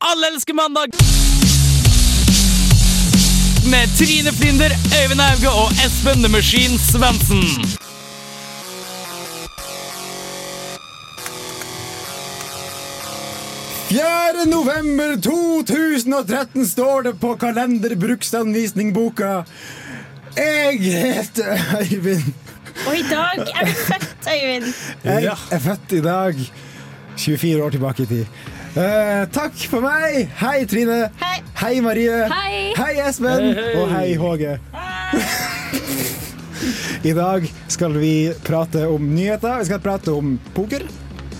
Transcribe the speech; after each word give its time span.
Alle 0.00 0.26
elsker 0.34 0.54
mandag! 0.54 0.86
Med 3.70 3.98
Trine 3.98 4.32
Flinder, 4.32 4.70
Øyvind 5.02 5.20
Auge 5.20 5.50
og 5.50 5.70
Espen 5.86 6.22
The 6.24 6.32
Machine 6.32 6.78
Svendsen. 6.78 7.42
Fjerde 13.88 14.50
november 14.50 15.20
2013 15.22 16.66
står 16.66 17.02
det 17.02 17.20
på 17.20 17.36
kalenderbruksanvisningboka. 17.36 19.42
Jeg 20.36 20.80
heter 20.80 21.58
Øyvind. 21.80 22.39
Og 22.86 22.94
i 22.98 23.02
dag 23.08 23.40
er 23.54 23.66
du 23.66 23.72
født, 23.72 24.28
Øyvind. 24.30 24.70
Jeg 25.04 25.36
er 25.52 25.58
født 25.58 25.92
i 25.92 26.00
dag, 26.04 26.34
24 27.16 27.64
år 27.64 27.70
tilbake 27.70 28.02
i 28.02 28.06
tid. 28.06 28.26
Eh, 28.78 29.24
takk 29.34 29.56
for 29.70 29.82
meg. 29.82 30.28
Hei, 30.38 30.64
Trine. 30.70 31.00
Hei. 31.18 31.40
Hei, 31.60 31.80
Marie. 31.82 32.20
Hei. 32.30 32.70
Hei, 32.78 32.92
Espen. 33.08 33.50
Og 33.80 33.90
hei, 33.90 34.14
Håge. 34.20 34.58
I 37.02 37.12
dag 37.16 37.46
skal 37.72 37.96
vi 37.98 38.14
prate 38.46 38.86
om 38.88 39.10
nyheter. 39.16 39.58
Vi 39.62 39.70
skal 39.70 39.82
prate 39.82 40.14
om 40.14 40.36
poker, 40.54 40.84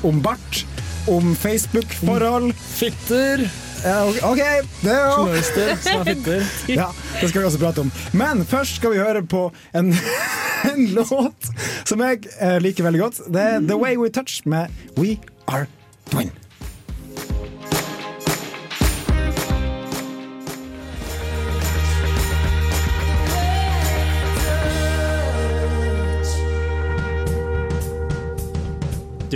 om 0.02 0.18
bart, 0.24 0.64
om 1.08 1.34
Facebook-forhold. 1.36 2.50
Fitter. 2.80 3.46
Ok, 3.80 4.40
det 4.82 4.92
er 4.92 5.00
jo 5.00 5.12
Journalister 5.16 5.70
som 5.80 6.00
er 6.02 6.10
fitter. 6.10 6.44
Ja, 6.80 6.88
det 7.20 7.30
skal 7.30 7.40
vi 7.40 7.46
også 7.46 7.62
prate 7.62 7.84
om. 7.86 7.92
Men 8.12 8.44
først 8.46 8.76
skal 8.80 8.94
vi 8.94 9.00
høre 9.00 9.22
på 9.26 9.46
en, 9.74 9.94
en 10.72 10.86
låt 10.96 11.50
som 11.88 12.04
jeg 12.04 12.26
eh, 12.40 12.58
liker 12.62 12.84
veldig 12.84 13.00
godt. 13.00 13.22
Det 13.32 13.46
er 13.54 13.64
The 13.64 13.78
Way 13.80 13.96
We 14.00 14.12
Touch 14.12 14.42
med 14.44 14.68
We 14.98 15.16
Are 15.48 15.66
Twin. 16.10 16.30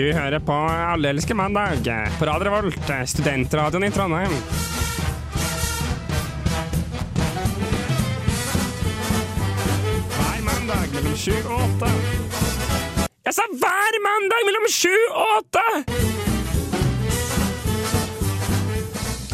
Du 0.04 0.10
hører 0.12 0.42
på 0.44 0.52
Alle 0.52 1.14
elsker 1.14 1.32
mandag 1.38 1.86
på 2.18 2.26
Radio 2.28 2.50
Revolt, 2.50 2.90
studentradioen 3.08 3.86
i 3.86 3.88
Trondheim. 3.94 4.34
Hver 10.12 10.44
mandag 10.44 10.92
mellom 10.92 11.16
sju 11.16 11.32
og 11.38 11.56
åtte. 11.56 11.88
Jeg 13.24 13.36
sa 13.38 13.48
hver 13.64 14.00
mandag 14.10 14.44
mellom 14.50 14.68
sju 14.76 14.92
og 15.08 15.32
åtte! 15.40 15.66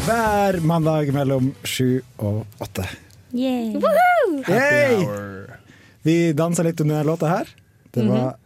Hver 0.07 0.63
mandag 0.71 1.15
mellom 1.19 1.53
sju 1.67 1.99
og 2.15 2.45
åtte. 2.63 2.87
Yeah. 3.35 3.75
hour 4.47 5.57
Vi 6.07 6.21
dansa 6.31 6.63
litt 6.63 6.79
under 6.79 7.01
denne 7.01 7.09
låta 7.11 7.27
her. 7.39 7.57
Det 7.91 8.07
var 8.07 8.37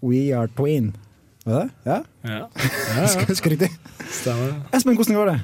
We 0.00 0.30
Are 0.32 0.48
Twin. 0.48 0.94
Var 1.46 1.66
det? 1.66 1.68
Ja? 1.86 1.98
Ja, 2.26 3.02
Husker 3.04 3.28
husker 3.30 3.52
riktig. 3.54 3.70
stemmer. 4.10 4.54
Espen, 4.74 4.96
hvordan 4.98 5.18
går 5.20 5.28
det? 5.30 5.36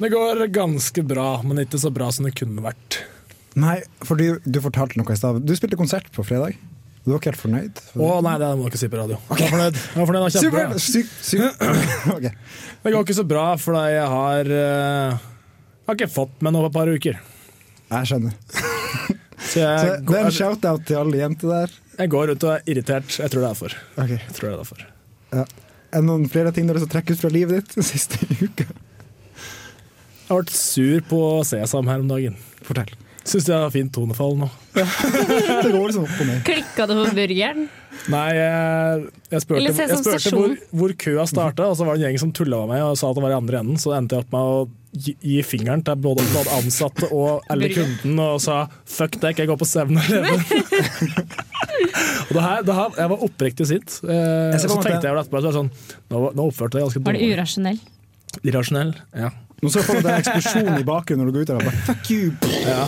Det 0.00 0.08
går 0.10 0.40
ganske 0.54 1.02
bra, 1.06 1.26
men 1.46 1.60
ikke 1.62 1.78
så 1.78 1.90
bra 1.94 2.08
som 2.12 2.26
det 2.26 2.32
kunne 2.38 2.62
vært. 2.64 3.02
Nei, 3.60 3.76
for 4.02 4.18
du, 4.18 4.40
du 4.42 4.58
fortalte 4.64 4.98
noe 4.98 5.12
i 5.14 5.18
stad. 5.18 5.42
Du 5.46 5.52
spilte 5.54 5.78
konsert 5.78 6.08
på 6.14 6.24
fredag. 6.26 6.56
Du 7.04 7.12
var 7.12 7.20
ikke 7.20 7.30
helt 7.34 7.42
fornøyd? 7.42 7.80
Å 8.00 8.08
nei, 8.24 8.32
det 8.40 8.48
må 8.56 8.64
du 8.64 8.70
ikke 8.72 8.80
si 8.80 8.88
på 8.90 8.96
radio. 8.98 9.18
Jeg 9.28 9.44
var 9.44 9.52
fornøyd. 9.52 9.76
Jeg 9.76 10.00
var 10.00 10.08
fornøyd, 10.08 10.22
det 10.22 10.24
var 10.24 10.34
Super! 10.34 10.64
kjempebra. 10.64 10.80
Sykt, 10.80 11.12
sykt. 11.28 12.08
Ok. 12.14 12.26
Det 12.86 12.94
går 12.94 13.04
ikke 13.04 13.16
så 13.20 13.26
bra, 13.28 13.44
fordi 13.60 13.84
jeg 13.92 14.08
har 14.14 14.50
uh, 14.56 15.26
har 15.84 15.98
ikke 15.98 16.10
fått 16.14 16.40
med 16.42 16.56
noe 16.56 16.64
på 16.64 16.72
et 16.72 16.78
par 16.80 16.92
uker. 16.96 17.20
Jeg 17.92 18.10
skjønner. 18.10 18.38
Så 19.44 19.60
Så 19.60 19.88
det 20.08 20.16
er 20.16 20.24
en 20.24 20.32
shout-out 20.32 20.86
til 20.88 20.96
alle 20.96 21.18
jenter 21.20 21.50
der. 21.52 21.72
jeg 22.00 22.10
går 22.14 22.32
ut 22.32 22.44
og 22.48 22.52
er 22.56 22.62
irritert. 22.72 23.12
Jeg 23.20 23.30
tror 23.30 23.42
det 23.42 23.44
er 23.44 23.50
derfor. 23.52 23.74
Okay. 24.00 24.18
Jeg 24.24 24.36
tror 24.38 24.48
det 24.48 24.52
er 24.54 24.60
derfor. 24.64 24.84
Er 25.42 26.02
det 26.02 26.06
noen 26.08 26.26
flere 26.30 26.52
ting 26.54 26.66
du 26.66 26.72
har 26.72 26.78
lyst 26.80 26.88
til 26.88 26.92
å 26.92 26.96
trekke 26.96 27.14
ut 27.14 27.22
fra 27.22 27.32
livet 27.34 27.60
ditt 27.60 27.76
den 27.78 27.86
siste 27.86 28.18
uka? 28.46 28.66
Jeg 30.24 30.30
har 30.30 30.40
vært 30.40 30.54
sur 30.56 31.02
på 31.10 31.18
Sesam 31.46 31.90
her 31.90 32.00
om 32.02 32.08
dagen. 32.10 32.38
Fortell. 32.64 32.94
Syns 33.24 33.46
jeg 33.48 33.56
har 33.56 33.70
fint 33.72 33.92
tonefall 33.92 34.34
nå. 34.36 34.50
Det 34.74 35.70
går 35.72 35.86
liksom 35.88 36.04
opp 36.04 36.18
og 36.18 36.26
ned. 36.28 36.40
Klikka 36.44 36.86
det 36.90 36.96
på 36.98 37.04
burgeren? 37.16 37.66
Nei, 38.12 38.24
jeg, 38.36 39.04
jeg 39.32 39.44
spurte, 39.44 39.62
jeg 39.70 39.98
spurte 40.00 40.32
hvor, 40.34 40.56
hvor 40.76 40.94
køa 41.06 41.24
starta, 41.30 41.68
og 41.70 41.78
så 41.78 41.86
var 41.86 41.96
det 41.96 42.02
en 42.02 42.08
gjeng 42.10 42.20
som 42.20 42.32
tulla 42.36 42.64
med 42.64 42.74
meg 42.74 42.82
og 42.84 42.98
sa 43.00 43.08
at 43.08 43.16
det 43.16 43.24
var 43.24 43.32
i 43.32 43.38
andre 43.38 43.62
enden. 43.62 43.80
Så 43.80 43.94
endte 43.96 44.18
jeg 44.18 44.26
opp 44.26 44.34
med 44.34 44.50
å 44.50 44.66
gi, 44.94 45.14
gi 45.20 45.42
fingeren 45.46 45.82
til 45.84 45.96
både, 46.00 46.24
både 46.32 46.54
ansatte 46.58 47.08
og 47.12 47.42
eller 47.50 47.74
kunden 47.74 48.18
og 48.24 48.40
sa 48.40 48.64
'fuck 48.86 49.18
deg, 49.20 49.36
jeg 49.42 49.48
går 49.50 49.58
på 49.60 49.66
7-Eleven'. 49.66 50.42
og 52.28 52.34
det 52.34 52.42
her, 52.42 52.62
det 52.66 52.74
her, 52.80 52.90
jeg 52.98 53.10
var 53.14 53.24
oppriktig 53.28 53.66
sint. 53.70 54.00
Eh, 54.04 54.52
Jeg 54.54 54.60
så 54.64 54.70
en 54.70 54.82
tenkte 54.84 55.06
jeg 55.08 55.14
vel 55.14 55.22
etterpå 55.24 55.40
så 55.40 55.46
det 55.50 55.54
sånn, 55.58 55.70
nå, 56.10 56.24
nå 56.34 56.48
oppførte 56.50 56.78
jeg 56.78 56.86
ganske 56.88 57.04
Var 57.06 57.18
det 57.18 57.32
urasjonell? 57.34 57.80
Irrasjonell. 58.44 58.94
Ja. 59.14 59.30
Nå 59.62 59.70
så 59.70 59.78
jeg 59.80 59.86
for 59.86 59.94
meg 59.94 60.00
at 60.02 60.04
det 60.04 60.14
er 60.14 60.22
eksplosjon 60.24 60.80
i 60.80 60.84
bakgrunnen 60.84 61.22
når 61.24 61.30
du 61.30 61.36
går 61.36 61.44
ut 61.44 61.50
der. 61.52 61.60
Bare, 61.64 61.84
Fuck 61.86 62.10
you! 62.10 62.32
ja. 62.66 62.82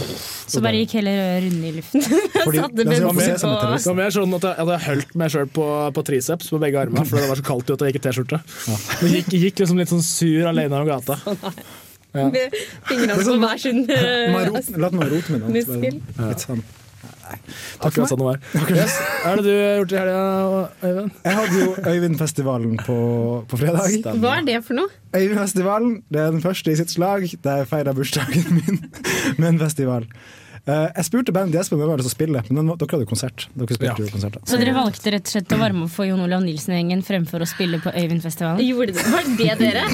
Så 0.47 0.61
bare 0.63 0.81
gikk 0.83 0.93
hele 0.99 1.13
runden 1.43 1.63
i 1.65 1.71
luften. 1.79 2.03
Fordi, 2.47 2.59
Satte 2.61 2.77
den 2.77 2.91
som 2.99 3.07
bensin 3.07 3.07
får 3.07 3.23
se 3.23 3.39
som 3.39 3.55
et 3.55 3.63
på- 3.63 3.71
Det 3.79 3.87
var 3.87 3.97
mer 4.01 4.11
sånn 4.17 4.35
at 4.37 4.45
jeg 4.49 4.59
hadde 4.61 4.79
holdt 4.87 5.15
meg 5.23 5.33
sjøl 5.33 5.49
på, 5.57 5.65
på 5.97 6.05
triceps 6.11 6.51
på 6.53 6.61
begge 6.63 6.83
armene, 6.83 7.07
for 7.09 7.19
det 7.23 7.31
var 7.31 7.41
så 7.41 7.47
kaldt 7.47 7.71
ute 7.71 7.79
og 7.81 7.87
jeg 7.89 7.95
gikk 7.97 8.03
i 8.03 8.05
T-skjorte. 8.11 8.39
Men 9.01 9.17
gikk, 9.17 9.33
gikk 9.47 9.63
liksom 9.65 9.81
litt 9.81 9.89
sånn 9.95 10.05
sur 10.07 10.47
alene 10.53 10.77
over 10.83 10.93
gata. 10.99 11.17
Ja. 12.17 12.27
Med 12.33 12.57
fingrene 12.89 13.21
på 13.21 13.37
hver 13.45 13.63
sin 13.63 13.85
jeg 13.91 14.33
eh, 14.33 14.79
La 14.83 14.91
meg 14.91 15.13
rote 15.13 15.33
med 15.37 15.45
noe. 15.45 15.55
muskel. 15.55 16.01
Litt 16.23 16.45
sånn. 16.47 16.65
Akkurat 17.83 18.09
sånn 18.11 18.21
det 18.21 18.27
var. 18.29 18.39
Yes. 18.71 18.95
Er 19.27 19.41
det 19.41 19.45
du 19.47 19.51
har 19.51 19.81
gjort 19.81 19.93
i 19.93 19.99
helga, 19.99 20.21
Øyvind? 20.87 21.11
Jeg 21.27 21.37
hadde 21.41 21.59
jo 21.61 21.75
Øyvindfestivalen 21.93 22.77
på, 22.87 22.97
på 23.51 23.59
fredag. 23.61 24.17
Hva 24.23 24.37
er 24.39 24.47
det 24.47 24.61
for 24.67 24.79
noe? 24.79 24.93
Øyvindfestivalen 25.17 25.97
det 26.13 26.23
er 26.23 26.31
den 26.37 26.43
første 26.45 26.73
i 26.73 26.79
sitt 26.79 26.95
slag. 26.95 27.27
Der 27.45 27.63
jeg 27.65 27.71
feira 27.73 27.95
bursdagen 27.97 28.47
min 28.61 28.79
med 29.43 29.49
en 29.55 29.59
festival. 29.65 30.07
Eh, 30.67 30.87
jeg 30.97 31.07
spurte 31.07 31.35
bandet 31.35 31.55
jeg 31.59 31.67
hadde 31.71 31.99
lyst 31.99 32.07
til 32.07 32.11
å 32.11 32.15
spille, 32.15 32.43
men 32.51 32.71
dere 32.73 32.89
hadde 32.95 33.05
jo 33.05 33.11
konsert. 33.11 33.49
Dere 33.55 33.77
Ja. 33.87 33.95
jo 33.99 34.09
konserter. 34.15 34.43
Så 34.51 34.59
dere 34.63 34.75
valgte 34.75 35.13
rett 35.15 35.27
og 35.29 35.35
slett 35.35 35.55
å 35.55 35.61
varme 35.61 35.87
opp 35.87 35.95
for 35.95 36.09
Jon 36.09 36.23
Olav 36.25 36.43
Nilsen-gjengen 36.47 37.05
fremfor 37.07 37.43
å 37.43 37.47
spille 37.51 37.79
på 37.83 37.91
Øyvindfestivalen? 37.95 38.63
Gjorde 38.67 38.95
det. 38.97 39.05
Var 39.13 39.31
det 39.39 39.53
dere? 39.63 39.85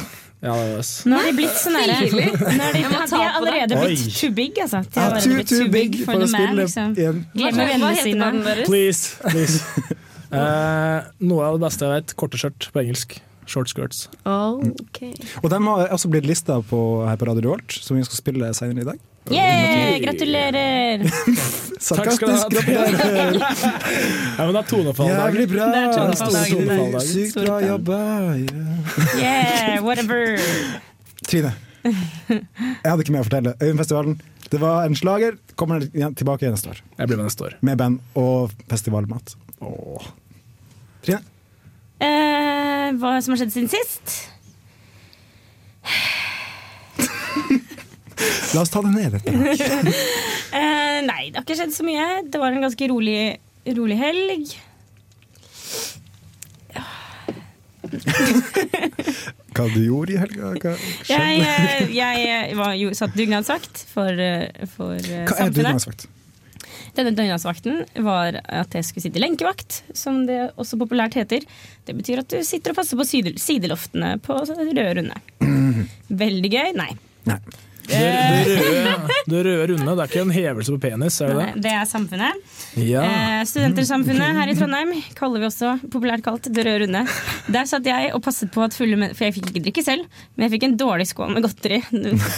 Ja, 0.42 0.52
det 0.58 0.70
var. 0.74 0.86
Nå 1.06 1.18
har 1.20 1.26
de 1.28 1.34
blitt 1.38 1.58
sånn 1.60 1.76
derre 1.78 1.98
de, 2.02 2.22
de 2.74 2.80
har 2.90 3.36
allerede 3.38 3.76
blitt 3.78 4.00
Oi. 4.08 4.14
too 4.16 4.32
big, 4.34 4.56
altså. 4.58 4.80
De 4.82 4.98
har 4.98 5.12
allerede 5.12 5.28
too, 5.28 5.36
blitt 5.38 5.52
too 5.52 5.68
big 5.70 5.98
for 6.02 6.18
å 6.18 6.24
the 6.24 6.30
man, 6.32 6.40
spille 6.40 6.64
liksom. 6.64 6.96
Hva 7.38 7.52
vennene 7.60 7.92
sine. 8.00 8.30
Please, 8.66 9.12
please. 9.22 9.62
uh, 10.34 11.12
noe 11.22 11.46
av 11.46 11.60
det 11.60 11.62
beste 11.68 11.86
jeg 11.86 11.94
vet, 11.94 12.16
korte 12.18 12.42
skjørt 12.42 12.72
på 12.74 12.82
engelsk. 12.82 13.20
Short 13.46 13.68
skirts. 13.68 14.04
Oh, 14.24 14.60
ok. 14.62 15.00
Og 15.42 15.48
de 15.50 15.58
har 15.66 15.88
også 15.94 16.10
blitt 16.12 16.26
lista 16.28 16.60
på, 16.62 16.78
her 17.08 17.16
på 17.18 17.26
Radio 17.26 17.42
Revolt, 17.48 17.74
som 17.82 17.98
vi 17.98 18.04
skal 18.06 18.20
spille 18.20 18.52
senere 18.54 18.84
i 18.84 18.88
dag. 18.92 19.00
Yeah, 19.30 20.00
gratulerer! 20.02 21.02
Sarkastisk 21.82 22.22
gratulerer! 22.26 23.38
Ja, 24.38 24.46
men 24.46 24.54
det 24.56 24.62
er 24.62 24.68
tonefall. 24.70 25.10
Jævlig 25.12 25.44
bra! 25.52 25.66
Det 25.70 25.82
er 25.82 25.92
tonefalldagen. 25.94 26.62
Tonefalldagen. 26.62 27.08
Sykt 27.10 27.36
bra 27.38 27.58
jobba. 27.62 27.98
Yeah. 28.34 29.20
Yeah, 29.20 29.84
whatever. 29.84 30.38
Trine, 31.28 31.52
jeg 31.84 32.88
hadde 32.88 33.04
ikke 33.04 33.14
mer 33.14 33.22
å 33.22 33.28
fortelle. 33.28 33.54
Øyenfestivalen, 33.62 34.18
det 34.50 34.60
var 34.62 34.88
en 34.88 34.98
slager. 34.98 35.38
Kommer 35.60 35.84
tilbake 36.18 36.50
neste 36.50 36.72
år. 36.74 36.82
Jeg 36.98 37.10
blir 37.10 37.20
med 37.20 37.28
neste 37.30 37.46
år. 37.46 37.58
Med 37.62 37.78
band 37.78 38.00
og 38.18 38.54
festivalmat. 38.72 39.36
Åh. 39.62 40.10
Trine? 41.06 41.22
Eh, 42.02 42.88
hva 42.98 43.14
som 43.22 43.34
har 43.34 43.38
skjedd 43.42 43.54
siden 43.54 43.70
sist? 43.70 44.16
La 48.52 48.62
oss 48.62 48.72
ta 48.72 48.82
det 48.84 48.92
ned. 48.96 49.10
Dette. 49.18 49.30
Eh, 50.52 50.98
nei, 51.06 51.30
det 51.32 51.38
har 51.38 51.44
ikke 51.46 51.54
skjedd 51.56 51.72
så 51.72 51.84
mye. 51.86 52.06
Det 52.28 52.36
var 52.36 52.52
en 52.52 52.60
ganske 52.60 52.88
rolig, 52.90 53.40
rolig 53.72 53.96
helg. 53.96 54.50
Hva 59.56 59.64
du 59.72 59.80
gjorde 59.80 60.12
i 60.12 60.18
helga? 60.20 60.52
Hva 60.60 60.74
Jeg, 61.08 61.40
jeg, 61.40 61.88
jeg 61.96 62.28
eh, 62.28 62.52
var, 62.60 62.76
jo, 62.76 62.92
satt 62.96 63.16
dugnadsvakt 63.16 63.80
for, 63.94 64.12
for 64.76 64.92
Hva 65.00 65.00
samfunnet. 65.00 65.32
Hva 65.32 65.46
er 65.46 65.56
dugnadsvakt? 65.56 66.06
Denne 66.92 67.14
dugnadsvakten 67.16 67.86
var 68.04 68.36
at 68.44 68.74
jeg 68.76 68.84
skulle 68.84 69.06
sitte 69.06 69.22
lenkevakt, 69.22 69.80
som 69.96 70.26
det 70.28 70.50
også 70.60 70.76
populært 70.80 71.16
heter. 71.16 71.46
Det 71.88 71.96
betyr 71.96 72.20
at 72.20 72.32
du 72.32 72.42
sitter 72.44 72.74
og 72.74 72.82
passer 72.82 73.00
på 73.00 73.06
sideloftene 73.40 74.18
på 74.24 74.36
røde 74.44 74.88
runde. 75.00 75.20
Veldig 76.22 76.52
gøy? 76.52 76.72
Nei. 76.76 76.90
Nei. 77.30 77.40
Det, 77.82 77.98
det, 78.46 78.56
røde, 78.62 79.16
det 79.26 79.40
røde 79.46 79.66
runde, 79.72 79.94
det 79.96 80.04
er 80.04 80.10
ikke 80.10 80.22
en 80.22 80.34
hevelse 80.34 80.74
på 80.74 80.80
penis, 80.84 81.16
er 81.24 81.32
det 81.32 81.38
Nei, 81.40 81.62
Det 81.64 81.72
er 81.74 81.88
Samfunnet. 81.90 82.42
Ja. 82.78 83.02
Eh, 83.02 83.40
Studentersamfunnet 83.48 84.38
her 84.38 84.52
i 84.52 84.54
Trondheim 84.56 84.92
kaller 85.18 85.42
vi 85.42 85.48
også 85.48 85.74
populært 85.92 86.22
kalt 86.24 86.46
Det 86.46 86.64
røde 86.66 86.86
runde. 86.86 87.02
Der 87.52 87.68
satt 87.68 87.88
jeg 87.88 88.12
og 88.16 88.22
passet 88.24 88.52
på 88.54 88.62
at 88.64 88.76
fulle 88.76 88.98
menn 89.00 89.16
For 89.18 89.26
jeg 89.26 89.36
fikk 89.36 89.50
ikke 89.50 89.64
drikke 89.66 89.84
selv, 89.84 90.20
men 90.36 90.46
jeg 90.46 90.54
fikk 90.54 90.68
en 90.68 90.76
dårlig 90.80 91.08
skål 91.10 91.34
med 91.34 91.46
godteri. 91.46 91.80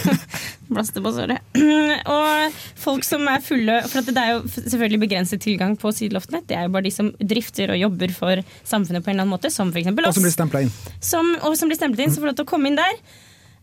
Blaster 0.73 1.03
på 1.05 1.13
såret. 1.13 1.45
Og 2.15 2.57
folk 2.81 3.05
som 3.05 3.27
er 3.29 3.43
fulle 3.45 3.77
For 3.85 4.01
at 4.01 4.09
det 4.09 4.23
er 4.23 4.31
jo 4.33 4.39
selvfølgelig 4.55 5.01
begrenset 5.05 5.43
tilgang 5.45 5.75
på 5.79 5.93
sideloftene. 5.95 6.41
Det 6.49 6.57
er 6.57 6.65
jo 6.65 6.73
bare 6.73 6.87
de 6.87 6.93
som 6.95 7.11
drifter 7.21 7.75
og 7.75 7.79
jobber 7.79 8.15
for 8.17 8.41
samfunnet 8.65 9.05
på 9.05 9.11
en 9.11 9.15
eller 9.15 9.27
annen 9.27 9.35
måte, 9.37 9.53
som 9.53 9.69
f.eks. 9.69 9.91
Og 9.93 10.17
som 10.17 10.25
blir 10.25 10.31
oss. 10.33 10.39
stempla 10.39 10.65
inn. 10.65 10.73
Som, 10.99 11.35
og 11.45 11.55
som 11.59 11.69
blir 11.69 11.79
stemplet 11.79 12.07
inn, 12.07 12.15
så 12.15 12.23
får 12.23 12.33
lov 12.33 12.41
til 12.41 12.47
å 12.47 12.51
komme 12.55 12.71
inn 12.71 12.79
der. 12.79 12.97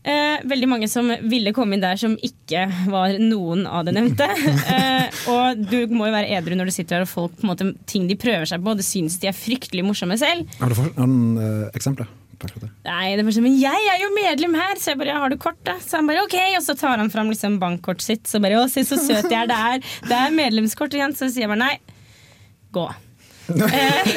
Eh, 0.03 0.41
veldig 0.51 0.67
mange 0.67 0.89
som 0.91 1.07
ville 1.31 1.53
komme 1.55 1.77
inn 1.77 1.83
der 1.85 1.99
som 2.01 2.17
ikke 2.27 2.65
var 2.91 3.15
noen 3.23 3.69
av 3.71 3.87
det 3.87 3.97
nevnte. 3.99 4.29
Eh, 4.73 5.25
og 5.29 5.59
du 5.69 5.91
må 5.93 6.07
jo 6.09 6.15
være 6.15 6.31
edru 6.37 6.55
når 6.57 6.71
du 6.71 6.73
sitter 6.75 6.97
der 6.97 7.05
og 7.05 7.11
folk 7.11 7.35
på 7.37 7.45
en 7.45 7.51
måte 7.51 7.67
ting 7.89 8.07
de 8.09 8.17
prøver 8.19 8.47
seg 8.49 8.63
på, 8.65 8.73
det 8.79 8.85
synes 8.87 9.19
de 9.21 9.29
er 9.29 9.37
fryktelig 9.37 9.85
morsomme 9.85 10.17
selv. 10.19 10.49
Har 10.61 10.73
du 10.73 10.79
noen 10.97 11.39
eh, 11.43 11.67
eksempler? 11.77 12.09
Nei, 12.87 13.13
det 13.19 13.23
var 13.27 13.35
sånn, 13.37 13.47
men 13.47 13.59
jeg 13.61 13.91
er 13.93 14.01
jo 14.03 14.09
medlem 14.17 14.57
her, 14.59 14.81
så 14.81 14.93
jeg 14.93 15.01
bare, 15.03 15.19
har 15.23 15.31
du 15.31 15.39
kort 15.41 15.61
da? 15.67 15.77
Så 15.83 16.01
han 16.01 16.09
bare, 16.11 16.25
ok, 16.27 16.37
og 16.59 16.65
så 16.65 16.75
tar 16.79 16.99
han 17.03 17.13
fram 17.13 17.31
liksom 17.31 17.61
bankkortet 17.63 18.07
sitt, 18.07 18.25
så 18.31 18.41
bare, 18.43 18.59
å, 18.59 18.67
se 18.73 18.83
så 18.89 18.99
søt 18.99 19.29
jeg 19.31 19.39
er, 19.45 19.51
det 19.51 19.59
er, 19.59 19.87
det 20.09 20.19
er 20.19 20.35
medlemskort 20.35 20.97
igjen, 20.97 21.15
så 21.19 21.29
sier 21.31 21.47
jeg 21.47 21.53
bare, 21.53 21.71
nei, 21.71 22.73
gå. 22.75 22.89
Eh, 23.49 24.11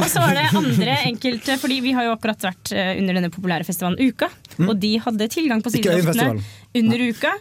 og 0.00 0.06
så 0.08 0.22
var 0.22 0.34
det 0.38 0.44
andre 0.56 0.96
enkelte, 1.10 1.56
fordi 1.60 1.80
vi 1.84 1.92
har 1.96 2.04
jo 2.08 2.14
akkurat 2.16 2.46
vært 2.48 2.72
eh, 2.72 2.92
under 3.00 3.18
denne 3.20 3.30
populære 3.34 3.66
festivalen 3.68 3.98
Uka, 4.00 4.28
og 4.66 4.74
de 4.82 4.94
hadde 5.04 5.28
tilgang 5.32 5.62
på 5.64 5.72
Øyenfestivalen. 5.74 6.42
under 6.80 7.04
Uka. 7.08 7.32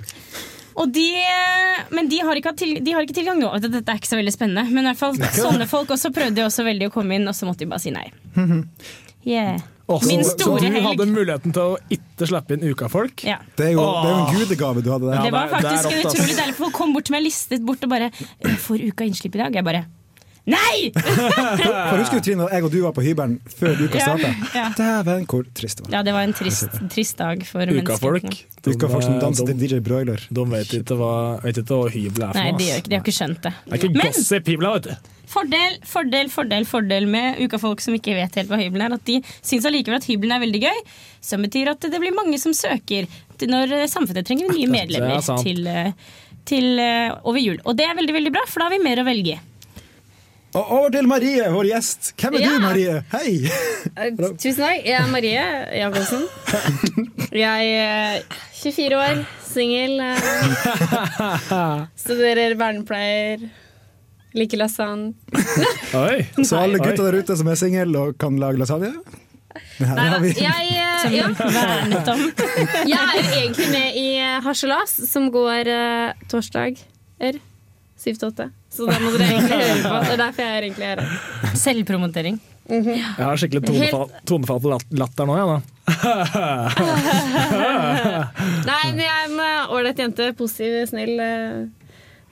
Og 0.82 0.88
de, 0.96 1.08
eh, 1.20 1.82
men 1.92 2.08
de 2.08 2.22
har, 2.24 2.36
ikke 2.40 2.54
hatt 2.54 2.62
til, 2.64 2.78
de 2.84 2.94
har 2.96 3.04
ikke 3.04 3.18
tilgang 3.18 3.40
nå. 3.42 3.52
Dette 3.60 3.84
er 3.84 4.00
ikke 4.00 4.08
så 4.08 4.20
veldig 4.20 4.32
spennende. 4.34 4.64
Men 4.72 4.86
i 4.86 4.94
hvert 4.94 5.02
fall 5.02 5.18
sånne 5.46 5.68
folk 5.68 5.92
også 5.92 6.14
prøvde 6.16 6.46
også 6.48 6.64
veldig 6.68 6.88
å 6.88 6.94
komme 6.96 7.18
inn, 7.20 7.28
og 7.28 7.36
så 7.36 7.46
måtte 7.50 7.66
de 7.66 7.72
bare 7.74 7.84
si 7.84 7.92
nei. 7.92 8.08
Yeah. 9.28 9.60
Også, 9.92 10.08
Min 10.08 10.24
så 10.24 10.38
du 10.56 10.66
hadde 10.82 11.06
muligheten 11.12 11.52
til 11.54 11.74
å 11.74 11.78
ikke 11.92 12.28
slippe 12.30 12.56
inn 12.56 12.64
ukafolk? 12.72 13.26
Ja. 13.28 13.42
Det 13.60 13.68
er 13.68 13.74
jo, 13.76 13.84
det 13.84 14.08
er 14.08 14.14
jo 14.16 14.22
en 14.24 14.38
gudegave 14.40 14.84
du 14.86 14.88
hadde 14.94 15.10
der. 15.10 15.18
Ja, 15.18 15.24
Det 15.28 15.32
var 15.36 15.48
det 15.52 15.58
er- 15.58 15.62
det 15.62 15.68
er 15.68 15.76
faktisk 15.76 15.92
rått, 15.92 16.14
utrolig 16.16 16.38
deilig, 16.40 16.56
for 16.56 16.64
folk 16.66 16.78
kom 16.80 16.94
bort 16.96 17.06
til 17.10 17.16
meg 17.18 17.24
listet 17.28 17.66
bort 17.68 17.84
og 17.84 17.90
bare 17.92 18.08
'Får 18.12 18.86
uka 18.88 19.04
innslipp 19.04 19.36
i 19.36 19.42
dag?' 19.44 19.54
Jeg 19.60 19.64
bare 19.68 19.86
Nei! 20.50 20.90
For 20.96 22.00
Husker 22.02 22.18
du 22.18 22.26
Trine, 22.26 22.48
jeg 22.50 22.66
og 22.66 22.72
du 22.74 22.80
var 22.82 22.94
på 22.98 23.04
hybelen 23.06 23.36
før 23.46 23.76
uka 23.78 24.00
Ja, 24.00 24.06
starta? 24.08 24.32
ja. 24.58 24.64
Dæven, 24.78 25.28
hvor 25.30 25.44
trist 25.58 25.78
det 25.78 25.86
var. 25.86 25.94
Ja, 25.94 26.02
det 26.08 26.16
var 26.16 26.26
en 26.26 26.34
trist, 26.34 26.80
trist 26.90 27.20
dag 27.20 27.44
for 27.46 27.70
Ukafolk. 27.70 28.26
menneskene. 28.26 28.74
Uka 28.74 28.90
folk 28.90 29.06
som 29.06 29.20
danser 29.22 29.46
de, 29.46 29.54
til 29.54 29.62
DJ 29.76 29.82
Broiler. 29.86 30.24
de 30.34 30.46
vet 30.56 30.74
ikke 30.80 30.98
hva, 30.98 31.12
vet 31.46 31.60
ikke 31.62 31.78
hva 31.78 31.92
hybel 31.94 32.26
er 32.26 32.34
for 32.34 32.40
Nei, 32.42 32.48
noe. 32.56 32.58
de, 32.58 32.70
gjør 32.72 32.82
ikke, 32.82 32.90
de 32.90 32.98
har 32.98 33.04
ikke 33.06 33.16
skjønt 33.20 33.42
det. 33.46 33.54
Det 33.68 33.72
er 33.78 33.82
ikke 33.84 33.92
Men 34.00 34.16
gossip 34.18 34.50
hybla, 34.56 34.72
vet 34.80 34.90
du. 34.90 35.12
fordel, 35.36 35.78
fordel, 35.94 36.32
fordel 36.34 36.66
fordel 36.72 37.06
med 37.14 37.38
ukafolk 37.46 37.86
som 37.86 37.96
ikke 38.00 38.18
vet 38.18 38.42
helt 38.42 38.50
hva 38.52 38.60
hybelen 38.64 38.88
er, 38.88 38.98
at 38.98 39.06
de 39.08 39.20
syns 39.46 39.70
allikevel 39.70 40.02
at 40.02 40.10
hybelen 40.10 40.36
er 40.40 40.44
veldig 40.48 40.64
gøy. 40.66 40.82
Som 41.22 41.46
betyr 41.46 41.70
at 41.76 41.86
det 41.86 42.02
blir 42.02 42.18
mange 42.18 42.42
som 42.42 42.54
søker 42.58 43.06
når 43.46 43.72
eh, 43.78 43.86
samfunnet 43.90 44.26
trenger 44.26 44.50
nye 44.54 44.68
medlemmer 44.70 45.16
er 45.22 45.46
til, 45.46 45.64
eh, 45.70 45.94
til 46.50 46.82
eh, 46.82 47.14
over 47.26 47.40
jul. 47.42 47.62
Og 47.66 47.78
det 47.78 47.86
er 47.90 47.96
veldig 48.02 48.14
veldig 48.18 48.34
bra, 48.36 48.44
for 48.50 48.62
da 48.62 48.68
har 48.72 48.76
vi 48.78 48.82
mer 48.90 49.02
å 49.02 49.08
velge 49.08 49.38
i. 49.38 49.40
Og 50.52 50.72
over 50.76 50.90
til 50.92 51.08
Marie, 51.08 51.46
vår 51.54 51.68
gjest. 51.70 52.10
Hvem 52.20 52.36
er 52.36 52.42
Ja. 52.44 52.50
du, 52.50 52.60
Marie? 52.60 52.96
Hei! 53.14 53.50
Eh, 53.96 54.12
Tusen 54.36 54.60
takk. 54.60 54.84
Jeg 54.84 54.98
er 55.00 55.08
Marie 55.08 55.44
Jacobsen. 55.80 56.26
Jeg 57.32 57.70
er 57.72 58.22
24 58.60 58.98
år, 59.00 59.22
singel. 59.48 60.00
eh, 60.02 60.20
Studerer 62.04 62.58
vernepleier. 62.60 63.48
Liker 64.36 64.58
lasagne. 64.60 65.14
Oi. 66.04 66.28
Så 66.44 66.60
alle 66.60 66.80
gutta 66.80 67.04
der 67.08 67.20
ute 67.24 67.38
som 67.40 67.48
er 67.52 67.56
single 67.60 67.98
og 68.00 68.18
kan 68.20 68.36
lage 68.40 68.60
lasagne? 68.60 68.92
Nei 69.80 69.96
da. 69.96 70.20
Jeg, 70.20 70.68
eh, 70.72 71.16
ja, 71.16 71.28
jeg 72.92 73.00
er 73.00 73.36
egentlig 73.40 73.70
med 73.72 73.96
i 74.00 74.08
eh, 74.20 74.40
Harselas, 74.44 74.94
som 75.12 75.32
går 75.32 75.68
uh, 75.68 76.12
torsdager. 76.32 77.40
7 78.00 78.16
til 78.18 78.28
8. 78.32 78.52
Så 78.72 78.86
da 78.88 78.96
må 79.04 79.10
dere 79.18 79.28
egentlig 79.34 79.58
høre 79.66 79.82
på. 79.84 79.92
Det 80.06 80.14
er 80.16 80.22
derfor 80.22 80.42
jeg 80.48 80.54
er 80.58 80.64
egentlig 80.70 80.88
her. 80.94 81.00
Selvpromotering. 81.60 82.38
Jeg 82.72 83.04
har 83.18 83.36
skikkelig 83.42 83.64
tonefall, 83.68 84.08
tonefall 84.30 84.60
på 84.64 84.70
latter 84.96 85.26
nå, 85.28 85.34
jeg, 85.36 85.46
da. 85.50 85.58
Nei, 88.70 88.84
men 88.94 89.02
jeg 89.02 89.12
er 89.12 89.26
en 89.28 89.40
ålreit 89.76 90.00
jente. 90.00 90.30
Positiv, 90.40 90.72
snill, 90.92 91.16
eh, 91.20 91.68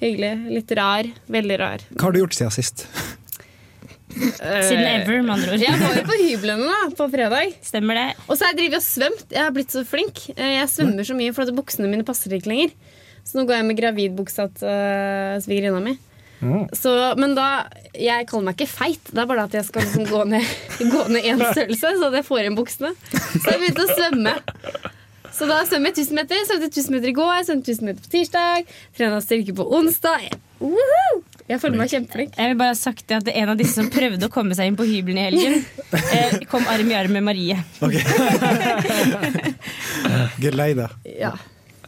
hyggelig. 0.03 0.33
Litt 0.55 0.71
rar. 0.79 1.05
Veldig 1.35 1.57
rar. 1.59 1.79
Hva 1.91 2.03
har 2.07 2.13
du 2.15 2.19
gjort 2.21 2.35
siden 2.37 2.53
sist? 2.55 2.77
Siden 4.09 4.85
ever, 4.89 5.19
med 5.21 5.31
andre 5.35 5.49
ord. 5.53 5.61
Jeg 5.61 5.75
var 5.81 5.93
jo 5.99 6.03
på 6.07 6.15
hyblene 6.23 6.65
da, 6.71 6.79
på 6.97 7.05
fredag. 7.13 7.45
Stemmer 7.65 7.93
det. 7.99 8.07
Og 8.25 8.33
så 8.35 8.41
har 8.47 8.51
jeg 8.55 8.59
drevet 8.63 8.79
og 8.79 8.85
svømt. 8.87 9.27
Jeg 9.35 9.43
har 9.43 9.53
blitt 9.55 9.71
så 9.75 9.81
flink. 9.87 10.15
Eh, 10.37 10.53
Jeg 10.61 10.67
svømmer 10.71 11.03
så 11.07 11.13
mye 11.19 11.33
for 11.35 11.41
at 11.45 11.55
buksene 11.57 11.91
mine 11.91 12.05
passer 12.07 12.29
ikke 12.37 12.51
lenger. 12.53 12.69
Så 13.27 13.31
nå 13.37 13.41
går 13.45 13.55
jeg 13.59 13.67
med 13.67 13.77
gravidbuksa 13.77 14.43
til 14.57 14.71
uh, 14.71 15.35
svigerinna 15.43 15.81
mi. 15.83 15.93
Så, 16.75 16.91
men 17.19 17.33
da 17.35 17.65
Jeg 17.91 18.27
kaller 18.29 18.45
meg 18.47 18.59
ikke 18.59 18.71
feit. 18.71 19.09
Det 19.11 19.19
er 19.19 19.27
bare 19.27 19.43
at 19.49 19.55
jeg 19.57 19.65
skal 19.67 19.83
liksom 19.83 20.05
gå 20.07 20.21
ned 20.31 20.45
Gå 20.93 21.01
ned 21.11 21.25
én 21.27 21.41
størrelse, 21.43 21.91
så 21.99 22.11
jeg 22.15 22.27
får 22.27 22.43
igjen 22.45 22.55
buksene. 22.59 22.93
Så 23.11 23.43
jeg 23.49 23.59
begynte 23.59 23.87
å 23.87 23.97
svømme. 23.97 24.35
Så 25.35 25.47
da 25.49 25.59
svømmer 25.67 25.91
jeg 25.91 26.05
1000 26.07 26.19
meter. 26.19 26.45
Svømte 26.47 26.69
1000 26.71 26.95
meter 26.95 27.11
i 27.11 27.15
går, 27.17 27.41
svømte 27.47 27.73
1000 27.75 27.89
meter 27.89 28.05
på 28.05 28.13
tirsdag. 28.15 28.71
Trena 28.97 29.19
styrke 29.23 29.55
på 29.59 29.67
onsdag. 29.79 30.29
Woohoo! 30.59 31.19
Jeg 31.49 31.61
føler 31.63 31.79
meg 31.79 31.89
kjempeflink. 31.89 32.35
Jeg 32.37 32.51
vil 32.51 32.57
bare 32.59 32.73
ha 32.75 32.77
sagt 32.77 33.05
det 33.09 33.15
at 33.23 33.29
en 33.33 33.51
av 33.53 33.57
disse 33.57 33.73
som 33.79 33.87
prøvde 33.89 34.27
å 34.27 34.33
komme 34.33 34.53
seg 34.57 34.69
inn 34.69 34.77
på 34.77 34.85
hybelen 34.85 35.17
i 35.17 35.23
helgen, 35.29 35.55
eh, 36.13 36.35
kom 36.51 36.67
arm 36.69 36.91
i 36.91 36.97
arm 36.97 37.15
med 37.17 37.25
Marie. 37.25 37.57
Geleida. 40.43 40.91
Ja. 41.09 41.33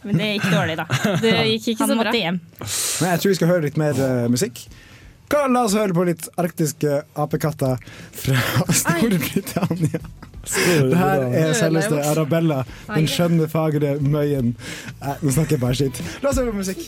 Men 0.03 0.17
det 0.17 0.29
gikk 0.35 0.47
dårlig, 0.49 0.77
da. 0.79 0.85
Det 1.21 1.33
gikk 1.51 1.67
ikke 1.75 1.83
Han 1.85 1.91
så 1.93 1.97
bra. 1.99 2.13
hjem. 2.17 2.39
Men 2.61 3.11
jeg 3.13 3.21
tror 3.21 3.33
vi 3.33 3.37
skal 3.37 3.51
høre 3.51 3.65
litt 3.67 3.77
mer 3.81 3.99
uh, 4.01 4.25
musikk. 4.33 4.63
Hva, 5.31 5.45
la 5.47 5.61
oss 5.67 5.75
høre 5.77 5.95
på 5.95 6.03
litt 6.09 6.25
arktiske 6.41 6.97
apekatter 7.21 7.77
fra 8.23 8.65
Storbritannia. 8.81 10.01
Det 10.41 10.97
her 10.97 11.23
er 11.37 11.53
selveste 11.55 12.01
Arabella, 12.01 12.63
den 12.89 13.07
skjønne, 13.07 13.45
fagre 13.51 13.93
møyen. 14.01 14.55
Nei, 15.03 15.15
nå 15.21 15.33
snakker 15.37 15.55
jeg 15.55 15.61
bare 15.61 15.77
skitt. 15.77 16.01
La 16.25 16.33
oss 16.33 16.41
høre 16.41 16.51
på 16.51 16.63
musikk. 16.63 16.87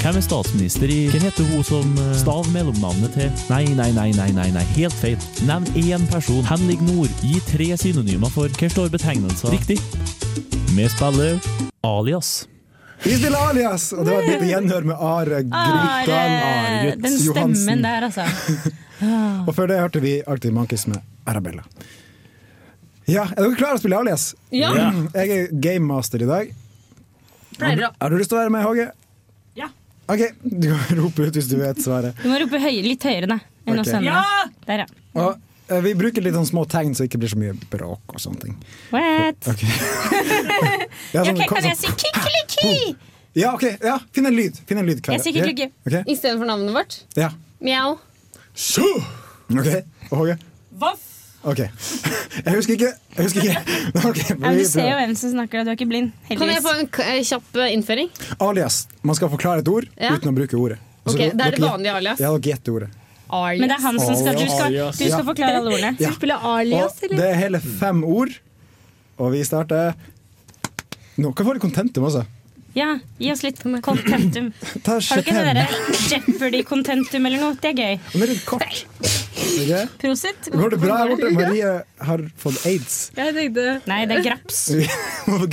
Hvem 0.00 0.16
er 0.16 0.22
statsminister 0.24 0.88
i 0.88 0.94
Hvem 1.12 1.24
heter 1.26 1.44
hun 1.50 1.64
som 1.66 1.88
eh, 2.00 2.12
Stav 2.16 2.46
mellomnavnet 2.54 3.12
til 3.12 3.26
Nei, 3.50 3.66
nei, 3.76 3.90
nei, 3.92 4.06
nei, 4.16 4.30
nei, 4.32 4.46
nei, 4.54 4.62
helt 4.72 4.94
feil. 4.96 5.18
Nevn 5.44 5.66
én 5.76 6.06
person. 6.08 6.40
Henrik 6.48 6.80
Nord. 6.86 7.12
Gi 7.20 7.36
tre 7.44 7.66
synonymer 7.82 8.32
for 8.32 8.48
Hva 8.56 8.70
står 8.72 8.88
betegnelser? 8.94 9.52
Riktig. 9.52 9.76
Vi 10.72 10.86
spiller 10.88 11.36
alias. 11.84 12.30
Vi 13.04 13.12
spiller 13.18 13.44
Alias, 13.50 13.90
og 13.96 14.04
det 14.04 14.14
var 14.14 14.24
et 14.24 14.30
lite 14.34 14.48
gjenhør 14.50 14.86
med 14.88 15.04
Are 15.10 15.42
Grytan. 15.50 16.32
Are, 16.36 16.94
den 17.00 17.14
stemmen 17.16 17.84
der, 17.84 18.06
altså. 18.08 18.24
Og 19.48 19.54
før 19.56 19.70
det 19.70 19.78
hørte 19.80 20.02
vi 20.04 20.14
Arctic 20.28 20.52
Monkeys 20.52 20.86
med 20.88 21.00
Arabella. 21.28 21.64
Ja, 23.08 23.24
er 23.32 23.40
dere 23.40 23.56
klare 23.56 23.76
til 23.76 23.80
å 23.80 23.84
spille 23.84 24.00
Alias? 24.00 24.26
Ja. 24.52 24.72
Jeg 25.16 25.36
er 25.36 25.54
gamemaster 25.64 26.24
i 26.24 26.28
dag. 26.28 26.52
Har 27.60 27.76
du, 27.76 27.86
Har 27.88 28.12
du 28.12 28.20
lyst 28.20 28.32
til 28.32 28.38
å 28.38 28.42
være 28.42 28.52
med, 28.56 28.64
Håge? 28.68 28.90
Ja. 30.10 30.16
Ok, 30.16 30.34
du 30.42 30.66
kan 30.72 30.98
rope 31.02 31.28
ut 31.28 31.36
hvis 31.38 31.48
du 31.50 31.56
vet 31.60 31.78
svaret. 31.82 32.18
Du 32.22 32.28
må 32.30 32.40
rope 32.42 32.58
høy, 32.62 32.80
litt 32.82 33.04
høyere, 33.06 33.28
da. 33.30 33.38
Enn 33.66 33.78
okay. 33.78 33.84
oss 33.84 33.94
andre. 33.94 34.22
Der, 34.66 34.82
ja. 34.82 34.86
Og 35.20 35.36
uh, 35.70 35.76
vi 35.84 35.92
bruker 35.98 36.24
litt 36.24 36.34
sånn 36.34 36.48
små 36.48 36.64
tegn, 36.70 36.96
så 36.96 37.04
det 37.04 37.12
ikke 37.12 37.20
blir 37.22 37.30
så 37.30 37.38
mye 37.38 37.54
bråk 37.70 38.16
og 38.16 38.22
sånne 38.22 38.42
ting. 38.48 38.56
What? 38.94 39.46
Ok. 39.52 39.62
Ja, 41.10 41.24
sånn- 41.24 41.34
okay, 41.34 41.46
kan 41.50 41.64
jeg 41.66 41.78
sånn- 41.78 41.94
si 41.96 42.08
kikkeliki? 42.08 42.74
Ja, 43.38 43.52
ok, 43.54 43.62
ja, 43.78 43.94
finn 44.10 44.26
en 44.26 44.34
lyd. 44.34 44.56
Finn 44.66 44.80
en 44.82 44.88
lyd. 44.88 44.98
Jeg 45.06 45.22
sier 45.22 45.36
kikkeliki 45.36 45.68
okay? 45.86 46.02
Istedenfor 46.10 46.48
navnet 46.50 46.74
vårt. 46.74 46.96
ja. 47.14 47.30
Mjau. 47.62 47.98
Så! 48.58 48.86
Ok, 49.52 49.68
og 50.10 50.16
Håge? 50.22 50.36
Voff. 50.82 51.09
Ok. 51.44 51.58
Jeg 51.64 52.52
husker 52.54 52.74
ikke. 52.76 52.90
Jeg 53.16 53.24
husker 53.24 53.40
ikke. 53.46 53.60
Okay, 54.10 54.34
Ja, 54.36 54.50
du 54.52 54.64
ser 54.68 54.88
jo 54.90 54.96
hvem 55.00 55.14
som 55.16 55.30
snakker, 55.32 55.64
du 55.64 55.70
er 55.72 55.76
ikke 55.78 55.86
blind. 55.88 56.10
Kan 56.28 56.36
jeg 56.36 56.38
Heldigvis. 56.40 56.66
få 56.66 56.74
en 56.82 56.88
k- 56.92 57.06
eh, 57.08 57.20
kjapp 57.24 57.56
eh, 57.64 57.70
innføring? 57.74 58.10
Alias. 58.44 58.82
Man 59.02 59.16
skal 59.16 59.30
forklare 59.32 59.62
et 59.64 59.68
ord 59.72 59.86
Ja. 59.96 60.12
uten 60.16 60.30
å 60.30 60.34
bruke 60.36 60.58
ordet. 60.60 60.78
Altså, 61.04 61.16
okay, 61.16 61.30
Det 61.32 61.46
er 61.46 61.56
det 61.56 61.62
vanlige 61.64 61.94
alias. 61.96 62.20
Ja, 62.20 62.30
dere 62.36 62.50
gjetter 62.50 62.76
ordet. 62.76 62.90
Alias. 63.30 63.60
Men 63.62 63.68
det 63.72 63.76
er 63.78 63.82
han 63.86 64.00
som 64.02 64.16
skal 64.20 64.36
Du 64.36 64.44
skal, 64.50 64.76
du 64.76 65.04
skal 65.14 65.24
forklare 65.30 65.56
alle 65.62 65.72
ordene. 65.78 65.94
Ja. 66.02 66.10
Spiller 66.12 66.44
alias, 66.52 66.98
eller? 67.08 67.16
det 67.16 67.28
er 67.30 67.38
hele 67.40 67.60
fem 67.60 68.04
ord, 68.04 68.36
og 69.18 69.32
vi 69.32 69.40
starter 69.46 69.94
nå. 71.16 71.32
Hva 71.32 71.44
får 71.48 71.56
du 71.56 71.60
kontentum 71.64 72.04
også? 72.10 72.26
Ja, 72.76 72.92
gi 73.18 73.32
oss 73.32 73.40
litt 73.42 73.58
contentum. 73.82 74.52
Har 74.86 75.00
du 75.00 75.22
ikke 75.24 75.24
det 75.24 75.24
Chatem. 75.24 75.40
derre 75.48 75.66
Jeopardy-contentum 76.12 77.26
eller 77.26 77.40
noe? 77.42 77.56
Det 77.58 77.72
er 77.72 77.80
gøy. 77.80 77.96
Den 78.12 78.22
er 78.22 78.30
litt 78.30 78.44
kort. 78.46 78.84
Okay. 79.40 79.86
Prosit. 80.00 80.48
Går 80.52 80.70
det 80.70 80.78
bra 80.82 80.96
her 81.00 81.10
borte? 81.12 81.30
Marie 81.36 81.72
har 82.10 82.22
fått 82.40 82.64
aids. 82.68 82.96
Jeg 83.16 83.34
tenkte 83.36 83.66
Nei, 83.90 84.00
det 84.10 84.20
er 84.20 84.24
graps. 84.30 84.62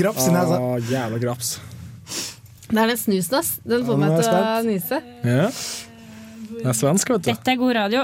graps 0.02 0.28
i 0.28 0.36
nesa. 0.36 0.60
Ah, 0.60 0.78
jævla 0.92 1.20
graps. 1.24 1.58
Det 2.68 2.80
er 2.82 2.88
den 2.92 2.98
snusen, 3.00 3.38
ass. 3.40 3.54
Den 3.64 3.86
får 3.88 3.96
ah, 3.96 4.02
meg 4.02 4.18
til 4.18 4.34
å 4.36 4.40
nyse. 4.68 5.02
Ja. 5.24 5.52
Det 6.48 6.66
er 6.72 6.76
svensk, 6.76 7.10
vet 7.14 7.24
du. 7.24 7.30
Dette 7.30 7.52
er 7.54 7.58
god 7.60 7.74
radio. 7.78 8.04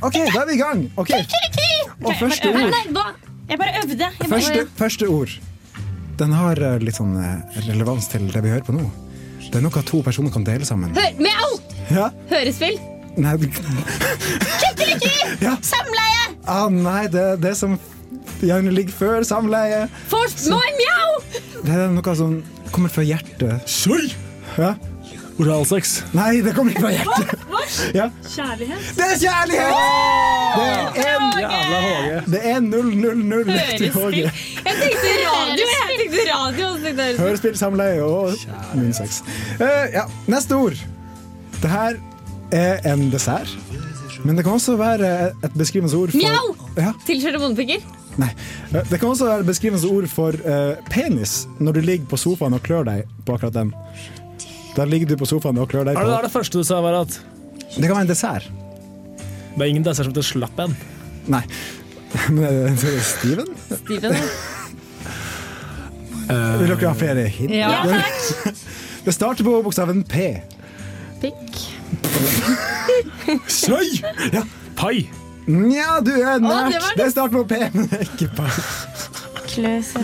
OK, 0.00 0.18
da 0.30 0.40
er 0.40 0.46
vi 0.46 0.54
i 0.54 0.60
gang. 0.60 0.84
Okay. 1.00 1.24
Og 2.04 2.12
første 2.20 2.48
ord. 2.54 2.74
Jeg 3.50 3.58
bare 3.58 3.72
øvde. 3.82 4.10
Første, 4.28 4.66
første 4.78 5.08
ord. 5.08 5.40
Den 6.20 6.34
har 6.36 6.58
eh, 6.60 6.78
litt 6.84 6.98
sånn 6.98 7.14
eh, 7.16 7.60
relevans 7.68 8.10
til 8.12 8.26
det 8.32 8.42
vi 8.44 8.52
hører 8.52 8.66
på 8.66 8.74
nå. 8.76 8.84
Det 9.50 9.56
er 9.58 9.64
noe 9.64 9.82
to 9.88 10.02
personer 10.04 10.32
kan 10.34 10.44
dele 10.46 10.66
sammen. 10.68 10.92
Hør, 10.94 11.14
mjau! 11.18 11.50
Ja? 11.90 12.10
Hørespill. 12.30 12.76
Nei, 13.20 13.32
du- 13.40 13.48
ja. 15.46 15.56
Samleie! 15.64 16.26
ah, 16.50 16.68
nei 16.72 17.06
det 17.12 17.22
er 17.32 17.40
det 17.40 17.54
som 17.58 17.74
gjerne 18.44 18.72
ligger 18.74 18.94
før 18.96 19.26
samleie. 19.26 19.86
Force 20.12 20.44
Så, 20.46 20.60
mjau! 20.78 21.10
Det 21.64 21.74
er 21.74 21.90
noe 21.92 22.14
som 22.16 22.36
kommer 22.70 22.92
fra 22.92 23.04
hjertet. 23.06 23.66
Skjøy! 23.70 24.12
Ja? 24.60 24.74
Oralsex. 25.40 26.02
Nei, 26.12 26.40
det 26.44 26.52
kommer 26.56 26.74
ikke 26.74 26.82
fra 26.84 26.90
hjertet. 26.92 27.46
Ja. 27.96 28.06
Kjærlighet. 28.26 28.88
Det 28.96 29.04
er 29.06 29.16
kjærlighet! 29.22 29.72
Det 30.96 31.04
er 31.06 31.16
en- 31.16 31.38
Jævla 31.40 31.80
Håge. 31.86 32.22
det 32.32 32.40
er 32.50 32.56
000 32.60 33.78
til. 33.78 33.92
Håge. 33.94 34.16
Jeg 34.16 34.32
tenkte 34.80 35.12
radio, 35.30 35.66
jeg 35.66 35.98
tenkte 36.00 36.24
radio. 36.34 37.18
Hørespill, 37.22 37.56
samleie 37.58 38.02
og 38.02 38.32
munnsex. 38.74 39.20
Uh, 39.60 39.66
ja, 39.94 40.02
neste 40.26 40.52
ord. 40.56 40.76
Det 41.62 41.70
her 41.70 41.94
er 42.52 42.92
en 42.92 43.10
dessert. 43.12 43.56
Men 44.24 44.36
det 44.36 44.44
kan 44.44 44.52
også 44.52 44.76
være 44.76 45.30
et 45.44 45.54
beskrivende 45.56 45.96
ord 45.96 46.10
for 46.12 46.18
Mjau! 46.20 46.56
Ja, 46.76 46.92
Tilkjørte 47.06 47.38
bondepiker. 47.40 47.80
nei. 48.20 48.28
Eh, 48.74 48.82
Det 48.90 49.00
kan 49.00 49.08
også 49.08 49.24
være 49.24 49.40
et 49.40 49.46
beskrivende 49.46 49.88
ord 49.88 50.08
for 50.08 50.28
uh, 50.44 50.74
penis 50.90 51.46
når 51.58 51.72
du 51.72 51.80
ligger 51.80 52.06
på 52.10 52.16
sofaen 52.20 52.52
og 52.54 52.62
klør 52.62 52.84
deg 52.84 53.04
på 53.26 53.34
akkurat 53.38 53.54
den. 53.54 53.72
Da 54.76 54.84
ligger 54.86 55.10
du 55.10 55.16
på 55.20 55.26
sofaen 55.28 55.58
og 55.58 55.68
klør 55.70 55.84
deg 55.88 55.98
Er 55.98 56.06
det 56.06 56.14
er 56.18 56.26
det 56.28 56.32
første 56.32 56.60
du 56.60 56.64
sa, 56.66 56.78
var 56.84 57.00
at 57.02 57.16
Det 57.74 57.82
kan 57.84 57.96
være 57.96 58.04
en 58.06 58.10
dessert. 58.12 58.46
det 59.56 59.62
er 59.64 59.70
ingen 59.72 59.84
dessert 59.86 60.06
som 60.06 60.14
heter 60.14 60.26
slapp 60.26 60.58
en? 60.62 60.76
Nei. 61.30 61.42
Men 62.34 62.44
er 62.46 62.54
det 62.74 63.02
Steven? 63.06 63.50
Steven? 63.66 64.14
Steven. 64.14 64.16
Vil 66.30 66.68
dere 66.70 66.86
ha 66.86 66.94
flere 66.94 67.26
hint? 67.32 67.54
Ja, 67.54 67.82
takk. 67.86 68.60
Det 69.06 69.14
starter 69.16 69.46
på 69.46 69.56
bokstaven 69.64 70.02
P. 70.04 70.26
Pikk. 71.22 71.56
Søy! 73.48 73.96
Ja. 74.32 74.42
Pai. 74.76 75.08
Nja, 75.50 75.98
du 76.04 76.12
er 76.20 76.38
nært. 76.42 76.70
det 76.74 76.82
var 76.84 76.96
det, 77.00 77.06
starter 77.14 77.38
på 77.40 77.44
P, 77.48 77.58
men 77.74 77.88
det 77.90 77.98
er 77.98 78.04
ikke 78.06 78.28
på 78.36 78.46
klø 79.50 79.72
på 79.92 80.02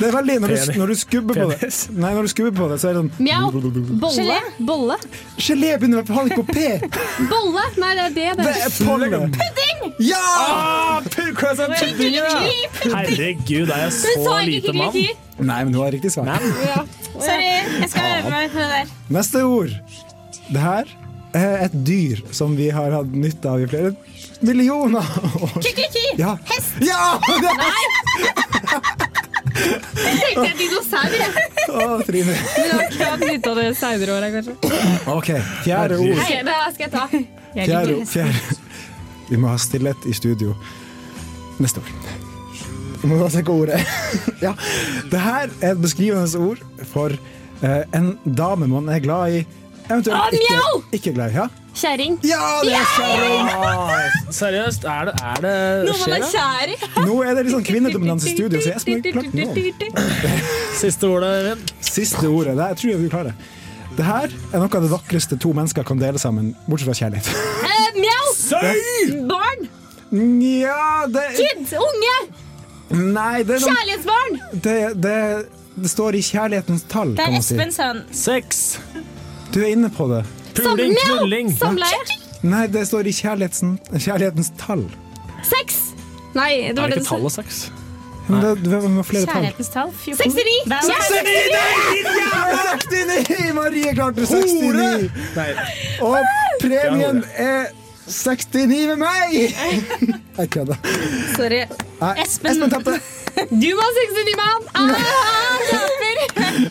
Det 0.00 0.08
er 0.08 0.14
veldig 0.16 0.36
når 0.42 0.52
du, 0.54 0.72
når 0.80 0.92
du 0.92 0.96
skubber 0.98 1.38
på 1.38 1.46
det. 1.52 1.70
Nei, 1.96 2.12
når 2.16 2.28
du 2.28 2.32
skubber 2.32 2.54
på 2.58 2.68
det, 2.72 2.78
så 2.82 2.90
er 2.90 2.98
det 2.98 3.02
sånn 3.02 3.12
Mjau. 3.24 3.50
Bolle. 4.02 4.16
Gelé. 4.18 4.38
Bolle. 4.70 4.98
Gelé 5.38 5.72
begynner 5.80 6.02
med 6.02 6.32
ikke 6.32 6.42
på 6.42 6.46
P! 6.52 6.58
Bolle. 7.30 7.64
Nei, 7.78 7.92
det 7.98 8.04
er 8.04 8.12
det. 8.18 8.28
Det 8.38 8.48
det. 8.48 8.56
er 8.66 8.76
pollen! 8.88 9.34
Pudding! 9.38 9.80
Ja! 10.08 10.22
Ah, 10.22 11.00
pudding. 11.08 11.34
Herregud, 12.84 13.70
er 13.70 13.84
jeg 13.86 13.92
så 13.98 14.38
lite 14.44 14.74
mann? 14.76 15.02
Nei, 15.38 15.58
men 15.64 15.72
du 15.74 15.80
har 15.82 15.92
riktig 15.94 16.12
svar. 16.12 16.30
Ja. 16.66 16.82
Sorry, 17.18 17.50
jeg 17.82 17.90
skal 17.90 18.18
øve 18.18 18.30
meg 18.30 18.50
på 18.52 18.62
det 18.62 18.70
der. 18.74 18.96
Neste 19.18 19.42
ord. 19.46 19.74
Det 20.48 20.62
her 20.62 20.90
er 21.36 21.64
et 21.66 21.74
dyr 21.86 22.22
som 22.32 22.56
vi 22.58 22.70
har 22.74 22.94
hatt 22.94 23.10
nytte 23.12 23.50
av 23.50 23.62
i 23.62 23.68
flere 23.70 23.94
millioner 24.40 25.04
år. 25.42 25.58
Kikkeliki! 25.62 26.06
Ja. 26.20 26.36
Hest! 26.48 26.78
Ja! 26.86 27.18
Tenkte 29.58 30.44
jeg 30.44 30.54
dinosaur, 30.58 31.14
jeg. 31.18 31.48
Å, 31.68 31.88
Trine. 32.06 32.36
Men 32.36 32.68
jeg 32.68 33.02
har 33.02 33.24
ikke 33.32 33.50
av 33.52 33.60
det 33.60 33.66
seinere 33.78 34.14
åra, 34.14 34.30
kanskje. 34.34 34.54
OK, 35.12 35.30
fjerde 35.66 35.98
ord. 36.04 36.22
Hei, 36.22 36.40
det 36.46 36.56
skal 36.76 36.86
jeg 36.86 36.94
ta. 36.94 37.04
Fjerde, 37.58 37.98
fjerde. 38.08 38.58
Vi 39.28 39.40
må 39.40 39.50
ha 39.52 39.58
stillhet 39.60 40.08
i 40.08 40.14
studio. 40.16 40.54
Neste 41.58 41.82
år. 41.82 41.92
Vi 43.02 43.10
må 43.10 43.18
bare 43.18 43.30
se 43.34 43.44
hva 43.46 43.54
ordet 43.54 43.78
er. 43.78 43.86
ja. 44.46 44.54
Det 45.10 45.22
her 45.22 45.52
er 45.60 45.74
et 45.74 45.82
beskrivende 45.82 46.42
ord 46.42 46.62
for 46.92 47.14
eh, 47.14 47.82
en 47.96 48.12
dame 48.24 48.70
man 48.70 48.88
er 48.92 49.02
glad 49.04 49.40
i. 49.40 49.44
Eventuelt 49.88 50.36
ikke, 50.36 50.60
ikke 51.00 51.14
glad 51.16 51.32
i. 51.32 51.38
Ja, 51.42 51.48
Kjerring. 51.78 52.16
ja 52.26 52.40
det 52.66 52.72
er 52.74 52.88
kjerring! 52.96 53.50
Ah, 53.54 54.16
seriøst, 54.34 54.84
er 54.90 55.08
det, 55.10 55.14
er 55.22 55.42
det 55.44 55.52
man 55.86 56.00
skjer 56.00 56.16
er 56.16 56.24
det? 56.24 56.30
kjær 56.32 56.72
i. 56.72 57.06
Nå 57.06 57.18
er 57.22 57.36
det 57.38 57.44
litt 57.46 57.54
sånn 57.54 57.66
kvinnedominans 57.68 58.26
i 58.26 58.32
studio, 58.34 58.58
så 58.64 58.72
jeg 58.74 58.82
skal 58.82 58.98
ikke 58.98 59.12
klart 59.14 59.32
nå. 59.38 59.46
Siste 60.82 61.06
ordet, 61.10 61.30
Eivind. 61.38 61.72
Siste 61.92 62.26
ordet. 62.30 62.56
Det 62.58 62.66
her 62.66 62.80
tror 62.82 62.92
jeg 62.92 63.02
du 63.04 63.08
klarer. 63.12 63.38
Det 63.98 64.06
her 64.06 64.26
er 64.54 64.60
noe 64.62 64.68
av 64.78 64.84
det 64.84 64.90
vakreste 64.92 65.38
to 65.42 65.50
mennesker 65.56 65.86
kan 65.86 65.98
dele 66.02 66.20
sammen, 66.22 66.52
bortsett 66.68 66.90
fra 66.90 66.96
kjærlighet. 66.98 67.30
Eh, 67.66 67.88
Mjau. 67.98 68.26
Barn. 69.30 69.64
Nja, 70.14 71.06
det 71.12 71.24
Kids. 71.36 71.72
Unge. 71.78 72.16
Nei, 72.94 73.42
det, 73.44 73.58
er 73.58 73.64
noe, 73.64 73.74
Kjærlighetsbarn. 73.74 74.38
det, 74.64 74.76
det, 75.04 75.16
det 75.76 75.90
står 75.92 76.16
i 76.16 76.22
kjærlighetens 76.24 76.86
tall, 76.88 77.10
Det 77.18 77.20
kan 77.26 77.34
er 77.34 77.36
man 77.36 77.44
si. 77.44 77.54
Espen 77.58 77.74
sønn. 77.74 78.00
Seks. 78.16 78.62
Du 79.52 79.58
er 79.60 79.72
inne 79.74 79.90
på 79.92 80.06
det. 80.14 80.22
Puling, 80.64 80.94
knulling. 81.04 81.52
Samleie. 81.58 82.18
Nei, 82.42 82.66
det 82.70 82.86
står 82.88 83.06
i 83.10 83.12
kjærlighetens, 83.12 83.80
kjærlighetens 84.04 84.52
tall. 84.60 84.84
Sex. 85.42 85.80
Nei, 86.34 86.52
det 86.68 86.78
Er 86.78 86.80
var 86.82 86.88
det 86.92 86.98
det 86.98 87.04
ikke 87.06 87.18
du 87.24 87.28
sa. 87.30 87.42
tallet? 87.42 87.72
Men 88.28 88.42
det, 88.44 88.50
det 88.64 88.78
var 88.84 89.02
flere 89.08 89.24
tall. 89.26 89.34
Kjærlighetens 89.34 89.68
tall. 89.74 89.90
69. 90.04 90.46
jævla! 90.68 90.94
69! 92.92 93.54
Marie 93.54 93.94
klarte 93.94 94.26
69! 94.26 95.10
Nei. 95.36 95.50
Og 96.00 96.18
premien 96.62 97.22
er 97.36 97.70
69 98.08 98.86
med 98.92 98.96
meg! 98.96 99.54
Jeg 100.38 100.50
kødder. 100.50 100.76
Sorry. 101.36 101.64
Nei, 102.00 102.12
Espen. 102.22 102.50
Espen 102.52 102.70
tapte. 102.72 102.94
Du 103.62 103.70
var 103.78 103.90
69 103.94 104.36
mann. 104.36 104.62
Ah. 104.74 104.94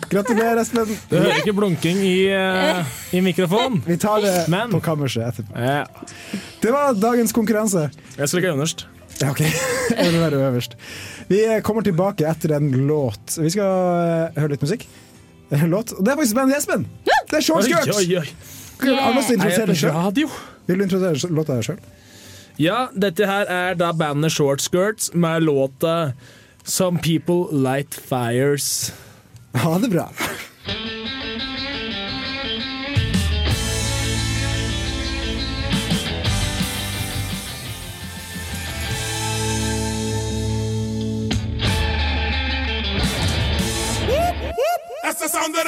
Gratulerer, 0.09 0.61
Espen. 0.61 0.91
Du 1.09 1.15
hører 1.17 1.39
ikke 1.41 1.53
blunking 1.55 1.97
i, 2.03 2.27
eh, 2.33 2.85
i 3.15 3.21
mikrofonen? 3.23 3.81
Vi 3.85 3.97
tar 4.01 4.21
det 4.23 4.35
Men- 4.51 4.71
på 4.71 4.81
kammerset 4.83 5.23
etterpå. 5.29 5.55
Ja. 5.55 5.85
Det 6.61 6.71
var 6.73 6.93
dagens 6.93 7.31
konkurranse. 7.35 7.89
Jeg 8.17 8.29
skal 8.29 8.43
ikke 8.43 8.53
øverst. 8.55 8.85
Ja, 9.21 9.29
ok. 9.31 9.39
Jeg 9.97 10.11
vil 10.11 10.19
være 10.21 10.41
øverst. 10.51 10.75
Vi 11.27 11.41
kommer 11.63 11.81
tilbake 11.81 12.27
etter 12.29 12.55
en 12.57 12.71
låt. 12.87 13.37
Vi 13.37 13.49
skal 13.49 13.65
eh, 13.65 14.41
høre 14.41 14.55
litt 14.55 14.61
musikk. 14.63 14.87
Låt. 15.51 15.93
Og 15.95 16.03
det 16.03 16.11
er 16.11 16.17
faktisk 16.19 16.35
bandet 16.35 16.57
Espen! 16.57 16.87
Det 17.07 17.37
er 17.39 17.43
Short 17.43 17.63
Skirts! 17.63 17.97
oi, 17.97 18.17
oi. 18.19 18.27
Har 18.83 19.13
du 19.13 19.17
lyst 19.17 19.29
til 19.31 19.37
å 19.37 19.39
introdusere 19.39 19.67
deg 19.71 19.79
sjøl? 19.79 20.33
Vil 20.67 20.77
du 20.81 20.83
introdusere 20.83 21.31
låta 21.33 21.55
sjøl? 21.63 21.79
Ja, 22.59 22.87
dette 22.97 23.27
her 23.29 23.47
er 23.53 23.77
da 23.77 23.91
bandet 23.95 24.33
Short 24.35 24.61
Skirts 24.65 25.11
med 25.13 25.45
låta 25.47 26.11
Some 26.67 26.99
People 26.99 27.47
Light 27.51 27.95
Fires. 27.95 28.93
Ha 29.53 29.77
det 29.79 29.87
bra. 29.87 30.09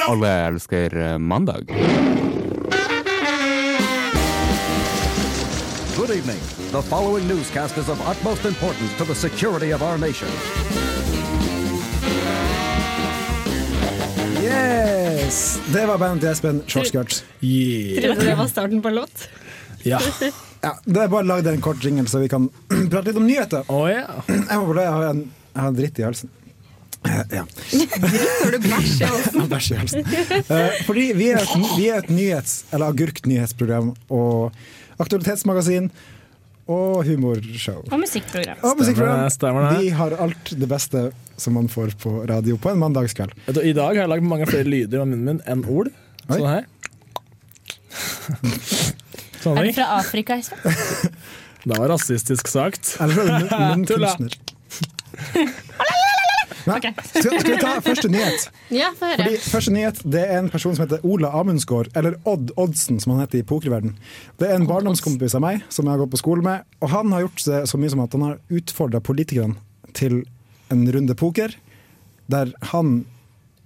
Alle 0.08 0.28
elsker 0.28 0.96
eh, 0.96 1.18
mandag. 1.18 1.66
Good 5.96 6.10
evening. 6.10 6.38
The 6.72 6.82
following 6.82 7.26
newscast 7.28 7.78
is 7.78 7.88
of 7.88 8.00
utmost 8.08 8.44
importance 8.44 8.96
to 8.98 9.04
the 9.04 9.14
security 9.14 9.70
of 9.70 9.82
our 9.82 9.98
nation. 9.98 10.28
Yes! 14.64 15.58
Det 15.72 15.86
var 15.88 15.98
bandet 16.00 16.20
til 16.24 16.30
Espen, 16.32 16.58
Shortskirts. 16.68 17.22
Yeah. 17.42 18.02
Trodde 18.04 18.26
det 18.26 18.34
var 18.38 18.48
starten 18.50 18.82
på 18.84 18.90
en 18.90 18.94
låt. 19.00 19.28
Ja. 19.86 20.00
Ja, 20.60 20.74
det 20.84 21.00
er 21.06 21.08
bare 21.08 21.24
lagd 21.24 21.46
en 21.48 21.62
kort 21.64 21.80
jingle, 21.84 22.04
så 22.10 22.20
vi 22.20 22.28
kan 22.28 22.50
prate 22.92 23.06
litt 23.08 23.16
om 23.20 23.24
nyheter. 23.28 23.64
Oh, 23.72 23.86
yeah. 23.88 24.20
Jeg 24.28 24.58
må 24.60 24.66
bare, 24.74 24.84
jeg 24.84 24.92
har 24.98 25.06
en, 25.14 25.22
jeg 25.54 25.64
har 25.64 25.76
dritt 25.78 26.00
i 26.02 26.06
halsen. 26.08 26.32
Eh, 27.08 27.22
Ja. 27.32 27.46
Før 27.56 28.52
du 28.52 28.66
bæsjer. 28.66 29.00
Jeg 29.00 29.40
har 29.40 29.46
Bæsj 29.54 29.70
i 29.72 29.78
halsen. 29.80 30.10
Eh, 30.52 30.80
Fordi 30.84 31.06
vi 31.16 31.30
er, 31.32 31.40
et, 31.40 31.54
vi 31.78 31.86
er 31.88 32.02
et 32.02 32.10
nyhets, 32.12 32.58
eller 32.76 32.92
agurk-nyhetsprogram 32.92 33.94
og 34.12 34.50
aktualitetsmagasin. 35.00 35.88
og 36.70 37.00
humorshow. 37.08 37.80
Og 37.90 37.98
musikkprogram. 37.98 38.60
Og 38.62 38.76
musikkprogram. 38.78 39.24
Stemmer 39.24 39.24
det, 39.24 39.32
stemmer 39.34 39.64
det. 39.70 39.80
Vi 39.80 39.88
har 39.96 40.12
alt 40.26 40.52
det 40.60 40.68
beste 40.70 41.06
som 41.40 41.56
man 41.58 41.68
får 41.72 41.94
på 42.02 42.12
radio 42.30 42.56
på 42.60 42.70
en 42.72 42.78
mandagskveld. 42.82 43.32
I 43.50 43.72
dag 43.76 43.94
har 43.94 44.02
jeg 44.04 44.12
lagd 44.12 44.26
mange 44.28 44.46
flere 44.50 44.68
lyder 44.68 45.04
med 45.04 45.16
munnen 45.18 45.40
min 45.40 45.42
enn 45.50 45.64
ord. 45.70 45.90
Sånn 46.28 46.46
her. 46.46 46.64
Sånn 49.40 49.56
Er 49.56 49.64
du 49.70 49.72
fra 49.76 49.86
Afrika, 49.98 50.36
Espen? 50.36 50.58
Det 51.64 51.76
var 51.76 51.90
rasistisk 51.92 52.48
sagt. 52.48 52.94
Det 53.00 53.48
mun- 53.52 53.84
Tulla. 53.88 54.14
Nei, 56.68 56.76
skal, 56.76 56.94
skal 57.24 57.44
vi 57.46 57.54
ta 57.60 57.70
første 57.84 58.08
nyhet? 58.12 58.46
Ja, 58.72 58.90
få 58.96 59.08
høre. 59.10 59.24
Fordi 59.24 59.38
første 59.48 59.72
nyhet 59.74 60.00
det 60.12 60.22
er 60.26 60.38
en 60.42 60.50
person 60.52 60.74
som 60.76 60.84
heter 60.84 61.04
Ola 61.08 61.30
Amundsgaard, 61.40 61.88
eller 61.96 62.18
Odd 62.28 62.52
Oddsen, 62.60 63.00
som 63.00 63.14
han 63.14 63.22
heter 63.24 63.40
i 63.40 63.46
pokerverden. 63.48 63.94
Det 64.40 64.48
er 64.50 64.58
en 64.58 64.66
barndomskompis 64.68 65.36
av 65.38 65.44
meg 65.44 65.64
som 65.72 65.88
jeg 65.88 65.94
har 65.96 66.02
gått 66.04 66.12
på 66.14 66.20
skole 66.20 66.44
med. 66.44 66.66
Og 66.84 66.92
han 66.92 67.12
har 67.16 67.24
gjort 67.26 67.44
det 67.48 67.62
så 67.70 67.80
mye 67.80 67.92
som 67.94 68.04
at 68.04 68.16
han 68.16 68.26
har 68.28 68.38
utfordra 68.60 69.00
politikerne 69.04 69.56
til 69.96 70.20
en 70.70 70.86
runde 70.92 71.14
poker, 71.18 71.54
der 72.30 72.52
han 72.72 73.04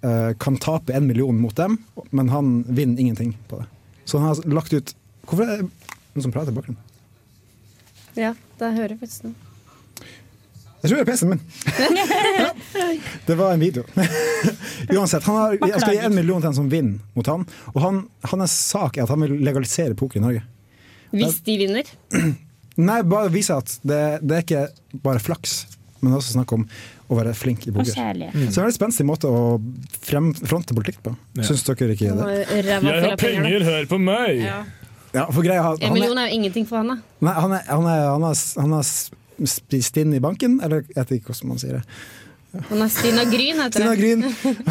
eh, 0.05 0.33
kan 0.41 0.57
tape 0.63 0.95
en 0.97 1.07
million 1.07 1.37
mot 1.41 1.57
dem, 1.57 1.79
men 2.11 2.29
han 2.33 2.65
vinner 2.69 3.01
ingenting 3.01 3.37
på 3.49 3.61
det. 3.61 3.69
Så 4.05 4.19
han 4.19 4.29
har 4.33 4.45
lagt 4.49 4.73
ut 4.73 4.95
Hvorfor 5.25 5.49
er 5.49 5.63
det 5.63 5.65
noen 6.13 6.25
som 6.27 6.33
prater 6.35 6.53
i 6.53 6.57
bakgrunnen? 6.59 6.81
Ja, 8.13 8.35
da 8.61 8.69
hører 8.75 8.93
jeg 8.93 9.01
faktisk 9.01 9.25
noe. 9.25 9.45
Jeg 10.85 10.91
tror 10.91 10.99
det 10.99 11.05
er 11.05 11.09
PC-en 11.09 11.31
min. 11.33 11.41
ja. 12.37 12.51
Det 13.27 13.37
var 13.39 13.55
en 13.55 13.63
video. 13.63 13.87
Uansett, 14.93 15.25
han 15.25 15.39
har, 15.39 15.55
jeg 15.57 15.81
skal 15.81 15.95
gi 15.97 16.03
en 16.05 16.13
million 16.13 16.43
til 16.45 16.51
en 16.51 16.59
som 16.59 16.67
vinner 16.69 16.99
mot 17.17 17.31
han. 17.33 17.47
Og 17.73 17.79
han, 17.81 18.03
hans 18.29 18.57
sak 18.69 18.99
er 18.99 19.07
at 19.07 19.13
han 19.15 19.25
vil 19.25 19.39
legalisere 19.41 19.97
poker 19.97 20.21
i 20.21 20.25
Norge. 20.27 20.43
Hvis 21.15 21.41
de 21.47 21.57
vinner. 21.63 21.89
Nei, 22.91 22.99
bare 23.09 23.33
vise 23.33 23.57
at 23.57 23.79
det, 23.81 24.03
det 24.21 24.37
er 24.37 24.45
ikke 24.45 25.01
bare 25.07 25.25
flaks, 25.25 25.63
men 26.05 26.13
det 26.13 26.19
er 26.19 26.23
også 26.23 26.37
snakk 26.37 26.55
om 26.57 26.67
å 27.09 27.19
være 27.19 27.35
flink 27.37 27.67
i 27.67 27.73
Og 27.73 27.89
Mm. 28.35 28.47
Så 28.53 28.61
det 28.61 28.65
er 28.65 28.71
en 28.71 28.77
spenstig 28.77 29.07
måte 29.09 29.31
å 29.31 29.43
frem, 30.05 30.31
fronte 30.45 30.77
politikk 30.77 31.01
på. 31.05 31.17
Ja. 31.39 31.49
Syns 31.49 31.65
dere 31.67 31.97
ikke 31.97 32.15
det? 32.21 32.31
Jeg 32.53 32.79
har 32.85 33.19
penger. 33.21 33.67
hør 33.71 33.91
på 33.91 34.01
meg! 34.03 34.45
Ja. 34.45 34.63
Ja, 35.15 35.29
for 35.31 35.47
greia, 35.47 35.63
han, 35.63 35.79
En 35.79 35.93
er, 35.93 35.95
million 35.95 36.19
er 36.19 36.27
jo 36.27 36.41
ingenting 36.41 36.65
for 36.67 36.81
han, 36.83 36.89
da. 36.91 36.97
nei, 37.23 37.35
han, 37.39 37.53
er, 37.55 37.69
han, 37.71 37.85
er, 37.87 38.01
han, 38.11 38.25
er, 38.27 38.41
han 38.65 38.73
har 38.75 38.89
spist 39.47 40.01
inn 40.03 40.15
i 40.17 40.21
banken, 40.23 40.57
eller 40.65 40.83
jeg 40.89 40.97
vet 40.99 41.13
ikke 41.21 41.31
hvordan 41.31 41.53
man 41.53 41.63
sier 41.63 41.79
det. 41.79 41.85
Han 42.71 42.83
er 42.85 42.91
Stina 42.93 43.25
Gryn, 43.27 43.59
heter 43.59 43.83
Stina 43.83 43.95
det. 43.95 44.01
Gryn 44.01 44.25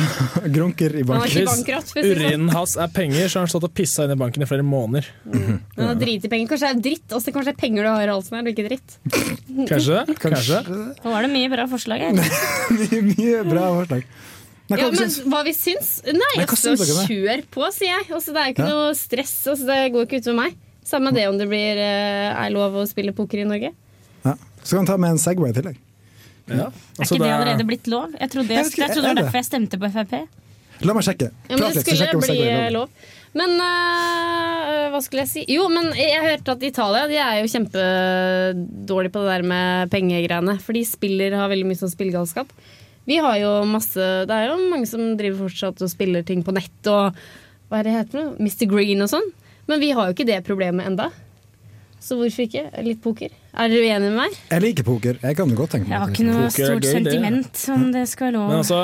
grunker 0.56 0.94
i 0.96 1.02
har 1.04 1.08
banken. 1.10 1.34
Hvis 1.34 1.50
bankrott. 1.50 1.90
det 1.94 2.04
sånn. 2.04 2.12
urinen 2.14 2.50
hans 2.56 2.76
er 2.80 2.92
penger, 2.96 3.28
så 3.28 3.40
har 3.40 3.46
han 3.46 3.52
stått 3.52 3.68
og 3.68 3.74
pissa 3.76 4.06
inn 4.08 4.14
i 4.16 4.20
banken 4.20 4.46
i 4.46 4.48
flere 4.48 4.64
måneder. 4.68 5.10
Han 5.34 5.60
har 5.90 5.98
drit 6.00 6.24
i 6.24 6.32
penger. 6.32 6.48
Kanskje 6.54 6.70
det 6.70 6.78
er 6.78 6.84
dritt. 6.90 7.08
Også 7.18 7.34
kanskje 7.36 7.52
det 7.52 7.56
er 7.58 7.62
penger 7.64 7.84
du 7.84 7.90
har 7.92 8.06
i 8.08 8.12
halsen 8.14 8.38
her, 8.40 8.46
og 8.48 8.54
ikke 8.54 8.68
dritt. 8.70 8.96
Kanskje 9.70 10.00
det? 10.00 10.18
Kanskje. 10.24 10.62
Nå 11.04 11.16
var 11.16 11.28
det 11.28 11.32
mye 11.36 11.52
bra 11.56 11.68
forslag 11.74 12.06
her. 12.08 12.18
mye, 12.80 13.02
mye 13.12 13.44
bra 13.52 13.70
forslag. 13.82 14.08
Nei, 14.72 14.80
Ja, 14.80 14.88
men 14.96 15.10
hva 15.30 15.42
vi 15.44 15.52
syns? 15.54 15.98
Nei, 16.08 16.16
Nei, 16.16 16.46
hva 16.48 16.56
altså, 16.56 17.04
kjør 17.04 17.42
på, 17.52 17.66
sier 17.76 17.92
jeg. 17.98 18.06
Altså, 18.16 18.32
det 18.34 18.42
er 18.46 18.54
ikke 18.56 18.64
Ja. 18.70 18.76
noe 18.78 18.94
stress. 18.98 19.34
Altså, 19.52 19.68
det 19.68 19.80
går 19.94 20.08
ikke 20.08 20.22
utover 20.24 20.38
meg. 20.40 20.56
Samme 20.88 21.12
det 21.16 21.28
om 21.28 21.36
det 21.38 21.50
blir, 21.52 21.78
eh, 21.84 22.32
er 22.32 22.50
lov 22.56 22.80
å 22.80 22.86
spille 22.88 23.12
poker 23.16 23.44
i 23.44 23.48
Norge. 23.48 23.74
Ja. 24.24 24.34
Så 24.64 24.78
kan 24.80 24.86
vi 24.88 24.92
ta 24.94 24.98
med 24.98 25.12
en 25.18 25.20
Segway 25.20 25.52
i 25.52 25.58
tillegg. 25.60 25.78
Ja. 26.48 26.68
Er 26.68 26.72
Altså, 27.00 27.16
ikke 27.16 27.24
det 27.24 27.30
er- 27.30 27.36
allerede 27.40 27.66
blitt 27.68 27.88
lov? 27.88 28.12
Jeg 28.20 28.30
trodde, 28.30 28.50
Jeg 28.50 28.66
jeg, 28.66 28.72
trodde 28.74 28.94
det 28.94 28.98
er 28.98 29.08
var 29.08 29.22
derfor 29.24 29.40
jeg 29.40 29.46
stemte 29.46 29.80
på 29.80 29.92
Frp. 29.94 30.14
La 30.84 30.94
meg 30.94 31.04
sjekke. 31.06 31.30
Ja, 31.50 31.56
men 31.56 31.74
det 31.74 31.84
skulle 31.86 32.22
bli 32.22 32.40
er 32.50 32.72
lov. 32.74 32.90
Men 33.34 33.50
uh, 33.62 34.90
hva 34.94 35.00
skulle 35.02 35.24
jeg 35.24 35.30
si? 35.32 35.44
Jo, 35.50 35.68
men 35.72 35.92
jeg 35.98 36.22
hørte 36.22 36.52
at 36.58 36.64
Italia 36.68 37.08
de 37.08 37.18
er 37.18 37.40
jo 37.42 37.48
kjempedårlige 37.50 39.14
på 39.14 39.24
det 39.24 39.32
der 39.32 39.46
med 39.48 39.90
pengegreiene. 39.94 40.58
For 40.62 40.74
de 40.76 40.84
spiller, 40.86 41.36
har 41.38 41.50
veldig 41.52 41.66
mye 41.70 41.80
sånn 41.80 41.94
spillegalskap. 41.94 42.52
Vi 43.10 43.18
har 43.20 43.36
jo 43.42 43.50
masse 43.68 44.00
Det 44.28 44.32
er 44.32 44.48
jo 44.52 44.60
mange 44.72 44.88
som 44.88 45.18
driver 45.20 45.42
fortsatt 45.50 45.82
og 45.84 45.92
spiller 45.92 46.24
ting 46.24 46.44
på 46.46 46.54
nett 46.56 46.88
og 46.92 47.18
hva 47.72 47.80
er 47.82 47.88
det 47.88 47.96
heter 47.98 48.20
det? 48.20 48.44
Mr. 48.44 48.68
Green 48.70 49.02
og 49.02 49.10
sånn. 49.10 49.26
Men 49.68 49.80
vi 49.82 49.90
har 49.96 50.08
jo 50.10 50.14
ikke 50.14 50.28
det 50.28 50.44
problemet 50.46 50.86
enda. 50.86 51.10
Så 52.04 52.18
hvorfor 52.20 52.44
ikke? 52.44 52.66
Litt 52.84 53.00
poker. 53.04 53.32
Er 53.56 53.72
dere 53.72 53.80
uenige 53.86 54.00
med 54.10 54.18
meg? 54.20 54.38
Jeg 54.52 54.64
liker 54.66 54.84
poker. 54.90 55.18
Jeg 55.24 55.38
kan 55.40 55.54
godt 55.56 55.72
tenke 55.78 55.88
Jeg 55.94 56.02
har 56.04 56.12
ikke 56.12 56.26
noe 56.28 56.42
Poker 56.44 56.48
er 56.48 56.52
stort 56.52 56.84
gøy, 56.84 56.84
det. 56.84 56.94
sentiment 57.00 57.64
som 57.64 57.86
det 57.96 58.06
skal 58.12 58.34
være 58.34 58.48
Men 58.52 58.60
altså, 58.60 58.80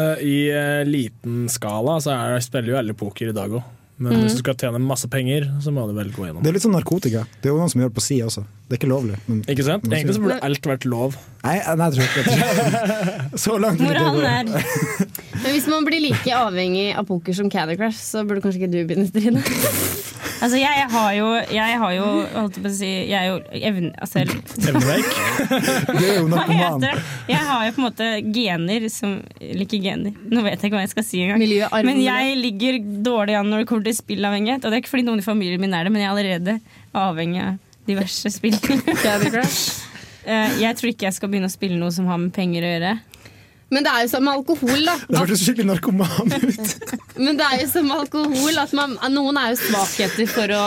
eh, 0.00 0.24
i 0.24 0.36
eh, 0.50 0.82
liten 0.88 1.44
skala 1.52 1.98
så 2.00 2.14
er, 2.16 2.40
spiller 2.40 2.72
jo 2.72 2.78
alle 2.80 2.96
poker 2.96 3.34
i 3.34 3.36
dag 3.36 3.52
òg. 3.60 3.64
Men 3.96 4.10
Mm. 4.16 4.22
hvis 4.24 4.32
du 4.34 4.38
skal 4.42 4.56
tjene 4.58 4.80
masse 4.82 5.06
penger, 5.06 5.44
så 5.62 5.70
må 5.70 5.84
du 5.86 5.92
vel 5.94 6.08
gå 6.10 6.24
gjennom. 6.26 6.42
Det 6.42 6.48
er 6.50 6.54
litt 6.56 6.64
som 6.64 6.72
narkotika. 6.74 7.20
Det 7.40 7.46
er 7.46 7.52
jo 7.52 7.60
noen 7.60 7.70
som 7.70 7.78
gjør 7.80 7.92
det 7.92 7.94
på 7.94 8.02
si 8.02 8.16
også. 8.26 8.42
Det 8.66 8.74
er 8.74 8.80
ikke 8.80 8.88
lovlig. 8.90 9.18
Men 9.28 9.42
Ikke 9.46 9.62
sant? 9.68 9.84
Egentlig 9.86 10.16
så 10.16 10.22
burde 10.24 10.40
alt 10.42 10.66
vært 10.66 10.84
lov. 10.90 11.14
nei, 11.44 11.60
nei, 11.62 11.86
jeg 11.90 11.94
tror 11.94 12.06
ikke 12.08 12.24
det. 12.26 13.38
Så 13.44 13.54
langt 13.62 13.78
vil 13.78 13.92
ikke 13.92 14.10
Moralen 14.16 14.50
gå. 14.50 14.58
er 14.58 15.44
Men 15.44 15.50
hvis 15.54 15.68
man 15.70 15.84
blir 15.86 16.00
like 16.08 16.34
avhengig 16.34 16.88
av 16.98 17.06
poker 17.06 17.34
som 17.38 17.48
Candy 17.52 17.76
Crush, 17.78 18.00
så 18.02 18.24
burde 18.26 18.42
kanskje 18.42 18.64
ikke 18.64 18.72
du 18.72 18.80
begynne, 18.82 19.06
Trine. 19.14 19.44
Altså, 20.44 20.58
jeg 20.60 20.88
har 20.92 21.12
jo, 21.16 21.28
jeg 21.56 21.78
har 21.80 21.92
jo 21.96 22.06
holdt 22.34 22.58
på 22.60 22.68
å 22.68 22.72
si 22.76 22.88
Jeg 23.08 23.16
er 23.16 23.30
jo 23.30 23.36
evne... 23.70 23.92
Altså, 23.96 24.24
Evneveik. 24.24 25.14
Det 25.94 26.02
er 26.04 26.18
jo 26.18 26.26
narkoman. 26.28 26.84
Jeg 27.30 27.40
har 27.48 27.62
jo 27.64 27.74
på 27.76 27.80
en 27.80 27.86
måte 27.86 28.08
gener 28.34 28.88
som 28.92 29.16
ikke 29.40 29.80
gener, 29.80 30.12
nå 30.28 30.42
vet 30.44 30.58
jeg 30.58 30.68
ikke 30.68 30.76
hva 30.76 30.84
jeg 30.84 30.92
skal 30.92 31.06
si 31.06 31.22
engang. 31.24 31.40
Men 31.88 32.02
jeg 32.04 32.36
ligger 32.42 32.80
dårlig 33.06 33.38
an 33.40 33.48
når 33.48 33.64
det 33.64 33.70
kommer 33.70 33.88
til 33.88 33.96
spillavhengighet. 33.96 34.60
Og 34.64 34.68
det 34.68 34.76
er 34.76 34.84
ikke 34.84 34.92
fordi 34.92 35.06
noen 35.08 35.24
i 35.24 35.26
familien 35.26 35.62
min 35.62 35.76
er 35.76 35.88
det, 35.88 35.94
men 35.94 36.04
jeg 36.04 36.10
er 36.10 36.14
allerede 36.14 36.58
avhengig 36.92 37.42
av 37.46 37.58
diverse 37.88 38.36
spill. 38.36 38.60
Eh, 40.24 40.54
jeg 40.56 40.72
tror 40.78 40.88
ikke 40.88 41.04
jeg 41.04 41.16
skal 41.18 41.28
begynne 41.28 41.50
å 41.50 41.52
spille 41.52 41.76
noe 41.76 41.92
som 41.92 42.06
har 42.08 42.16
med 42.16 42.30
penger 42.32 42.64
å 42.64 42.68
gjøre. 42.70 42.92
Men 43.74 43.82
det 43.86 43.90
er 43.90 44.04
jo 44.04 44.10
som 44.12 44.22
med 44.26 44.34
alkohol, 44.38 44.84
da. 44.86 44.94
Det 45.08 45.18
hørtes 45.18 45.40
skikkelig 45.42 45.66
narkoman 45.72 46.34
ut. 46.34 46.74
Men 47.18 47.38
det 47.40 47.46
er 47.48 47.60
jo 47.62 47.68
som 47.72 47.88
med 47.90 47.96
alkohol 48.04 48.60
at 48.62 48.74
man, 48.78 48.94
Noen 49.14 49.38
er 49.40 49.48
jo 49.54 49.58
svakheter 49.64 50.28
for 50.30 50.52
å, 50.54 50.64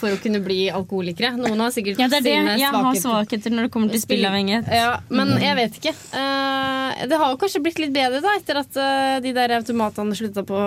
for 0.00 0.16
å 0.16 0.18
kunne 0.22 0.40
bli 0.44 0.58
alkoholikere. 0.74 1.32
Noen 1.38 1.62
har 1.62 1.70
sikkert 1.74 2.00
Ja, 2.02 2.08
det 2.10 2.20
er 2.20 2.26
det. 2.26 2.34
sine 2.40 2.56
Jeg 2.58 2.66
har 2.70 2.80
svakheter. 2.80 3.04
svakheter 3.06 3.54
når 3.54 3.68
det 3.68 3.72
kommer 3.76 3.94
til 3.94 4.02
spillavhengighet. 4.02 4.70
Ja, 4.80 4.90
men 5.14 5.36
jeg 5.42 5.54
vet 5.60 5.78
ikke. 5.80 5.94
Eh, 5.94 7.06
det 7.10 7.20
har 7.22 7.32
jo 7.34 7.38
kanskje 7.44 7.62
blitt 7.64 7.78
litt 7.84 7.94
bedre 7.94 8.20
da 8.24 8.34
etter 8.40 8.60
at 8.64 8.80
eh, 8.82 9.16
de 9.24 9.32
der 9.36 9.54
automatene 9.60 10.18
slutta 10.18 10.42
på 10.48 10.58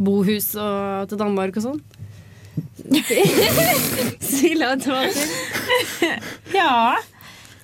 bohus 0.00 0.54
og 0.56 1.10
til 1.12 1.20
Danmark 1.20 1.60
og 1.60 1.66
sånn. 1.68 1.80
Spilleautomater. 4.20 5.12
Ja. 6.54 6.96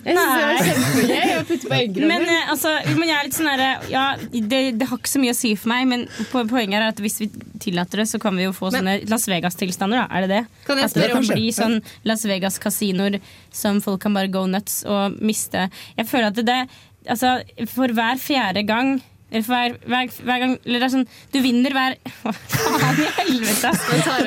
Jeg 0.02 0.16
synes 0.16 0.32
det 0.34 0.46
var 0.48 0.66
kjempegøy 0.66 1.32
å 1.36 1.44
putte 1.46 1.68
på 1.70 1.76
eggerommet. 1.80 2.08
Men, 2.10 2.24
eh, 2.34 2.50
altså, 2.50 2.72
men 2.98 3.08
jeg 3.08 3.16
er 3.18 3.28
litt 3.28 3.36
sånn 3.38 3.50
der, 3.52 3.62
ja, 3.92 4.04
det, 4.32 4.60
det 4.80 4.88
har 4.90 4.98
ikke 4.98 5.12
så 5.12 5.22
mye 5.22 5.34
å 5.34 5.38
si 5.38 5.52
for 5.54 5.72
meg, 5.72 5.86
men 5.92 6.06
poenget 6.32 6.78
er 6.80 6.86
at 6.88 7.02
hvis 7.04 7.20
vi 7.22 7.28
tillater 7.62 8.02
det, 8.02 8.08
så 8.10 8.18
kan 8.22 8.34
vi 8.38 8.48
jo 8.48 8.54
få 8.56 8.72
Men- 8.72 8.82
sånne 8.82 8.96
Las 9.12 9.28
Vegas-tilstander. 9.30 10.08
Er 10.10 10.26
det 10.26 10.32
det? 10.34 10.42
Kan 10.66 10.82
At 10.82 10.96
det 10.98 11.12
kan 11.12 11.28
bli 11.30 11.52
sånn 11.54 11.78
Las 12.08 12.26
Vegas-kasinoer 12.26 13.20
som 13.54 13.78
folk 13.84 14.02
kan 14.02 14.14
bare 14.16 14.32
go 14.32 14.46
nuts 14.50 14.80
og 14.88 15.20
miste 15.22 15.68
Jeg 15.96 16.08
føler 16.10 16.32
at 16.32 16.40
det, 16.40 16.46
det 16.50 16.60
Altså, 17.02 17.40
for 17.66 17.90
hver 17.90 18.18
fjerde 18.22 18.62
gang 18.62 18.92
hver, 19.32 19.76
hver, 19.88 20.10
hver 20.26 20.40
gang 20.42 20.52
eller 20.66 20.82
det 20.82 20.86
er 20.86 20.92
sånn, 20.92 21.06
Du 21.32 21.38
vinner 21.44 21.72
hver 21.72 21.94
Hva 22.22 22.32
faen 22.34 23.00
i 23.00 23.06
helvete? 23.16 23.70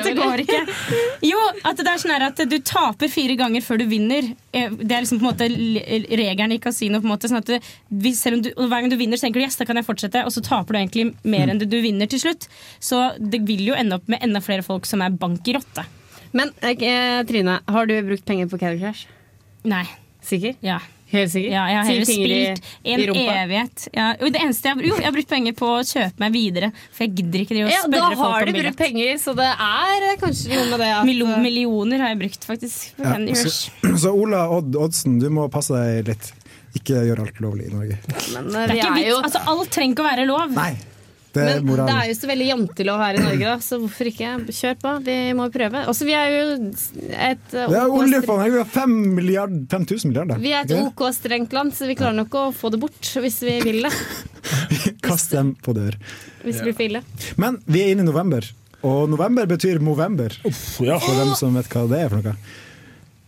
Det 0.04 0.14
går 0.18 0.42
ikke. 0.42 0.60
Jo, 1.26 1.38
at 1.68 1.78
det 1.78 1.92
er 1.92 2.02
sånn 2.02 2.14
at 2.26 2.42
du 2.50 2.56
taper 2.66 3.10
fire 3.12 3.36
ganger 3.38 3.64
før 3.64 3.80
du 3.82 3.86
vinner. 3.90 4.30
Eh, 4.52 4.70
Det 4.70 4.90
er 4.90 5.04
liksom 5.04 5.20
på 5.20 5.26
en 5.26 5.30
måte 5.30 5.48
regelen 6.20 6.56
i 6.56 6.60
kasino. 6.62 7.00
På 7.02 7.08
en 7.08 7.14
måte, 7.14 7.30
sånn 7.30 7.40
at 7.42 7.50
du, 7.50 7.58
du, 7.88 8.50
hver 8.66 8.80
gang 8.80 8.90
du 8.92 8.98
vinner, 8.98 9.18
så 9.20 9.26
tenker 9.28 9.40
du 9.40 9.46
yes, 9.46 9.58
da 9.60 9.68
kan 9.68 9.78
jeg 9.78 9.86
fortsette, 9.88 10.24
og 10.26 10.34
så 10.34 10.42
taper 10.44 10.74
du 10.74 10.80
egentlig 10.80 11.06
mer 11.24 11.52
enn 11.52 11.60
det 11.62 11.70
du 11.70 11.78
vinner 11.84 12.10
til 12.10 12.22
slutt. 12.22 12.48
Så 12.82 13.02
det 13.20 13.42
vil 13.46 13.64
jo 13.68 13.78
ende 13.78 14.00
opp 14.00 14.10
med 14.10 14.24
enda 14.26 14.42
flere 14.44 14.66
folk 14.66 14.88
som 14.88 15.04
er 15.04 15.14
bank 15.14 15.46
i 15.46 15.56
rotte. 15.56 15.86
Men 16.36 16.50
eh, 16.66 17.22
Trine, 17.28 17.60
har 17.70 17.88
du 17.88 17.94
brukt 18.08 18.26
penger 18.28 18.50
på 18.50 18.58
Candy 18.60 18.82
Crush? 18.82 19.06
Nei. 19.66 19.84
Sikker? 20.26 20.56
Ja. 20.64 20.80
Helt 21.12 21.30
sikkert. 21.30 21.52
Ja, 21.54 21.64
jeg 21.70 21.76
har 21.78 21.84
heller 21.86 22.08
fingre 22.08 22.36
i- 22.36 22.54
spilt 22.56 22.62
en 22.84 23.00
i 23.00 23.26
evighet. 23.30 23.88
Ja, 23.94 24.06
det 24.18 24.40
eneste 24.40 24.66
jeg, 24.68 24.74
har- 24.74 24.82
jo, 24.88 24.94
jeg 24.96 25.04
har 25.04 25.12
brukt 25.14 25.28
penger 25.28 25.52
på 25.52 25.66
å 25.70 25.82
kjøpe 25.86 26.18
meg 26.18 26.32
videre, 26.34 26.72
for 26.90 27.04
jeg 27.04 27.14
gidder 27.20 27.44
ikke 27.44 27.54
å 27.54 27.70
Ja, 27.70 27.82
da 27.86 27.98
spørre 28.00 28.16
folk 28.16 28.32
har 28.32 28.42
om 28.42 28.52
du 28.52 28.60
brukt 28.62 28.76
penger, 28.80 29.12
så 29.22 29.36
det 29.38 29.46
er 29.46 30.08
eh, 30.10 30.16
kanskje 30.24 30.48
noe 30.50 30.66
med 30.72 30.80
det 30.82 30.90
at 30.96 31.04
Milo, 31.06 31.26
millioner 31.38 31.98
har 32.02 32.08
jeg 32.14 32.18
brukt, 32.24 32.48
faktisk. 32.48 32.90
Ja, 32.98 33.14
så, 33.38 33.70
så 34.02 34.10
Ola 34.12 34.48
Odd 34.50 34.74
Oddsen, 34.74 35.20
du 35.22 35.30
må 35.30 35.46
passe 35.48 35.70
deg 35.78 36.10
litt. 36.10 36.32
Ikke 36.76 36.98
gjør 37.06 37.22
alt 37.22 37.38
lovlig 37.40 37.70
i 37.70 37.72
Norge. 37.72 37.96
Men 38.34 38.50
Det 38.52 38.58
eh, 38.58 38.64
er 38.66 38.74
ikke 38.76 38.90
er 38.90 38.98
vits, 38.98 39.22
altså, 39.24 39.40
alt 39.48 39.70
trenger 39.72 39.94
ikke 39.94 40.04
å 40.04 40.10
være 40.10 40.26
lov. 40.28 40.50
Nei, 40.58 40.72
det 41.36 41.46
Men 41.46 41.66
Men 41.68 41.90
det 41.90 41.96
er 41.96 42.10
jo 42.10 42.16
så 42.18 42.30
veldig 42.30 42.48
jantelov 42.50 43.02
her 43.04 43.18
i 43.18 43.22
Norge, 43.24 43.46
da, 43.52 43.56
så 43.64 43.78
hvorfor 43.82 44.10
ikke? 44.10 44.32
Kjør 44.58 44.76
på. 44.82 44.92
Vi 45.06 45.16
må 45.38 45.48
prøve. 45.54 45.84
Også, 45.92 46.08
vi 46.08 46.16
er 46.16 46.32
jo 46.32 46.42
et 46.56 47.54
eh, 47.54 47.70
Det 47.70 47.78
er 47.78 47.86
OK 47.86 47.98
oljefond! 48.02 48.44
Vi 48.46 48.60
har 48.60 48.70
fem 48.76 48.96
milliard, 49.16 49.56
5000 49.72 50.12
milliarder. 50.12 50.42
Vi 50.42 50.54
er 50.56 50.66
et 50.66 50.76
OK 50.80 51.06
strengt 51.16 51.56
land, 51.56 51.74
så 51.76 51.88
vi 51.90 51.98
klarer 51.98 52.18
nok 52.20 52.36
å 52.40 52.46
få 52.56 52.72
det 52.74 52.82
bort 52.82 53.12
hvis 53.22 53.40
vi 53.46 53.58
vil 53.64 53.82
det. 53.86 53.94
Kast 55.06 55.34
dem 55.36 55.54
på 55.62 55.74
dør. 55.76 55.96
Hvis 56.44 56.60
det 56.60 56.68
blir 56.68 56.78
for 56.78 56.88
ille. 56.88 57.02
Men 57.40 57.60
vi 57.66 57.82
er 57.84 57.94
inne 57.94 58.06
i 58.06 58.10
november, 58.10 58.46
og 58.86 59.08
november 59.10 59.48
betyr 59.50 59.80
Movember. 59.82 60.36
Ja. 60.84 61.00
For 61.02 61.18
dem 61.18 61.34
som 61.38 61.56
vet 61.58 61.70
hva 61.72 61.86
det 61.90 62.04
er 62.04 62.12
for 62.12 62.22
noe. 62.22 62.36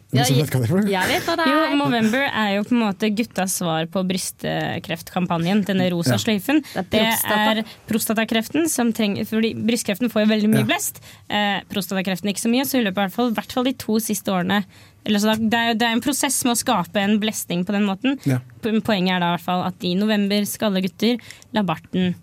Noen 0.08 0.24
jeg, 0.24 0.36
Ja, 0.40 0.40
vet 0.40 0.54
hva 0.54 0.60
det 0.64 0.70
er? 0.72 0.86
Jeg 0.88 1.08
vet 1.10 1.26
hva 1.28 1.34
det 1.36 1.46
Jo, 1.50 1.56
er. 1.68 1.74
Movember 1.76 2.22
er 2.32 2.52
jo 2.56 2.62
på 2.64 2.72
en 2.72 2.80
måte 2.80 3.10
guttas 3.12 3.58
svar 3.60 3.84
på 3.92 4.00
brystkreftkampanjen. 4.08 5.64
Denne 5.68 5.90
rosa 5.92 6.14
Ja. 6.14 6.16
sløyfen. 6.22 6.62
Det 6.88 7.02
er 7.04 7.62
prostatakreften 7.88 8.68
som 8.72 8.92
trenger 8.92 9.26
Fordi 9.28 9.52
brystkreften 9.54 10.08
får 10.08 10.24
jo 10.24 10.30
veldig 10.32 10.48
mye 10.48 10.64
Ja. 10.64 10.64
blest. 10.64 11.00
Eh, 11.28 11.60
prostatakreften 11.68 12.28
ikke 12.32 12.40
så 12.40 12.48
mye, 12.50 12.64
så 12.64 12.78
i 12.80 12.84
løpet 12.84 12.96
av 12.98 13.04
hvert 13.10 13.12
fall, 13.12 13.32
hvert 13.34 13.52
fall 13.52 13.64
de 13.64 13.72
to 13.74 13.98
siste 14.00 14.28
årene 14.32 14.64
eller 15.06 15.20
så 15.20 15.36
det, 15.38 15.54
er, 15.54 15.74
det 15.74 15.82
er 15.88 15.92
en 15.92 16.00
prosess 16.02 16.44
med 16.44 16.52
å 16.52 16.58
skape 16.58 16.96
en 17.00 17.18
blesting 17.18 17.64
på 17.64 17.72
den 17.72 17.84
måten. 17.86 18.18
Ja. 18.26 18.40
Poenget 18.60 19.16
er 19.16 19.20
da 19.20 19.32
i 19.32 19.36
hvert 19.38 19.44
fall 19.44 19.62
at 19.64 19.74
i 19.84 19.94
november 19.94 20.44
skal 20.44 20.68
alle 20.72 20.82
gutter 20.82 21.18
la 21.54 21.62
barten 21.62 22.14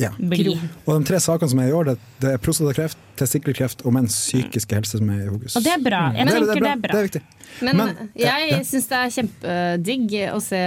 Ja. 0.00 0.08
bli. 0.18 0.56
Og 0.88 0.96
de 0.98 1.06
tre 1.06 1.20
sakene 1.22 1.48
som 1.52 1.60
er 1.62 1.68
i 1.70 1.74
år, 1.76 1.84
det, 1.92 1.96
det 2.20 2.30
er 2.34 2.40
prostatakreft, 2.42 2.98
testikkelkreft 3.20 3.84
og 3.86 3.92
menns 3.94 4.16
psykiske 4.26 4.74
helse 4.74 4.98
som 4.98 5.10
er 5.14 5.20
i 5.22 5.28
fokus. 5.30 5.54
Og 5.60 5.62
det 5.62 5.70
er 5.76 5.82
bra. 5.84 6.00
Jeg 6.16 6.26
det, 6.26 6.34
er- 6.34 6.40
tenker 6.40 6.54
det, 6.54 6.62
det 6.64 6.66
er 6.66 6.72
er 6.72 6.80
bra. 6.80 6.88
bra. 6.88 6.92
Det 6.92 6.98
er 6.98 7.08
viktig. 7.08 7.22
Men, 7.62 7.76
Men- 7.76 8.10
jeg 8.18 8.48
ja. 8.50 8.58
syns 8.66 8.88
det 8.90 8.98
er 8.98 9.14
kjempedigg 9.18 10.16
å 10.34 10.40
se 10.42 10.62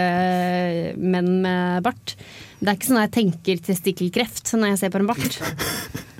menn 0.97 1.31
med 1.43 1.83
bart. 1.83 2.15
Det 2.61 2.69
er 2.71 2.77
ikke 2.79 2.87
sånn 2.89 3.01
at 3.03 3.09
jeg 3.11 3.15
tenker 3.19 3.59
testikkelkreft 3.67 4.53
når 4.55 4.71
jeg 4.73 4.79
ser 4.85 4.89
på 4.95 5.01
en 5.03 5.09
bart. 5.11 5.41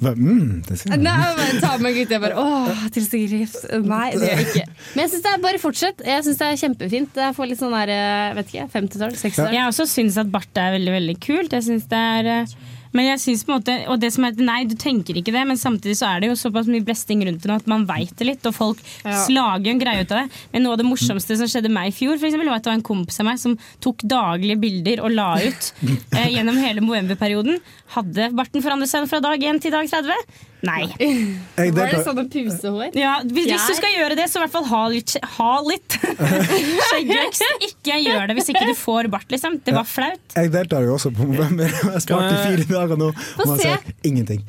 Mm, 0.00 0.62
Nei, 0.64 0.76
jeg. 0.76 1.02
jeg 1.04 1.36
bare 1.36 1.60
tar 1.60 1.82
med 1.84 1.96
gutta 1.98 2.16
og 2.16 2.22
bare 2.24 2.40
åh, 2.40 2.84
testikkelkreft. 2.94 3.66
Nei, 3.84 4.06
det 4.14 4.30
gjør 4.30 4.38
jeg 4.40 4.46
ikke. 4.48 4.64
Men 4.94 5.02
jeg 5.04 5.10
synes 5.12 5.24
det 5.26 5.32
er 5.34 5.42
bare 5.44 5.60
fortsett. 5.60 6.04
Jeg 6.08 6.24
syns 6.24 6.40
det 6.40 6.48
er 6.48 6.60
kjempefint. 6.62 7.20
Jeg 7.20 7.36
får 7.36 7.50
litt 7.50 7.60
sånn 7.60 7.76
der, 7.76 7.92
vet 8.38 8.52
ikke, 8.54 8.66
50-tall, 8.78 9.12
60-tall. 9.20 9.54
Jeg 9.58 9.68
også 9.68 9.86
syns 9.92 10.16
at 10.22 10.32
bart 10.32 10.60
er 10.62 10.76
veldig 10.78 10.94
veldig 10.96 11.16
kult. 11.26 11.52
Jeg 11.58 11.66
synes 11.68 11.84
det 11.92 12.00
er 12.16 12.30
eh, 12.38 12.54
men 12.92 13.06
jeg 13.06 13.20
synes 13.22 13.44
på 13.46 13.52
en 13.54 13.60
måte, 13.60 13.74
og 13.92 14.00
det 14.02 14.10
som 14.14 14.24
er, 14.26 14.32
Nei, 14.42 14.64
du 14.66 14.74
tenker 14.74 15.14
ikke 15.20 15.32
det, 15.34 15.42
men 15.46 15.58
samtidig 15.60 15.96
så 16.00 16.08
er 16.10 16.20
det 16.24 16.30
jo 16.32 16.36
såpass 16.40 16.66
mye 16.70 16.82
blesting 16.86 17.22
rundt 17.26 17.42
det 17.44 17.50
nå 17.50 17.56
at 17.60 17.68
man 17.70 17.84
veit 17.88 18.12
det 18.18 18.26
litt. 18.26 18.46
Og 18.50 18.54
folk 18.56 18.78
Ja. 19.04 19.14
slager 19.26 19.70
en 19.70 19.78
greie 19.78 20.02
ut 20.02 20.10
av 20.12 20.24
det. 20.24 20.40
Men 20.52 20.62
noe 20.66 20.72
av 20.74 20.78
det 20.82 20.88
morsomste 20.88 21.36
som 21.38 21.46
skjedde 21.46 21.70
meg 21.70 21.88
i 21.92 21.96
fjor, 21.96 22.18
for 22.18 22.26
eksempel, 22.26 22.48
var 22.50 22.56
at 22.60 22.64
det 22.66 22.72
var 22.72 22.78
en 22.80 22.88
kompis 22.90 23.20
av 23.22 23.26
meg 23.30 23.38
som 23.38 23.56
tok 23.80 24.02
daglige 24.02 24.58
bilder 24.60 25.04
og 25.04 25.10
la 25.14 25.30
ut 25.38 25.72
eh, 26.16 26.28
gjennom 26.34 26.58
hele 26.58 26.80
novemberperioden. 26.82 27.60
Hadde 27.96 28.30
barten 28.34 28.62
forandret 28.62 28.90
seg 28.90 29.06
fra 29.10 29.20
dag 29.20 29.42
1 29.42 29.62
til 29.62 29.70
dag 29.74 29.86
30? 29.90 30.48
Nei. 30.66 30.82
Jeg 31.00 31.20
Var 31.56 31.64
det 31.64 31.76
deltar, 31.78 32.02
sånn 32.04 32.26
pusehår? 32.32 32.90
Ja, 32.98 33.14
hvis, 33.24 33.46
hvis 33.48 33.66
du 33.70 33.74
skal 33.78 33.94
gjøre 33.96 34.16
det, 34.18 34.26
så 34.28 34.40
i 34.40 34.42
hvert 34.44 34.52
fall 34.52 34.66
ha 34.68 34.80
litt, 34.92 35.14
ha 35.38 35.52
litt. 35.64 35.96
skjeggvekst. 36.90 37.44
Ikke 37.70 37.96
gjør 38.02 38.26
det 38.30 38.36
hvis 38.38 38.50
ikke 38.52 38.66
du 38.68 38.74
får 38.78 39.08
bart, 39.12 39.26
liksom. 39.32 39.56
Det 39.64 39.74
var 39.76 39.88
flaut. 39.88 40.20
jeg 40.36 40.52
deltar 40.52 40.84
jo 40.86 40.96
også 40.98 41.12
på 41.16 41.26
Movember. 41.30 41.70
Jeg 41.70 41.88
har 41.94 42.04
spart 42.04 42.28
i 42.34 42.42
fire 42.44 42.68
dager 42.74 43.00
nå, 43.00 43.08
og 43.14 43.46
man 43.54 43.58
se. 43.62 43.72
ser 43.72 43.96
ingenting. 44.10 44.44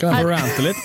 Kan 0.00 0.12
jeg 0.12 0.26
få 0.26 0.30
rante 0.34 0.66
litt? 0.68 0.84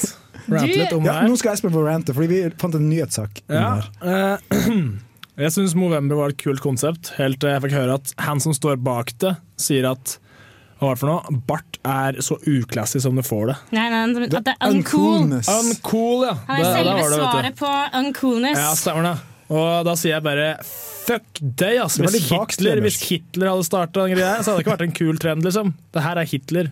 Rante 0.50 0.80
litt 0.80 0.96
om 0.96 1.04
det 1.04 1.12
Ja, 1.12 1.18
her? 1.20 1.28
nå 1.30 1.38
skal 1.42 1.54
Espen 1.58 1.74
få 1.76 1.84
rante, 1.86 2.16
fordi 2.16 2.30
vi 2.32 2.40
fant 2.62 2.76
en 2.80 2.88
nyhetssak. 2.90 3.44
Ja, 3.52 3.76
her. 4.02 4.40
eh, 4.56 4.80
jeg 5.44 5.54
syns 5.56 5.76
Movember 5.78 6.18
var 6.24 6.34
et 6.34 6.40
kult 6.42 6.64
konsept, 6.64 7.12
helt 7.20 7.40
til 7.42 7.52
jeg 7.54 7.66
fikk 7.68 7.76
høre 7.78 8.00
at 8.00 8.14
han 8.26 8.42
som 8.44 8.56
står 8.58 8.80
bak 8.86 9.14
det, 9.22 9.36
sier 9.62 9.90
at 9.92 10.16
hva 10.80 10.90
er 10.92 10.96
det 10.96 11.00
for 11.02 11.10
noe? 11.12 11.40
Bart 11.48 11.78
er 11.84 12.20
så 12.24 12.38
uklassisk 12.48 13.04
som 13.04 13.18
du 13.20 13.24
får 13.26 13.50
det. 13.52 13.56
Nei, 13.76 13.88
nei, 13.92 14.28
at 14.30 14.46
det 14.48 14.54
er 14.56 14.70
uncool. 14.70 15.08
Uncoolness. 15.26 15.50
Uncool, 15.52 16.22
ja! 16.28 16.34
Han 16.48 16.60
er 16.60 16.64
Det- 16.64 16.76
selve 16.78 16.94
der 16.94 17.10
det, 17.10 17.18
svaret 17.20 17.56
på 17.60 17.74
uncoolness. 18.00 18.58
Ja, 18.64 18.70
stemmer 18.80 19.04
det. 19.10 19.16
Og 19.50 19.86
da 19.86 19.96
sier 19.98 20.14
jeg 20.16 20.24
bare 20.24 20.48
fuck 20.64 21.40
deg, 21.42 21.80
ass. 21.84 21.98
Det 21.98 22.12
Hvis 22.14 22.30
Hitler, 22.30 22.82
hvis 22.86 23.00
Hitler 23.10 23.50
hadde 23.50 23.66
starta 23.66 24.06
den 24.06 24.16
greia, 24.16 24.38
så 24.44 24.52
hadde 24.54 24.58
det 24.60 24.66
ikke 24.68 24.76
vært 24.78 24.88
en 24.88 24.98
kul 25.00 25.18
trend, 25.18 25.44
liksom. 25.44 25.74
Det 25.92 26.04
her 26.06 26.16
er 26.22 26.26
Hitler. 26.30 26.72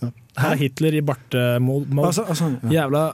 Det 0.00 0.12
her 0.42 0.50
er 0.50 0.56
Hitler 0.56 0.94
i 0.98 1.00
bartemål. 1.00 1.84
Altså, 2.06 2.24
altså, 2.26 2.48
ja. 2.64 2.82
Jævla, 2.82 3.04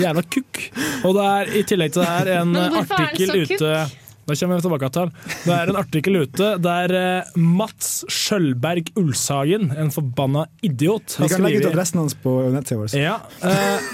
jævla 0.00 0.22
kukk. 0.32 0.62
Og 1.04 1.14
det 1.14 1.24
er 1.28 1.52
i 1.60 1.62
tillegg 1.62 1.92
til 1.92 2.02
det 2.02 2.08
her 2.08 2.32
en 2.40 2.52
det 2.56 2.64
artikkel 2.82 3.42
ute 3.44 3.58
kukk? 3.58 3.98
Da 4.26 4.36
kommer 4.38 4.56
vi 4.60 4.62
tilbake 4.66 4.88
til. 4.94 5.10
Det 5.44 5.54
er 5.56 5.72
en 5.72 5.80
artikkel 5.80 6.20
ute 6.22 6.52
der 6.62 6.94
eh, 6.98 7.32
Mats 7.36 8.04
Skjølberg 8.12 8.92
Ulshagen, 9.00 9.70
en 9.76 9.90
forbanna 9.94 10.46
idiot, 10.62 11.16
Vi 11.20 11.28
kan 11.32 11.42
legge 11.42 11.64
ut 11.64 11.70
adressen 11.72 11.98
hans 12.04 12.14
på 12.22 12.36
nettsida 12.54 12.80
vår. 12.84 12.94
ja. 12.98 13.18
Eh, 13.42 13.92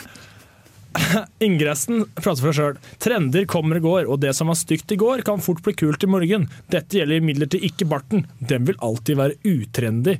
ingressen 1.44 2.04
prater 2.18 2.42
for 2.42 2.50
seg 2.52 2.58
sjøl. 2.58 2.78
Trender 3.02 3.44
kommer 3.50 3.78
og 3.78 3.84
går, 3.86 4.08
og 4.10 4.20
det 4.24 4.32
som 4.36 4.50
var 4.50 4.58
stygt 4.58 4.92
i 4.94 4.98
går, 5.00 5.22
kan 5.26 5.42
fort 5.44 5.60
bli 5.64 5.74
kult 5.78 6.04
i 6.04 6.10
morgen. 6.10 6.48
Dette 6.72 6.98
gjelder 7.00 7.20
imidlertid 7.22 7.64
ikke 7.68 7.86
barten. 7.90 8.24
Den 8.40 8.66
vil 8.68 8.78
alltid 8.84 9.20
være 9.20 9.38
utrendy. 9.46 10.16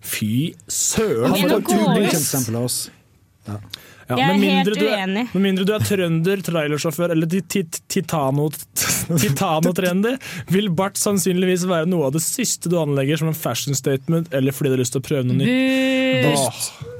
Fy 0.00 0.52
søren! 0.70 1.34
Han 1.34 1.50
et 1.58 1.64
går 1.66 1.94
det- 1.98 2.54
av 2.54 2.64
oss. 2.64 2.78
Ja, 3.48 3.56
Jeg 4.18 4.26
er 4.30 4.38
mindre 4.40 4.74
helt 4.74 4.78
du 4.80 4.86
er- 4.86 4.96
uenig. 5.06 5.24
Med 5.34 5.42
mindre 5.42 5.64
du 5.68 5.72
er 5.76 5.84
trønder, 5.86 6.42
trailersjåfør 6.42 7.10
eller 7.14 7.26
ti- 7.30 7.42
ti- 7.42 7.82
titano- 7.88 8.50
titano-trendy, 9.22 10.16
vil 10.50 10.68
bart 10.70 10.96
sannsynligvis 11.00 11.66
være 11.70 11.86
noe 11.90 12.06
av 12.08 12.12
det 12.16 12.22
siste 12.24 12.68
du 12.72 12.76
anlegger 12.80 13.18
som 13.20 13.28
en 13.30 13.34
fashion 13.38 13.74
statement, 13.78 14.32
eller 14.34 14.52
fordi 14.52 14.70
du 14.70 14.76
har 14.78 14.82
lyst 14.82 14.92
til 14.96 15.02
å 15.02 15.06
prøve 15.06 15.26
noe 15.28 15.36
nytt. 15.36 15.50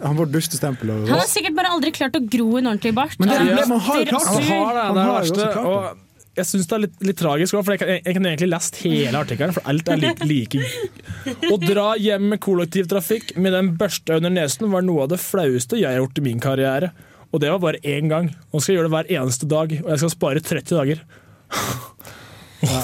Han 0.05 0.17
får 0.17 0.31
dustestempel. 0.33 0.91
Han 0.95 1.09
har 1.19 1.27
sikkert 1.29 1.57
bare 1.59 1.73
aldri 1.75 1.93
klart 1.97 2.17
å 2.17 2.23
gro 2.31 2.53
en 2.61 2.71
ordentlig 2.71 2.95
bart. 2.97 3.17
Men 3.21 3.29
det 3.33 3.41
er 3.41 3.51
det, 3.61 3.67
man 3.69 3.81
har 3.81 4.05
klart 4.09 4.31
Han 4.31 4.41
det. 4.41 4.49
har 4.51 4.71
det, 4.75 4.87
det 4.95 5.01
er 5.01 5.11
det 5.11 5.17
verste. 5.19 5.67
Og 5.67 6.07
jeg 6.41 6.47
syns 6.47 6.69
det 6.71 6.77
er 6.77 6.83
litt, 6.87 6.95
litt 7.11 7.19
tragisk, 7.21 7.57
for 7.59 7.75
jeg, 7.75 7.81
kan- 7.83 7.89
jeg, 7.91 8.03
jeg 8.07 8.15
kan 8.17 8.29
egentlig 8.31 8.51
lest 8.53 8.77
hele 8.85 9.19
artikkelen, 9.25 9.53
for 9.57 9.67
alt 9.69 9.89
er 9.91 9.97
like, 10.01 10.25
like. 10.31 10.63
Å 11.27 11.57
dra 11.61 11.93
hjem 12.01 12.29
med 12.33 12.41
kollektivtrafikk 12.45 13.35
med 13.37 13.55
den 13.57 13.73
børsta 13.81 14.19
under 14.21 14.33
nesen 14.33 14.71
var 14.73 14.85
noe 14.87 15.05
av 15.05 15.13
det 15.13 15.21
flaueste 15.23 15.81
jeg 15.81 15.91
har 15.91 16.01
gjort 16.01 16.21
i 16.21 16.27
min 16.27 16.43
karriere. 16.43 16.93
Og 17.31 17.43
det 17.43 17.51
var 17.53 17.63
bare 17.63 17.81
én 17.87 18.11
gang. 18.11 18.33
Nå 18.51 18.61
skal 18.61 18.75
jeg 18.75 18.81
gjøre 18.81 18.91
det 18.91 18.97
hver 18.97 19.11
eneste 19.21 19.49
dag, 19.51 19.75
og 19.85 19.91
jeg 19.93 20.03
skal 20.03 20.15
spare 20.17 20.43
30 20.43 20.79
dager. 20.81 21.05
Ja. 22.61 22.81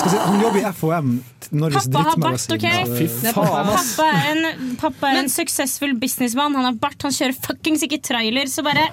skal 0.00 0.08
si, 0.08 0.16
han 0.16 0.38
jobber 0.40 0.62
i 0.62 0.68
FHM, 0.72 1.10
Norges 1.60 1.88
Pappa 1.92 2.04
har 2.06 2.22
bart, 2.22 2.44
drittmagasin. 2.48 3.18
ok? 3.18 3.34
pappa. 3.34 3.64
Pappa 3.74 4.06
er 4.16 4.30
en, 4.30 4.70
pappa 4.80 5.10
er 5.10 5.20
en 5.24 5.28
suksessfull 5.32 5.92
businessmann. 6.00 6.56
Han 6.56 6.70
har 6.70 6.78
bart, 6.80 6.96
han 7.04 7.12
kjører 7.12 7.36
fuckings 7.36 7.84
ikke 7.84 8.00
trailer, 8.06 8.48
så 8.48 8.64
bare 8.64 8.86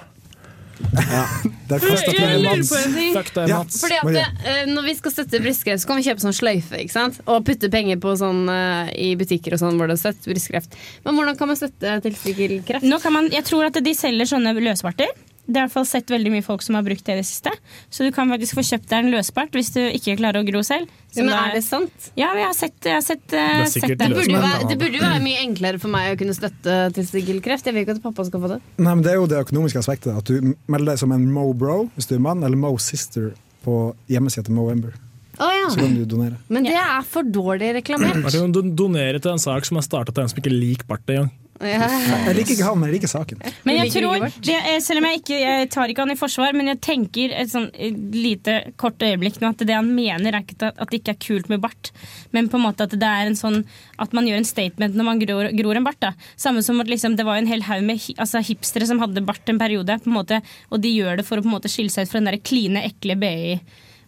Kastet 0.78 2.14
Jeg 2.14 2.18
jeg 2.22 2.40
lurer 2.42 2.56
Mats. 2.56 2.70
Fuck 3.16 3.32
deg, 3.34 3.48
Ja. 3.50 3.62
Fordi 3.64 3.96
at 3.98 4.04
Maria. 4.08 4.26
eh, 4.46 4.64
Når 4.70 4.84
vi 4.88 4.94
skal 4.98 5.12
støtte 5.14 5.40
brystkreft, 5.42 5.82
så 5.82 5.86
kan 5.90 5.96
vi 6.00 6.06
kjøpe 6.08 6.22
sånn 6.24 6.36
sløyfe 6.36 6.78
ikke 6.84 6.94
sant? 6.94 7.20
og 7.26 7.44
putte 7.44 7.70
penger 7.72 7.96
på 8.02 8.14
sånn 8.20 8.44
eh, 8.52 8.92
i 8.96 9.08
butikker 9.18 9.56
og 9.56 9.62
sånn 9.62 9.76
hvor 9.80 9.90
det 9.90 9.98
er 9.98 10.02
støtt 10.04 10.28
brystkreft. 10.28 10.76
Men 11.04 11.18
hvordan 11.18 11.38
kan 11.38 11.48
man 11.50 11.56
støtte 11.60 11.98
testikkelkreft? 12.04 12.86
Nå 12.88 13.00
kan 13.02 13.12
man, 13.12 13.30
Jeg 13.34 13.44
tror 13.44 13.66
at 13.68 13.80
de 13.82 13.94
selger 13.94 14.26
sånne 14.30 14.54
løsbarter. 14.58 15.10
Det 15.48 15.56
har 15.56 15.64
i 15.64 15.68
hvert 15.70 15.72
fall 15.78 15.86
sett 15.88 16.10
veldig 16.12 16.30
mye 16.34 16.44
folk 16.44 16.60
som 16.60 16.76
har 16.76 16.82
brukt 16.84 17.00
det 17.06 17.14
i 17.14 17.20
det 17.22 17.24
siste. 17.24 17.48
Så 17.88 18.04
du 18.04 18.12
kan 18.12 18.28
faktisk 18.28 18.58
få 18.58 18.64
kjøpt 18.68 18.90
deg 18.90 18.98
en 19.06 19.10
løsbart 19.14 19.54
hvis 19.56 19.70
du 19.72 19.80
ikke 19.80 20.18
klarer 20.20 20.42
å 20.42 20.46
gro 20.46 20.60
selv. 20.66 20.90
Så 21.08 21.24
Men 21.24 21.32
er 21.32 21.54
det 21.56 21.62
sant? 21.64 22.10
Ja, 22.20 22.34
jeg 22.36 22.44
har 22.44 22.52
sett, 22.58 22.76
jeg 22.84 22.92
har 22.98 23.00
sett, 23.06 23.24
eh, 23.32 23.48
Det 23.48 23.64
er 23.64 23.72
sett 23.72 23.88
det. 23.88 23.98
Det 23.98 24.10
burde, 24.18 24.42
være, 24.44 24.68
det 24.68 24.78
burde 24.78 25.00
jo 25.00 25.04
være 25.06 25.22
mye 25.24 25.40
enklere 25.46 25.80
for 25.80 25.88
meg 25.88 26.12
å 26.12 26.18
kunne 26.20 26.36
støtte 26.36 26.76
testikkelkreft. 26.98 27.64
Jeg 27.64 27.74
vil 27.78 27.86
ikke 27.86 27.96
at 27.96 28.02
pappa 28.04 28.28
skal 28.28 28.44
få 28.44 28.52
det. 28.52 28.60
Nei, 28.76 28.92
men 28.94 29.02
Det 29.02 29.12
er 29.14 29.16
jo 29.22 29.26
det 29.26 29.40
økonomiske 29.40 29.80
aspektet. 29.80 30.12
At 30.20 30.24
du 30.28 30.52
melder 30.68 30.92
deg 30.92 30.98
som 31.00 31.12
en 31.16 31.26
Mo 31.32 31.48
Bro 31.54 31.88
hvis 31.96 32.06
du 32.12 32.16
er 32.18 32.24
mann, 32.28 32.44
eller 32.44 32.60
Mo 32.60 32.76
Sister 32.76 33.32
på 33.64 33.94
hjemmesida 34.12 34.44
til 34.44 34.54
Movember. 34.54 34.92
Å 35.38 35.46
Så 35.70 35.78
ja. 35.78 35.82
kan 35.86 35.94
du 35.94 36.04
donere. 36.04 36.36
Men 36.50 36.64
det 36.66 36.74
er 36.74 37.02
for 37.06 37.22
dårlig 37.22 37.72
reklamert. 37.78 38.20
Du 38.26 38.40
kan 38.40 38.52
don- 38.52 38.72
donere 38.74 39.20
til 39.22 39.30
en 39.30 39.38
sak 39.38 39.64
som 39.64 39.78
er 39.78 39.84
starta 39.86 40.12
til 40.12 40.24
en 40.24 40.28
som 40.28 40.40
ikke 40.42 40.50
liker 40.52 40.84
bart 40.90 41.06
engang. 41.06 41.30
Ja. 41.58 41.88
Jeg 42.28 42.36
liker 42.36 42.54
ikke 42.54 42.66
han, 42.68 42.78
men 42.78 42.90
jeg 42.90 42.98
liker 42.98 43.10
saken. 43.10 43.40
Men 43.66 43.78
Jeg 43.80 43.90
tror, 43.96 44.24
det, 44.46 44.58
selv 44.84 45.00
om 45.00 45.08
jeg 45.08 45.20
ikke 45.22 45.38
jeg 45.40 45.70
tar 45.74 45.90
ikke 45.90 46.04
han 46.04 46.14
i 46.14 46.18
forsvar, 46.18 46.54
men 46.54 46.70
jeg 46.70 46.80
tenker 46.84 47.34
et 47.34 47.50
sånn 47.50 47.66
lite 48.14 48.60
kort 48.78 49.02
øyeblikk 49.02 49.40
nå 49.42 49.50
at 49.50 49.64
det 49.66 49.74
han 49.74 49.88
mener 49.94 50.36
er 50.36 50.44
ikke 50.44 50.58
at, 50.60 50.78
at 50.78 50.92
det 50.92 51.00
ikke 51.00 51.16
er 51.16 51.20
kult 51.24 51.50
med 51.50 51.62
bart, 51.64 51.90
men 52.36 52.50
på 52.52 52.60
en 52.60 52.66
måte 52.68 52.86
at 52.86 52.94
det 52.94 53.10
er 53.10 53.30
en 53.30 53.38
sånn 53.38 53.64
at 53.98 54.14
man 54.14 54.28
gjør 54.30 54.38
en 54.42 54.48
statement 54.48 54.94
når 54.94 55.08
man 55.10 55.22
gror, 55.24 55.50
gror 55.58 55.80
en 55.80 55.88
bart. 55.88 56.00
da. 56.04 56.12
Samme 56.38 56.62
som 56.62 56.78
at 56.84 56.90
liksom, 56.90 57.18
det 57.18 57.26
var 57.26 57.40
en 57.40 57.50
hel 57.50 57.66
haug 57.66 57.82
med 57.86 58.06
altså, 58.16 58.44
hipstere 58.44 58.86
som 58.86 59.02
hadde 59.02 59.24
bart 59.26 59.50
en 59.50 59.58
periode, 59.58 59.98
på 60.04 60.12
en 60.12 60.18
måte, 60.20 60.42
og 60.70 60.82
de 60.84 60.94
gjør 60.94 61.18
det 61.18 61.26
for 61.26 61.40
å 61.40 61.44
på 61.44 61.50
en 61.50 61.56
måte 61.58 61.72
skille 61.72 61.90
seg 61.92 62.06
ut 62.06 62.12
fra 62.14 62.22
den 62.22 62.30
der 62.30 62.38
kline, 62.38 62.86
ekle 62.86 63.18
BI. 63.18 63.58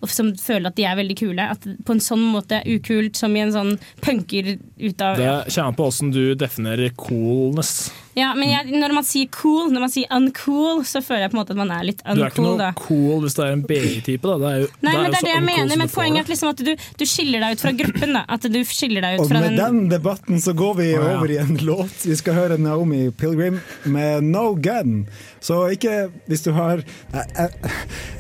Og 0.01 0.09
Som 0.09 0.33
føler 0.41 0.71
at 0.71 0.77
de 0.79 0.87
er 0.89 0.97
veldig 0.97 1.17
kule. 1.19 1.47
At 1.55 1.67
På 1.85 1.97
en 1.97 2.03
sånn 2.05 2.23
måte 2.33 2.63
ukult 2.67 3.19
som 3.21 3.35
i 3.37 3.43
en 3.45 3.53
sånn 3.55 3.75
punker 4.05 4.55
ut 4.57 5.05
av 5.05 5.21
Det 5.21 5.33
kommer 5.55 5.77
på 5.77 5.89
åssen 5.91 6.13
du 6.15 6.35
definerer 6.39 6.95
coolness. 6.97 7.91
Ja, 8.19 8.33
men 8.35 8.51
jeg, 8.51 8.75
når 8.75 8.95
man 8.97 9.07
sier 9.07 9.29
cool, 9.35 9.69
når 9.71 9.85
man 9.85 9.93
sier 9.93 10.11
uncool, 10.15 10.83
så 10.89 11.03
føler 11.05 11.27
jeg 11.27 11.33
på 11.33 11.37
en 11.37 11.41
måte 11.43 11.55
at 11.55 11.61
man 11.61 11.71
er 11.75 11.85
litt 11.87 12.01
uncool. 12.03 12.19
Du 12.19 12.25
er 12.27 12.33
ikke 12.35 12.45
noe 12.47 12.59
da. 12.59 12.71
cool 12.81 13.23
hvis 13.25 13.37
det 13.39 13.45
er 13.45 13.55
en 13.55 13.63
BI-type. 13.69 14.25
da. 14.27 14.37
Det 14.41 14.51
er 14.51 14.65
jo, 14.65 14.71
Nei, 14.87 14.95
men 14.97 15.15
det 15.15 15.21
er 15.21 15.27
det 15.29 15.35
jeg 15.35 15.45
mener, 15.47 15.81
men 15.83 15.93
poenget 15.95 16.23
er 16.23 16.27
at, 16.27 16.33
liksom 16.35 16.51
at 16.51 16.65
du, 16.67 16.73
du 16.75 17.05
skiller 17.07 17.45
deg 17.45 17.55
ut 17.55 17.65
fra 17.65 17.75
gruppen. 17.83 18.17
da 18.19 18.25
At 18.37 18.49
du 18.51 18.61
skiller 18.67 19.07
deg 19.07 19.19
ut 19.19 19.25
Og 19.25 19.31
fra 19.31 19.45
med 19.45 19.55
den 19.55 19.61
den 19.61 19.93
debatten 19.93 20.41
så 20.43 20.55
går 20.57 20.75
vi 20.81 20.89
over 20.99 21.31
i 21.31 21.39
en 21.43 21.55
låt. 21.71 22.03
Vi 22.07 22.17
skal 22.19 22.39
høre 22.39 22.59
Naomi 22.59 23.11
Pilgrim 23.11 23.61
med 23.85 24.27
No 24.27 24.55
Gun. 24.59 25.05
Så 25.41 25.63
ikke 25.77 26.09
hvis 26.27 26.43
du 26.47 26.51
har 26.57 26.83
eh, 27.15 27.71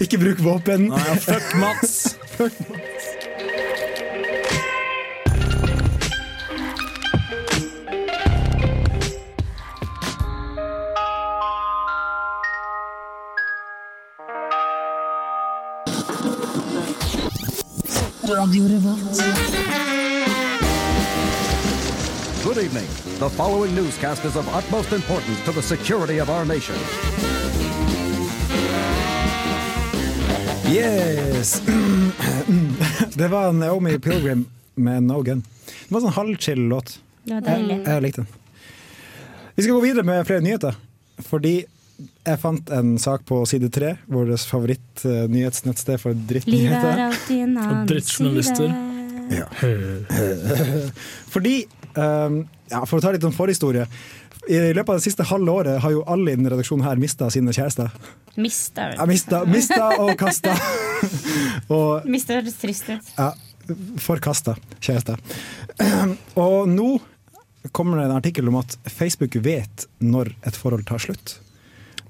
ikke 0.00 0.22
bruk 0.22 0.44
våpen. 0.44 0.90
Nei, 0.94 1.18
fuck 1.26 1.54
Mats! 1.60 2.16
Good 22.44 22.58
evening. 22.58 22.86
The 23.18 23.28
following 23.30 23.74
newscast 23.74 24.24
is 24.24 24.36
of 24.36 24.48
utmost 24.54 24.92
importance 24.92 25.44
to 25.44 25.52
the 25.52 25.62
security 25.62 26.20
of 26.20 26.30
our 26.30 26.44
nation. 26.44 26.76
Yes! 30.72 31.60
Det 33.14 33.28
var 33.28 33.52
Naomi 33.52 33.98
Pilgrim 33.98 34.44
med 34.74 35.02
No 35.02 35.22
Gun. 35.22 35.42
Det 35.66 35.92
var 35.94 36.00
en 36.00 36.06
sånn 36.06 36.12
halvchill 36.16 36.60
låt. 36.70 36.98
Det 37.24 37.34
var 37.34 37.50
Jeg, 37.50 37.82
jeg 37.86 38.02
likte 38.02 38.20
den. 38.22 38.30
Vi 39.54 39.62
skal 39.62 39.74
gå 39.74 39.80
videre 39.80 40.02
med 40.06 40.26
flere 40.26 40.40
nyheter. 40.40 40.74
Fordi 41.18 41.64
jeg 42.26 42.38
fant 42.42 42.70
en 42.76 42.94
sak 42.98 43.24
på 43.28 43.42
side 43.48 43.68
tre, 43.72 43.94
vårt 44.10 44.44
favoritt-nyhetsnettsted 44.50 46.00
for 46.00 46.12
Livet 46.14 46.24
er 46.24 46.32
drittnyheter. 46.34 47.02
alltid 47.08 47.42
en 47.44 47.58
annen 47.58 47.86
drittjournalister. 47.90 48.70
side. 48.70 48.86
Ja. 49.30 49.46
Fordi, 51.34 51.66
um, 51.94 52.40
ja, 52.70 52.84
For 52.86 52.98
å 52.98 53.02
ta 53.04 53.12
litt 53.14 53.24
om 53.26 53.34
forhistorie. 53.34 53.86
I 54.50 54.56
løpet 54.72 54.88
av 54.88 54.96
det 54.98 55.04
siste 55.04 55.26
halve 55.28 55.52
året 55.52 55.82
har 55.84 55.92
jo 55.92 56.00
alle 56.08 56.32
i 56.32 56.36
denne 56.38 56.50
redaksjonen 56.50 56.86
her 56.86 56.96
mista 56.98 57.28
sine 57.30 57.52
kjærester. 57.54 57.90
Mista 58.40 58.88
Ja, 58.96 59.04
mista, 59.06 59.42
mista 59.46 59.90
og 60.00 60.14
kasta. 60.18 60.54
og 61.76 62.06
Mista 62.10 62.38
høres 62.38 62.56
trist 62.58 62.88
ut. 62.88 63.10
ja, 63.18 63.32
forkasta 64.00 64.56
kjærester. 64.80 65.20
Og 66.40 66.66
nå 66.72 66.88
kommer 67.76 68.00
det 68.00 68.06
en 68.08 68.16
artikkel 68.16 68.48
om 68.48 68.56
at 68.62 68.78
Facebook 68.88 69.36
vet 69.44 69.84
når 70.00 70.32
et 70.48 70.56
forhold 70.56 70.86
tar 70.88 71.02
slutt. 71.04 71.36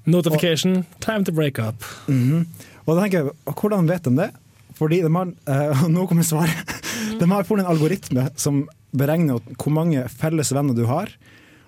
Notification, 0.05 0.85
time 0.99 1.25
to 1.25 1.31
break 1.31 1.59
up. 1.59 1.83
Mhm. 2.07 2.45
Og 2.85 2.95
da 2.95 3.03
tenker 3.03 3.21
jeg, 3.21 3.33
hvordan 3.45 3.89
vet 3.89 4.07
de 4.07 4.15
det? 4.17 4.29
Fordi 4.77 5.01
de 5.03 5.11
har, 5.13 5.33
uh, 5.49 5.83
nå 5.95 6.07
kommer 6.09 6.25
svaret. 6.25 6.77
De 7.19 7.27
har 7.29 7.45
funnet 7.45 7.67
en 7.67 7.73
algoritme 7.75 8.29
som 8.39 8.63
beregner 8.97 9.39
hvor 9.55 9.73
mange 9.73 10.07
felles 10.09 10.51
venner 10.55 10.75
du 10.77 10.87
har. 10.89 11.11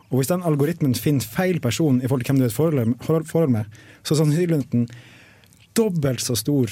Og 0.09 0.19
hvis 0.19 0.29
den 0.29 0.45
algoritmen 0.45 0.93
finner 0.97 1.25
feil 1.25 1.59
person 1.61 1.99
i 2.01 2.07
forhold 2.07 2.25
til 2.25 2.33
hvem 2.33 2.41
du 2.41 2.45
er 2.45 2.49
i 2.49 2.53
et 2.53 3.29
forhold, 3.31 3.53
med, 3.53 3.65
så 4.03 4.13
er 4.13 4.19
sannsynligheten 4.21 4.87
dobbelt 5.77 6.21
så 6.21 6.35
stor 6.37 6.69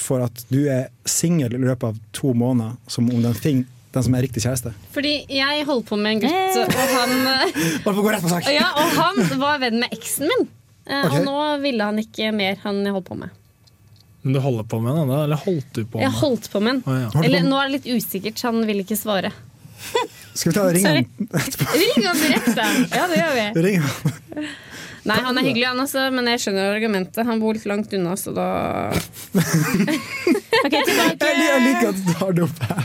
for 0.00 0.24
at 0.24 0.44
du 0.48 0.64
er 0.72 0.88
singel 1.06 1.54
i 1.54 1.60
løpet 1.60 1.90
av 1.92 1.98
to 2.16 2.32
måneder, 2.32 2.76
som 2.88 3.08
om 3.12 3.22
den 3.22 3.36
finner 3.36 3.70
den 3.94 4.02
som 4.02 4.14
er 4.18 4.24
riktig 4.26 4.42
kjæreste. 4.42 4.72
Fordi 4.90 5.12
jeg 5.30 5.66
holdt 5.68 5.86
på 5.86 5.96
med 6.00 6.16
en 6.16 6.22
gutt, 6.24 6.56
og 6.58 6.72
han! 6.96 7.12
Ja, 8.56 8.72
og 8.74 8.96
han 8.98 9.38
var 9.38 9.60
venn 9.62 9.78
med 9.84 9.94
eksen 9.94 10.26
min. 10.32 10.48
Eh, 10.86 11.06
Ok. 11.06 11.14
Og 11.18 11.24
nå 11.24 11.38
ville 11.62 11.84
han 11.88 11.98
ikke 12.02 12.32
mer 12.36 12.56
han 12.64 12.82
jeg 12.84 12.92
holdt 12.96 13.08
på 13.08 13.16
med. 13.22 13.30
Men 14.24 14.32
du 14.36 14.40
holder 14.40 14.64
på 14.64 14.78
med 14.80 14.96
den, 14.96 15.08
da? 15.12 15.22
Eller 15.26 15.36
holdt 15.44 15.72
du 15.76 15.82
på 15.84 15.98
med 15.98 16.06
Jeg 16.06 16.14
holdt 16.20 16.46
på 16.52 16.60
med 16.64 16.78
den. 16.78 16.82
Ah, 16.88 17.00
ja. 17.04 17.24
Eller 17.24 17.42
nå 17.44 17.58
er 17.60 17.68
det 17.68 17.74
litt 17.78 17.90
usikkert, 17.98 18.38
så 18.40 18.48
han 18.52 18.64
vil 18.68 18.80
ikke 18.84 18.96
svare. 18.96 19.32
Skal 20.34 20.50
vi 20.50 20.54
ta 20.56 20.62
ringe 20.72 20.88
han 20.88 21.04
etterpå? 21.04 21.66
Ring 21.76 22.06
han 22.08 22.16
direkte! 22.22 22.68
Ja, 22.96 23.04
det 23.10 23.18
gjør 23.20 23.34
vi. 23.36 23.44
Ring 23.68 23.82
han. 23.84 23.90
Nei, 25.04 25.18
han 25.20 25.36
er 25.36 25.44
hyggelig, 25.44 25.66
han 25.68 25.80
også, 25.82 26.06
men 26.16 26.24
jeg 26.32 26.40
skjønner 26.40 26.70
argumentet. 26.72 27.26
Han 27.28 27.36
bor 27.42 27.52
litt 27.52 27.66
langt 27.68 27.92
unna, 27.92 28.14
så 28.16 28.32
da 28.32 28.46
Ok, 30.64 30.72
tilbake. 30.72 31.28
Jeg 31.28 31.44
jeg 31.44 31.60
liker 31.66 31.90
at 31.90 31.98
du 32.00 32.12
tar 32.16 32.32
det 32.32 32.46
opp 32.46 32.58
her. 32.64 32.82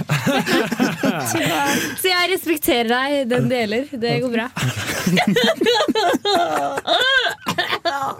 Så 2.01 2.09
jeg 2.09 2.29
respekterer 2.33 2.89
deg, 2.91 3.29
den 3.31 3.47
deler. 3.47 3.87
Det 4.03 4.17
går 4.25 4.33
bra. 4.35 4.49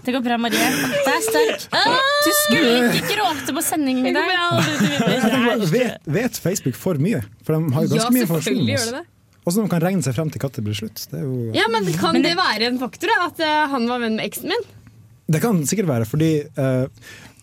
Det 0.06 0.14
går 0.16 0.24
bra, 0.26 0.38
Marie. 0.42 0.72
Det 0.90 1.14
er 1.14 1.24
sterk. 1.26 1.68
Du 2.26 2.32
skulle 2.44 2.74
ikke 3.00 3.14
gråte 3.16 3.56
på 3.56 3.64
sendingen 3.66 4.10
i 4.10 4.14
dag. 4.16 4.28
Vet, 5.72 5.98
vet 6.06 6.42
Facebook 6.44 6.76
for 6.80 7.00
mye? 7.02 7.22
For 7.46 7.56
de 7.58 7.74
har 7.76 7.86
jo 7.88 7.94
Ja, 7.96 8.02
ganske 8.02 8.16
mye 8.16 8.26
informasjon. 8.28 8.66
gjør 8.68 8.86
det 8.90 8.98
det. 9.00 9.06
Og 9.46 9.54
så 9.56 9.64
de 9.64 9.70
kan 9.72 9.82
regne 9.82 10.04
seg 10.06 10.14
frem 10.18 10.30
til 10.30 10.44
når 10.44 10.52
det 10.58 10.64
blir 10.68 10.78
slutt. 10.78 11.06
Det, 11.10 11.20
er 11.22 11.24
jo, 11.26 11.38
Ja, 11.56 11.66
men 11.72 11.88
Kan 11.98 12.20
det 12.22 12.36
være 12.38 12.68
en 12.70 12.78
faktor, 12.82 13.10
da? 13.10 13.30
At 13.32 13.40
eh, 13.40 13.64
han 13.72 13.88
var 13.90 14.04
venn 14.04 14.20
med 14.20 14.26
eksen 14.30 14.52
min? 14.54 14.68
det 15.30 15.44
kan 15.44 15.60
sikkert 15.70 15.86
være, 15.86 16.06
fordi 16.10 16.30
eh, 16.42 16.86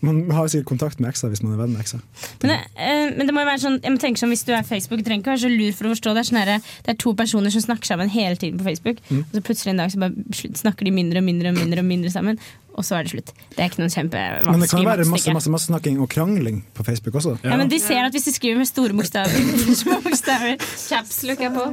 man 0.04 0.30
har 0.30 0.48
sikkert 0.52 0.68
kontakt 0.68 1.00
med 1.00 1.09
eksa 1.11 1.30
hvis 1.32 1.42
man 1.42 1.54
er 1.54 1.61
venn 1.62 1.72
med 1.72 1.80
eksa. 1.80 2.00
Men 2.42 2.52
det, 2.52 2.59
eh, 2.76 3.14
men 3.16 3.26
det 3.26 3.35
må 3.35 3.40
jo 3.44 3.48
være 3.48 3.62
sånn, 3.62 3.78
jeg 3.82 3.92
må 3.94 3.98
tenke 4.02 4.20
sånn 4.20 4.32
Hvis 4.35 4.44
du 4.44 4.52
er 4.52 4.62
Facebook, 4.66 5.00
du 5.00 5.04
trenger 5.09 5.22
ikke 5.24 5.32
være 5.35 5.44
så 5.46 5.52
lur 5.52 5.72
for 5.72 5.88
å 5.88 5.94
forstå 5.94 6.12
det. 6.14 6.20
Er 6.24 6.28
sånn 6.30 6.40
her, 6.42 6.61
det 6.85 6.92
er 6.94 6.98
to 7.00 7.14
personer 7.14 7.50
som 7.54 7.64
snakker 7.64 7.87
sammen 7.88 8.12
hele 8.12 8.37
tiden 8.37 8.59
på 8.61 8.64
Facebook, 8.68 9.00
Mm. 9.11 9.24
og 9.24 9.32
så 9.32 9.42
plutselig 9.42 9.70
en 9.70 9.76
dag 9.80 9.90
så 9.90 9.98
bare 9.98 10.12
snakker 10.61 10.85
de 10.85 10.90
mindre 10.90 11.18
og 11.18 11.24
mindre 11.24 11.48
og 11.48 11.54
mindre 11.56 11.78
og 11.80 11.87
mindre 11.87 12.11
sammen, 12.11 12.38
og 12.76 12.84
så 12.84 12.98
er 12.98 13.06
det 13.06 13.12
slutt. 13.14 13.30
Det 13.54 13.62
er 13.64 13.70
ikke 13.70 13.80
noen 13.80 14.10
Men 14.44 14.62
det 14.62 14.68
kan 14.68 14.84
være 14.84 15.06
masse, 15.08 15.32
masse, 15.32 15.52
masse 15.52 15.70
snakking 15.70 15.96
og 16.04 16.10
krangling 16.12 16.60
på 16.76 16.84
Facebook 16.84 17.16
også. 17.16 17.36
Ja, 17.42 17.56
men 17.56 17.70
de 17.72 17.78
ser 17.80 18.04
at 18.04 18.12
hvis 18.12 18.28
de 18.28 18.34
skriver 18.36 18.60
med 18.60 18.68
store 18.68 18.92
bokstaver, 18.96 19.32
små 19.80 19.98
bokstaver 20.04 20.56
Capslook 20.60 21.40
er 21.40 21.54
på. 21.54 21.64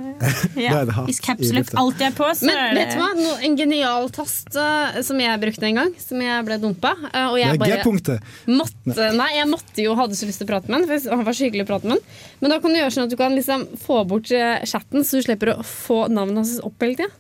ja, 0.56 0.72
Da 0.72 0.82
er 0.82 0.88
det 0.88 0.96
hat 0.96 1.10
Hvis 1.12 1.52
lufta. 1.52 1.78
alltid 1.82 2.06
er 2.08 2.16
på, 2.16 2.30
så 2.40 2.48
Men 2.48 2.62
er 2.62 2.72
det 2.72 2.80
vet 2.80 2.96
du 2.96 3.02
hva? 3.02 3.10
No, 3.20 3.34
en 3.50 3.58
genial 3.60 4.10
tast 4.16 4.56
uh, 4.56 5.02
som 5.04 5.20
jeg 5.20 5.42
brukte 5.44 5.68
en 5.68 5.82
gang, 5.82 5.92
som 6.00 6.24
jeg 6.24 6.48
ble 6.48 6.60
dumpa. 6.64 6.94
Uh, 7.10 7.34
og 7.34 7.38
Det 7.40 7.50
er 7.52 7.84
G-punktet. 7.84 8.32
måtte 8.48 9.10
Nei, 9.18 9.32
jeg 9.38 9.50
måtte 9.52 9.84
jo 9.84 9.98
hadde 10.00 10.16
så 10.18 10.30
lyst 10.30 10.42
til 10.42 10.48
å 10.48 10.54
prate 10.54 10.72
med 10.72 10.82
han, 10.82 10.88
for 10.88 11.18
han 11.18 11.28
var 11.28 11.36
så 11.36 11.48
hyggelig 11.48 11.68
å 11.68 11.72
prate 11.74 11.90
med 11.90 12.00
han. 12.00 12.06
Men 12.40 12.56
da 12.56 12.62
kan 12.64 12.72
du 12.74 12.80
gjøre 12.80 12.96
sånn 12.96 13.10
at 13.10 13.14
du 13.14 13.20
kan 13.20 13.36
liksom 13.36 13.68
få 13.84 14.04
bort 14.08 14.32
eh, 14.32 14.64
chatten, 14.70 15.04
så 15.04 15.20
du 15.20 15.28
slipper 15.28 15.54
å 15.54 15.60
få 15.68 16.06
navnet 16.12 16.44
hans 16.44 16.56
opp 16.64 16.84
hele 16.84 16.98
tida. 17.00 17.12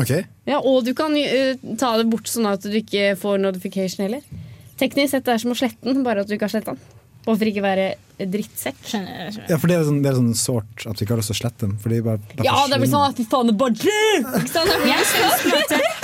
Ok, 0.00 0.12
Ja, 0.48 0.58
og 0.58 0.86
du 0.86 0.94
kan 0.96 1.12
uh, 1.12 1.76
ta 1.78 1.92
det 2.00 2.08
bort 2.10 2.30
sånn 2.30 2.48
at 2.48 2.64
du 2.64 2.78
ikke 2.78 3.12
får 3.20 3.42
notification 3.42 4.06
heller. 4.06 4.24
Teknisk 4.80 5.12
sett 5.12 5.26
det 5.28 5.36
er 5.36 5.42
som 5.42 5.52
å 5.52 5.58
slette 5.58 5.84
den, 5.84 6.02
bare 6.06 6.24
at 6.24 6.30
du 6.30 6.36
ikke 6.36 6.48
har 6.48 6.54
sletta 6.54 6.74
den. 6.74 7.00
Hvorfor 7.22 7.46
ikke 7.46 7.62
være 7.62 7.84
drittsekk. 8.18 8.78
Skjønner, 8.82 9.28
skjønner. 9.30 9.50
ja, 9.52 9.58
for 9.60 9.70
det 9.70 9.76
er 9.76 9.84
sånn, 9.86 10.00
det 10.02 10.10
er 10.10 10.16
sånn 10.18 10.32
sårt 10.38 10.86
at 10.90 10.98
vi 10.98 11.06
ikke 11.06 11.14
har 11.14 11.20
lyst 11.20 11.30
til 11.30 11.36
å 11.36 11.40
slette 11.42 11.66
dem. 11.66 11.74
Fordi 11.82 12.00
bare, 12.02 12.22
bare 12.32 12.46
Ja, 12.48 12.64
det 12.70 12.80
blir 12.82 12.90
sånn 12.90 13.06
at 13.06 13.18
fy 13.18 13.26
faen, 13.30 13.48
det 13.50 13.56
bare 13.60 13.76
en 13.78 14.26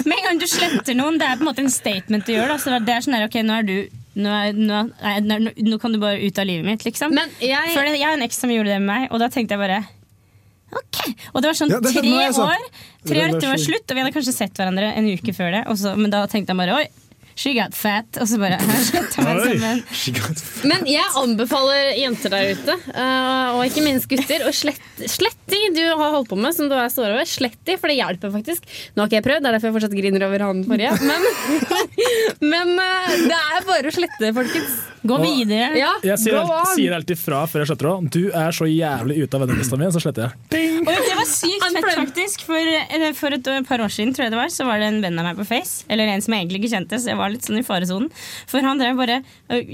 Med 0.08 0.14
en 0.18 0.26
gang 0.28 0.42
du 0.42 0.46
sletter 0.50 0.98
noen, 0.98 1.18
det 1.18 1.26
er 1.26 1.40
på 1.40 1.46
en 1.46 1.50
måte 1.50 1.64
en 1.64 1.72
statement 1.72 2.26
du 2.28 2.34
gjør. 2.36 2.52
Da. 2.54 2.60
Så 2.62 2.74
det 2.76 2.94
er 2.94 3.04
sånn 3.06 3.18
her, 3.18 3.26
ok, 3.26 3.40
nå 3.46 3.58
er 3.58 3.66
du 3.66 3.76
nå, 4.18 4.30
er, 4.34 4.56
nå, 4.56 4.80
nei, 5.02 5.18
nå, 5.22 5.52
nå 5.68 5.78
kan 5.82 5.94
du 5.94 6.00
bare 6.02 6.18
ut 6.22 6.38
av 6.38 6.46
livet 6.48 6.66
mitt, 6.66 6.86
liksom. 6.86 7.14
Men 7.14 7.30
jeg 7.42 7.74
For 7.74 7.86
det, 7.86 7.98
jeg 7.98 8.08
har 8.08 8.18
en 8.18 8.26
eks 8.26 8.40
som 8.42 8.50
gjorde 8.50 8.72
det 8.72 8.80
med 8.82 8.90
meg, 8.90 9.06
og 9.12 9.22
da 9.22 9.30
tenkte 9.32 9.54
jeg 9.54 9.62
bare! 9.62 9.82
Og 11.32 11.42
det 11.42 11.50
var 11.50 11.58
sånn 11.58 11.74
Ja, 11.74 11.82
det 11.84 11.94
tre 11.96 12.14
år 12.28 12.64
Tre 13.08 13.24
år 13.24 13.32
etter 13.32 13.46
det 13.46 13.52
var 13.52 13.62
slutt, 13.62 13.86
og 13.86 13.94
vi 13.94 14.02
hadde 14.02 14.16
kanskje 14.16 14.36
sett 14.36 14.58
hverandre 14.58 14.90
en 14.98 15.12
uke 15.12 15.34
før 15.36 15.54
det. 15.54 15.62
Og 15.72 15.78
så, 15.80 15.94
men 15.98 16.12
da 16.12 16.24
tenkte 16.30 16.52
jeg 16.52 16.60
bare 16.60 16.80
oi, 16.80 16.86
she 17.38 17.54
got 17.54 17.76
fat. 17.76 18.18
Og 18.20 18.28
så 18.28 18.38
bare. 18.40 18.58
Men 20.68 20.86
jeg 20.90 21.04
anbefaler 21.20 21.92
jenter 22.00 22.34
der 22.34 22.52
ute, 22.58 22.76
eh, 22.90 23.54
og 23.54 23.62
ikke 23.68 23.84
minst 23.86 24.08
gutter, 24.10 24.46
å 24.48 24.54
slette 24.54 25.08
slett 25.08 25.38
de 25.48 25.60
du 25.76 25.84
har 25.86 26.12
holdt 26.16 26.30
på 26.32 26.38
med, 26.38 26.54
som 26.56 26.68
du 26.68 26.74
er 26.76 26.90
sår 26.92 27.14
over. 27.14 27.28
Slett 27.28 27.58
de, 27.68 27.78
for 27.78 27.90
det 27.90 27.98
hjelper 28.00 28.34
faktisk. 28.34 28.66
Nå 28.94 29.04
har 29.04 29.10
ikke 29.10 29.20
jeg 29.20 29.28
prøvd, 29.28 29.44
det 29.44 29.50
er 29.50 29.56
derfor 29.56 29.70
jeg 29.70 29.76
fortsatt 29.78 29.98
griner 30.00 30.26
over 30.26 30.46
han 30.48 30.64
forrige. 30.68 30.92
Men, 31.08 31.22
men 32.52 32.74
eh, 32.84 33.16
det 33.30 33.38
er 33.38 33.68
bare 33.70 33.92
å 33.92 33.96
slette, 34.00 34.34
folkens. 34.36 34.78
Gå 35.08 35.18
videre. 35.22 35.70
Ja, 35.78 35.92
Jeg 36.04 36.20
sier, 36.22 36.38
alt, 36.40 36.52
alltid, 36.52 36.74
sier 36.76 36.96
alltid 36.98 37.20
fra 37.20 37.42
før 37.50 37.64
jeg 37.64 37.70
sletter 37.72 37.90
òg. 37.92 38.08
Du 38.14 38.20
er 38.28 38.56
så 38.56 38.68
jævlig 38.68 39.22
ute 39.24 39.38
av 39.38 39.44
vennelista 39.46 39.78
mi, 39.80 39.88
så 39.94 40.02
sletter 40.04 40.28
jeg. 40.28 40.74
Og 40.84 40.92
det 40.92 41.16
var 41.18 41.30
sykt 41.30 41.66
fett, 41.68 41.88
faktisk. 42.02 42.44
For, 42.48 42.72
eh, 42.74 43.08
for 43.18 43.36
et 43.36 43.50
eh, 43.52 43.62
par 43.68 43.84
år 43.84 43.92
siden 43.94 44.14
tror 44.16 44.28
jeg 44.28 44.36
det 44.36 44.40
var, 44.40 44.52
så 44.54 44.68
var 44.68 44.82
det 44.82 44.90
en 44.92 45.00
venn 45.04 45.18
av 45.20 45.30
meg 45.30 45.40
på 45.40 45.48
Face. 45.48 45.86
Eller 45.88 46.12
en 46.12 46.24
som 46.24 46.36
jeg 46.36 46.46
egentlig 46.46 46.64
ikke 46.64 46.74
kjente, 46.76 47.00
så 47.00 47.12
jeg 47.12 47.20
var 47.20 47.32
litt 47.34 47.48
sånn 47.48 47.60
i 47.60 47.66
faresonen. 47.66 48.12
For 48.50 48.64
han 48.64 48.80
drev 48.80 48.98
bare 48.98 49.22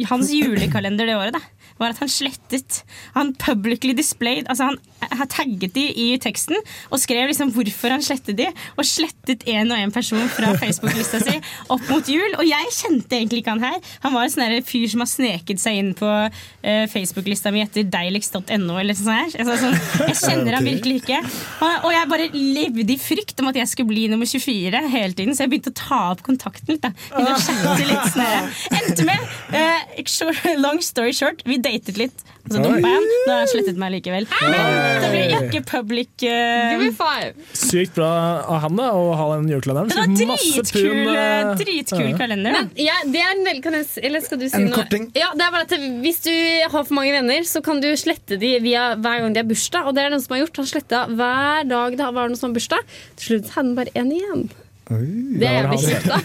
Hans 0.08 0.30
julekalender 0.32 1.08
det 1.08 1.18
året 1.18 1.36
da 1.36 1.42
var 1.80 1.94
at 1.94 1.98
han 2.02 2.10
slettet 2.10 2.82
Han 3.16 3.34
publicly 3.40 3.94
displayed 3.96 4.48
Altså 4.50 4.70
Han 4.70 4.80
har 5.10 5.28
tagget 5.30 5.74
de 5.76 5.84
i 5.88 6.08
teksten 6.22 6.56
og 6.90 7.00
skrev 7.02 7.28
liksom 7.30 7.52
hvorfor 7.54 7.94
han 7.94 8.04
slettet 8.04 8.38
de, 8.38 8.48
og 8.78 8.86
slettet 8.88 9.44
en 9.50 9.72
og 9.72 9.78
en 9.78 9.92
person 9.94 10.24
fra 10.32 10.52
Facebook-lista 10.60 11.20
si 11.22 11.36
opp 11.72 11.84
mot 11.90 12.08
jul. 12.08 12.36
Og 12.38 12.44
jeg 12.48 12.72
kjente 12.76 13.18
egentlig 13.18 13.42
ikke 13.42 13.54
han 13.56 13.64
her. 13.64 13.78
Han 14.04 14.14
var 14.16 14.26
en 14.26 14.34
sånn 14.34 14.66
fyr 14.66 14.86
som 14.90 15.04
har 15.04 15.10
sneket 15.10 15.62
seg 15.62 15.80
inn 15.80 15.92
på 15.98 16.08
uh, 16.08 16.84
Facebook-lista 16.92 17.52
mi 17.54 17.64
etter 17.64 17.86
deiligst.no 17.88 18.78
eller 18.80 18.98
sånn 18.98 19.12
her. 19.14 19.34
Altså, 19.44 19.58
sånn, 19.62 20.08
jeg 20.10 20.18
kjenner 20.22 20.54
han 20.58 20.68
virkelig 20.68 21.00
ikke. 21.02 21.20
Og, 21.64 21.88
og 21.88 21.90
jeg 21.94 22.10
bare 22.14 22.28
levde 22.34 22.96
i 22.96 23.00
frykt 23.00 23.42
om 23.42 23.50
at 23.52 23.60
jeg 23.60 23.72
skulle 23.72 23.92
bli 23.92 24.06
nummer 24.12 24.28
24 24.28 24.84
hele 24.94 25.16
tiden, 25.16 25.36
så 25.36 25.46
jeg 25.46 25.54
begynte 25.54 25.74
å 25.74 25.78
ta 25.80 26.02
opp 26.12 26.24
kontakten 26.26 26.74
litt. 26.74 26.84
da. 26.84 26.92
Begynte 27.14 27.38
å 27.38 27.42
chatte 27.48 27.88
litt 27.90 28.14
sånn. 28.14 28.52
Endte 28.80 29.08
med, 29.08 29.34
uh, 29.54 30.04
short, 30.04 30.44
long 30.60 30.80
story 30.84 31.14
short, 31.16 31.44
vi 31.48 31.60
datet 31.62 32.00
litt. 32.00 32.24
Og 32.44 32.52
så 32.52 32.60
dumpa 32.60 32.90
jeg 32.90 32.98
han. 32.98 33.06
Nå 33.08 33.32
har 33.32 33.38
han 33.40 33.48
slettet 33.48 33.78
meg 33.80 33.94
likevel. 33.94 34.28
Men 34.42 34.93
det 35.02 35.10
blir 35.12 35.34
ikke 35.48 35.62
public 35.68 36.10
uh... 36.22 36.70
Give 36.70 36.80
me 36.82 36.90
five. 36.96 37.32
Sykt 37.56 37.94
bra 37.98 38.10
av 38.44 38.62
han 38.64 38.78
da, 38.78 38.88
å 38.94 39.12
ha 39.18 39.26
den 39.34 39.50
julekalenderen. 39.52 40.14
Det 40.14 40.26
er 40.26 40.32
dritkul, 40.34 40.88
pun, 40.88 41.12
eh, 41.14 41.52
dritkul 41.60 42.06
ja. 42.08 42.16
kalender. 42.20 42.56
Men 42.58 42.70
ja, 42.80 42.96
det 43.10 43.22
er 43.22 43.34
en 43.34 43.62
kan 43.64 43.78
s- 43.80 43.98
eller 44.00 44.24
skal 44.24 44.40
du 44.42 44.48
si 44.48 44.58
En 44.58 44.68
noe? 44.68 44.76
Korting. 44.78 45.08
Ja, 45.18 45.30
det 45.36 45.46
er 45.46 45.54
bare 45.54 45.68
at 45.68 45.76
Hvis 46.04 46.20
du 46.26 46.32
har 46.32 46.84
for 46.84 46.94
mange 46.96 47.14
venner, 47.14 47.46
så 47.48 47.62
kan 47.64 47.80
du 47.84 47.88
slette 48.00 48.38
de 48.40 48.56
via 48.64 48.90
hver 48.96 49.24
gang 49.24 49.36
de 49.36 49.42
har 49.42 49.48
bursdag. 49.48 49.88
Og 49.88 49.96
det 49.96 50.04
er 50.04 50.12
noen 50.14 50.24
som 50.24 50.36
har 50.36 50.44
gjort. 50.44 50.60
Han 50.62 50.70
sletta 50.74 51.06
hver 51.12 51.70
dag 51.70 51.96
det 52.00 52.10
var 52.18 52.28
noen 52.28 52.40
som 52.40 52.50
har 52.50 52.58
bursdag. 52.58 52.94
Til 53.18 53.32
slutt 53.32 53.56
hadde 53.56 53.64
han 53.64 53.74
bare 53.78 53.96
én 53.98 54.12
igjen. 54.14 54.46
Det 54.84 55.48
er 55.48 55.70
kjipt, 55.80 56.10
da. 56.10 56.18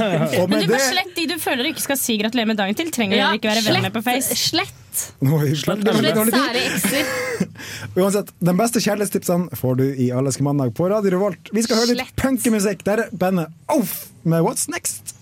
Men 0.48 0.62
du 0.64 0.70
må 0.72 0.78
slette 0.80 1.18
de 1.18 1.26
du 1.28 1.36
føler 1.40 1.66
du 1.66 1.74
ikke 1.74 1.84
skal 1.84 1.98
si 2.00 2.16
gratulerer 2.20 2.48
med 2.48 2.58
dagen 2.60 2.78
til. 2.78 2.88
Trenger 2.94 3.20
Ja, 3.20 3.32
ikke 3.36 3.50
være 3.52 3.64
venner 3.66 3.92
på 3.92 4.00
Face. 4.06 4.36
slett, 4.40 4.72
Oi, 4.72 4.85
slett, 5.00 5.82
litt 5.84 5.98
slett 6.02 6.16
dårlig 6.16 6.32
tid. 6.32 6.40
sære 6.40 6.62
ekser. 6.70 7.04
Uansett, 8.00 8.32
de 8.38 8.56
beste 8.58 8.82
kjærlighetstipsene 8.84 9.60
får 9.60 9.78
du 9.80 9.84
i 9.90 10.10
Alleske 10.14 10.46
mandag 10.46 10.74
på 10.78 10.88
Radio 10.92 11.16
Revolt. 11.16 11.52
Vi 11.52 11.64
skal 11.66 11.82
høre 11.82 11.94
litt 11.98 12.10
Slett. 12.10 12.16
punkemusikk. 12.22 12.84
Der 12.88 13.06
er 13.06 13.12
bandet 13.12 13.52
Off 13.72 14.06
med 14.24 14.44
What's 14.46 14.68
Next. 14.72 15.14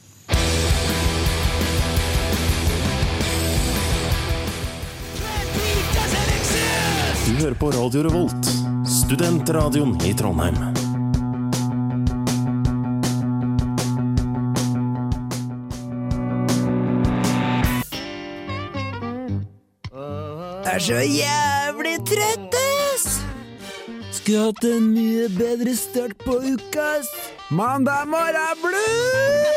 Du 7.26 7.32
hører 7.40 7.54
på 7.54 7.70
Radio 7.70 8.02
Revolt, 8.02 8.50
studentradioen 8.88 9.96
i 10.06 10.12
Trondheim. 10.14 10.83
Er 20.74 20.80
så 20.82 20.96
jævlig 21.06 22.00
trøtt, 22.02 22.54
ass! 22.58 23.20
Skulle 24.16 24.48
hatt 24.48 24.64
en 24.66 24.88
mye 24.90 25.28
bedre 25.30 25.70
start 25.78 26.16
på 26.24 26.34
uka, 26.42 26.86
ass. 26.96 27.12
Mandag 27.54 28.08
morgen 28.10 28.58
blues! 28.58 29.54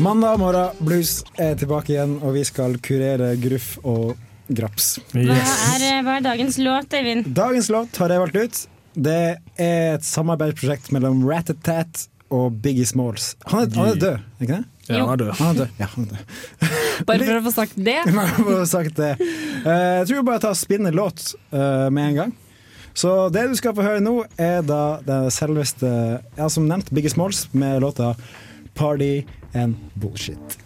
Mandag 0.00 0.40
morgen 0.40 0.80
blues 0.80 1.12
er 1.36 1.52
tilbake 1.60 1.92
igjen, 1.92 2.16
og 2.24 2.32
vi 2.38 2.46
skal 2.48 2.80
kurere 2.80 3.34
gruff 3.36 3.76
og 3.84 4.16
graps. 4.48 4.96
Hva 5.12 5.20
er, 5.20 5.84
eh, 5.84 6.00
hva 6.00 6.16
er 6.16 6.24
dagens 6.30 6.56
låt, 6.56 6.96
Eivind? 6.96 7.28
Dagens 7.28 7.68
låt 7.68 7.92
har 8.00 8.08
jeg 8.08 8.24
valgt 8.24 8.40
ut. 8.40 8.66
Det 8.96 9.20
er 9.36 9.94
et 10.00 10.12
samarbeidsprosjekt 10.16 10.96
mellom 10.96 11.28
Ratatat 11.28 12.08
og 12.34 12.56
Biggie 12.62 12.86
Smalls. 12.86 13.34
Han 13.46 13.64
er, 13.64 13.74
han 13.76 13.92
er 13.92 14.00
død, 14.00 14.24
ikke 14.40 14.56
det? 14.56 14.64
Ja, 14.86 15.00
han 15.02 15.12
er 15.12 15.20
død. 15.20 15.30
Han 15.38 15.48
er 15.48 15.60
død. 15.60 15.68
Ja, 15.78 15.86
han 15.92 16.04
er 16.04 16.10
død. 16.14 16.66
Bare 17.08 17.28
for 17.28 17.38
å 17.38 17.44
få 17.44 17.52
sagt 17.54 17.78
det. 17.88 18.00
for 18.16 18.42
å 18.42 18.58
få 18.62 18.66
sagt 18.70 18.98
det. 18.98 19.12
Eh, 19.20 19.94
jeg 20.00 20.08
tror 20.08 20.20
vi 20.20 20.26
bare 20.30 20.42
tar 20.46 20.58
spinner 20.58 20.92
spinne 20.92 20.92
låt 20.96 21.24
eh, 21.50 21.88
med 21.90 22.10
en 22.10 22.20
gang. 22.20 22.36
Så 22.96 23.10
det 23.28 23.42
du 23.50 23.56
skal 23.58 23.74
få 23.76 23.84
høre 23.84 24.00
nå, 24.00 24.14
er 24.40 24.62
da 24.64 24.98
det 25.04 25.18
selveste, 25.36 25.90
ja, 26.38 26.46
som 26.48 26.68
nevnt, 26.70 26.88
Biggie 26.94 27.12
Smalls 27.12 27.46
med 27.52 27.82
låta 27.84 28.14
'Party 28.74 29.26
and 29.52 29.76
Bullshit'. 29.94 30.65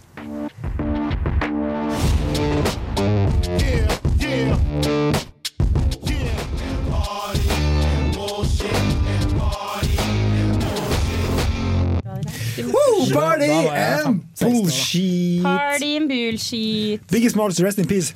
Woo, 13.01 13.13
party 13.13 13.49
and 13.69 14.21
bullshit! 14.39 15.43
Party 15.43 15.95
and 15.97 16.07
bullshit 16.11 17.07
Biggie 17.11 17.31
Smalls, 17.33 17.59
rest 17.61 17.79
in 17.79 17.87
peace. 17.89 18.13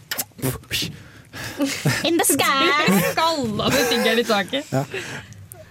in 2.05 2.17
the 2.17 2.25
sky! 2.25 3.01
Skalla 3.11 3.69
med 3.69 3.85
fingeren 3.89 4.19
i 4.19 4.23
taket. 4.23 4.65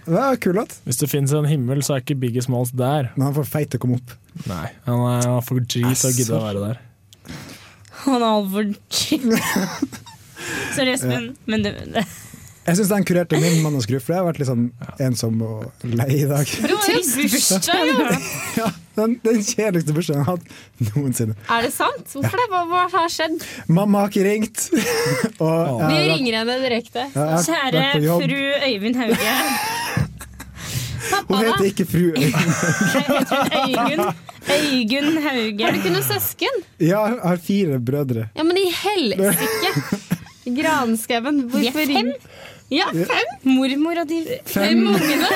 Det 0.05 0.19
er 0.21 0.35
kul 0.37 0.53
låt, 0.59 0.75
Hvis 0.85 0.99
det 1.01 1.07
fins 1.09 1.31
en 1.33 1.45
himmel, 1.49 1.81
så 1.83 1.95
er 1.95 2.03
ikke 2.03 2.15
Biggie 2.21 2.41
Smalls 2.45 2.71
der. 2.77 3.07
men 3.15 3.25
han 3.29 3.33
får 3.39 3.47
feit 3.49 3.71
til 3.73 3.79
å 3.81 3.85
komme 3.85 3.97
opp. 4.01 4.13
Nei, 4.45 4.67
Han 4.85 4.99
er, 4.99 5.23
han 5.25 5.37
er 5.39 5.45
for 5.47 5.59
G 5.63 5.81
til 5.81 5.85
å 5.87 6.13
gidde 6.13 6.35
å 6.35 6.43
være 6.43 6.61
der. 6.67 6.83
Han 8.05 8.21
er 8.21 8.27
altfor 8.27 8.69
chill. 8.93 9.31
Sorry, 10.75 10.91
Espen, 10.93 11.31
men 11.49 11.63
du 11.65 11.71
Jeg 12.65 12.79
syns 12.79 12.89
den 12.89 13.03
kurerte 13.05 13.37
min 13.37 13.59
mann 13.61 13.75
og 13.77 13.83
for 13.85 14.09
jeg 14.15 14.17
har 14.17 14.25
vært 14.25 14.39
litt 14.41 14.49
sånn 14.49 14.63
ensom 15.05 15.37
og 15.45 15.83
lei 15.85 16.07
i 16.23 16.25
dag. 16.29 16.49
Trist 16.49 17.19
bursdag! 17.19 17.91
Ja, 18.55 18.69
den, 18.95 19.17
den 19.21 19.41
kjedeligste 19.43 19.93
bursdagen 19.93 20.21
jeg 20.21 20.25
har 20.25 20.37
hatt 20.39 20.93
noensinne. 20.95 21.35
Er 21.51 21.65
det 21.67 21.71
sant? 21.75 22.07
Hvorfor 22.09 22.39
det? 22.39 22.45
Hva, 22.49 22.61
hva 22.71 22.85
har 22.93 23.11
skjedd? 23.11 23.43
Mamma 23.67 24.05
har 24.05 24.13
ikke 24.13 24.23
ringt. 24.25 24.63
og 25.43 25.83
Vi 25.83 25.91
jeg 25.91 25.91
har, 25.91 26.05
ringer 26.13 26.37
henne 26.39 26.55
direkte. 26.63 27.03
Kjære 27.13 27.83
fru 28.23 28.39
Øyvind 28.69 29.01
Hauge. 29.03 29.35
Hun 31.27 31.37
heter 31.43 31.67
ikke 31.69 31.85
fru 31.91 32.05
Øyvind. 32.15 32.47
Øygunn. 33.59 34.05
Øygunn 34.55 35.21
Hauge. 35.27 35.67
Har 35.67 35.75
du 35.75 35.81
ikke 35.83 35.93
noen 35.93 36.07
søsken? 36.07 36.63
Ja, 36.79 37.03
jeg 37.11 37.21
har 37.27 37.43
fire 37.51 37.77
brødre. 37.91 38.29
Ja, 38.33 38.47
men 38.47 38.57
i 38.63 38.65
helsike! 38.73 40.15
Granskauen. 40.55 41.43
Vi 41.51 41.67
Hvorfor 41.67 41.91
ring- 41.91 42.15
Ja, 42.73 42.87
fem! 42.89 43.33
Mormor 43.45 43.99
og 44.01 44.07
de 44.09 44.39
Fem 44.49 44.79
ungene! 44.89 45.27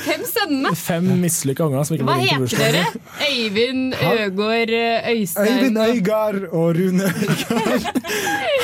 Fem 0.00 0.22
sønnene. 0.24 0.70
Fem 0.80 1.10
mislykka 1.20 1.66
unger 1.66 1.84
som 1.84 1.96
ikke 1.98 2.06
Hva 2.08 2.14
heter 2.22 2.62
dere? 2.62 2.84
Øyvind, 3.26 3.92
Øgård, 4.00 4.72
Øystein 5.12 5.58
Øyvind 5.58 5.80
Øygard 5.84 6.38
og 6.48 6.78
Rune 6.78 7.10
Øygard. 7.10 7.90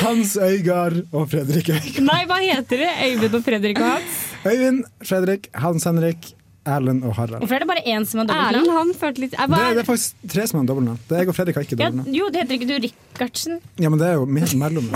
Hans 0.01 0.33
Øygard 0.41 0.97
og 1.13 1.29
Fredrik 1.35 1.69
Øygard. 1.75 2.01
Nei, 2.09 2.23
hva 2.31 2.41
heter 2.41 2.87
de? 2.87 2.89
Øyvind 3.11 3.37
og 3.37 3.45
Fredrik 3.51 3.83
og 3.85 3.91
Hans? 3.91 4.19
Øyvind, 4.49 4.81
Fredrik, 5.05 5.49
Hans 5.55 5.85
Henrik, 5.85 6.33
Erlend 6.67 7.05
og 7.07 7.15
Harald. 7.17 7.39
Hvorfor 7.43 7.55
er 7.55 7.65
det 7.65 7.69
bare 7.71 7.83
én 7.87 8.05
som 8.07 8.21
har 8.21 8.27
Erlend, 8.27 8.67
dobbeltnavn? 8.67 8.77
han 8.77 8.95
følte 9.01 9.23
litt 9.25 9.33
Jeg 9.39 9.49
Det, 9.49 9.63
det 9.77 9.83
er 9.85 9.89
faktisk 9.89 10.29
tre 10.35 10.47
som 10.51 10.61
har 10.61 10.67
dobbeltnavn. 10.71 10.99
Det 11.09 11.17
er 11.17 11.23
Jeg 11.25 11.29
og 11.33 11.37
Fredrik 11.39 11.55
har 11.61 11.63
ikke 11.67 11.79
Ja, 11.81 11.91
jo, 12.19 12.29
det 12.35 12.43
heter 12.43 12.55
ikke 12.59 12.69
du 12.71 12.77
Rikardsen? 12.87 13.61
Ja, 13.81 13.89
men 13.89 13.99
det 14.03 14.09
er 14.09 14.15
jo 14.21 14.27
me- 14.27 14.57
mellom. 14.63 14.91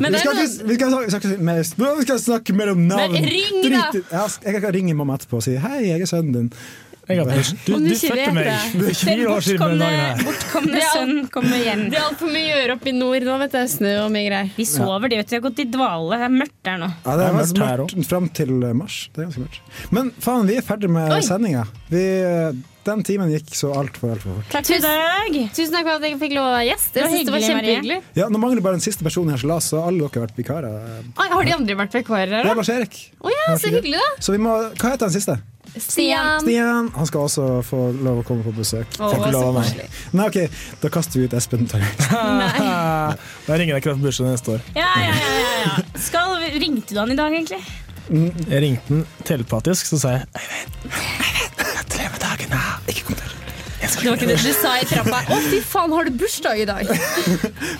Men 0.00 0.12
Vi 0.12 0.18
skal 0.18 0.36
ikke, 0.42 0.68
vi 0.68 0.74
skal, 0.74 0.90
snakke- 1.10 1.98
vi 1.98 2.02
skal, 2.06 2.18
snakke 2.18 2.52
mellom 2.56 2.86
navn. 2.88 3.12
Men 3.12 3.24
ring 3.24 3.62
da! 3.62 3.90
Drit 3.92 4.04
Jeg, 4.12 4.30
jeg 4.52 4.62
kan 4.62 4.74
ringe 4.74 4.94
mamma 4.94 5.14
etterpå 5.18 5.36
og 5.40 5.42
si 5.42 5.56
'hei, 5.56 5.86
jeg 5.88 6.00
er 6.00 6.06
sønnen 6.06 6.34
din'. 6.34 6.52
Jeg 7.08 7.18
har 7.18 7.26
bursdag. 7.26 7.58
Du, 7.66 7.72
du 7.82 7.94
fødte 7.98 8.32
meg 8.36 8.44
det. 8.46 8.56
for 8.70 8.98
fire 9.02 9.26
år 9.32 9.40
siden 9.42 9.58
på 9.62 9.68
den 9.72 9.80
dagen 9.82 10.00
her. 10.00 10.20
bortkomne 10.28 10.78
er 10.78 10.92
sønn 10.94 11.22
kommer 11.34 11.58
hjem. 11.58 11.82
Det 11.90 11.98
er 11.98 12.04
altfor 12.06 12.30
mye 12.30 12.44
å 12.46 12.58
gjøre 12.60 12.76
oppe 12.78 12.90
i 12.92 12.94
nord 12.94 13.26
nå, 13.26 13.38
vet 13.42 13.56
du. 13.56 13.62
Snø 13.72 13.92
og 14.04 14.10
mye 14.14 14.26
greier. 14.28 14.52
Vi 14.56 14.66
sover, 14.70 15.10
de 15.10 15.18
vet 15.18 15.26
du. 15.26 15.34
Vi 15.34 15.40
har 15.40 15.44
gått 15.48 15.62
i 15.64 15.68
dvale. 15.74 16.20
Det 16.22 16.28
er 16.28 16.34
mørkt 16.38 16.58
der 16.68 16.82
nå. 16.84 16.90
Ja, 17.02 17.16
det 17.16 17.18
Det 17.18 17.26
er 17.26 17.32
er 17.32 17.38
mørkt 17.40 17.96
mørkt 17.98 18.10
fram 18.12 18.28
til 18.38 18.54
eh, 18.62 18.76
mars. 18.84 18.98
Det 19.12 19.24
er 19.24 19.30
ganske 19.30 19.46
mørkt. 19.48 19.60
Men 19.98 20.12
faen, 20.22 20.46
vi 20.46 20.60
er 20.60 20.68
ferdig 20.70 20.92
med 20.94 21.16
sendinga. 21.26 21.66
Den 22.82 23.02
timen 23.06 23.30
gikk 23.30 23.52
så 23.54 23.70
altfor, 23.78 24.16
altfor 24.16 24.38
fort. 24.40 24.48
Takk 24.50 24.66
for 24.66 24.74
i 24.74 24.82
dag. 24.82 25.36
Tusen 25.54 25.74
takk 25.76 25.84
for 25.86 26.00
at 26.00 26.06
jeg 26.08 26.18
fikk 26.18 26.34
lov 26.34 26.48
å 26.48 26.54
være 26.56 26.66
gjest. 26.72 26.88
Det 26.94 27.04
var 27.04 27.12
Jeg 27.12 27.14
synes 27.14 27.28
det 27.28 27.34
var 27.36 27.44
kjempehyggelig. 27.46 27.98
Ja, 28.18 28.26
Nå 28.32 28.40
mangler 28.42 28.64
bare 28.64 28.78
den 28.80 28.84
siste 28.84 29.06
personen 29.06 29.36
i 29.36 29.38
som 29.38 29.52
las, 29.52 29.68
så 29.70 29.84
alle 29.86 30.02
dere 30.02 30.10
har 30.18 30.26
vært 30.26 30.40
vikarer. 30.40 30.98
Oi, 31.14 31.28
Har 31.36 31.46
de 31.46 31.54
andre 31.60 31.76
vært 31.78 31.94
vikarer 32.00 32.32
Det 32.34 32.42
er? 32.42 32.58
Lars 32.58 32.72
Erik. 32.74 32.98
Oh, 33.22 33.30
ja, 33.30 33.54
så 33.54 33.70
hyggelig, 33.70 34.00
da. 34.02 34.08
Så 34.26 34.34
vi 34.34 34.42
må, 34.42 34.56
hva 34.74 34.94
heter 34.96 35.06
den 35.06 35.14
siste? 35.14 35.38
Stian. 35.72 36.42
Stian. 36.42 36.90
Han 36.98 37.08
skal 37.08 37.28
også 37.28 37.46
få 37.64 37.84
lov 38.02 38.18
å 38.20 38.24
komme 38.28 38.44
på 38.44 38.52
besøk. 38.56 38.98
Oh, 38.98 39.14
ikke 39.14 39.30
lov 39.32 39.52
av 39.52 39.60
meg. 39.60 39.86
Nei, 40.18 40.26
ok, 40.26 40.58
Da 40.82 40.90
kaster 40.92 41.22
vi 41.22 41.30
ut 41.30 41.38
Espen. 41.38 41.64
Tarjei. 41.70 41.88
Da 43.46 43.56
ringer 43.56 43.76
jeg 43.78 43.84
ikke 43.84 43.94
på 43.94 44.04
bursdagen 44.08 44.34
neste 44.34 44.58
år. 44.58 44.66
Ja, 44.76 44.90
ja, 45.06 45.14
ja, 45.14 45.46
ja. 45.62 45.86
Skal, 46.02 46.34
ringte 46.58 46.92
du 46.96 47.00
han 47.00 47.14
i 47.14 47.18
dag, 47.18 47.32
egentlig? 47.32 47.62
Jeg 48.12 48.60
ringte 48.64 48.90
den 48.90 49.04
telepatisk, 49.24 49.86
så 49.88 49.98
sa 50.02 50.16
jeg 50.16 50.26
Øyvind, 50.34 50.96
Det 53.92 54.08
var 54.08 54.16
ikke 54.16 54.28
det 54.30 54.38
du 54.42 54.52
sa 54.56 54.70
i 54.80 54.86
trappa. 54.88 55.18
Å, 55.28 55.36
fy 55.50 55.58
faen, 55.72 55.92
har 55.96 56.08
du 56.08 56.10
bursdag 56.22 56.62
i 56.62 56.66
dag? 56.68 56.82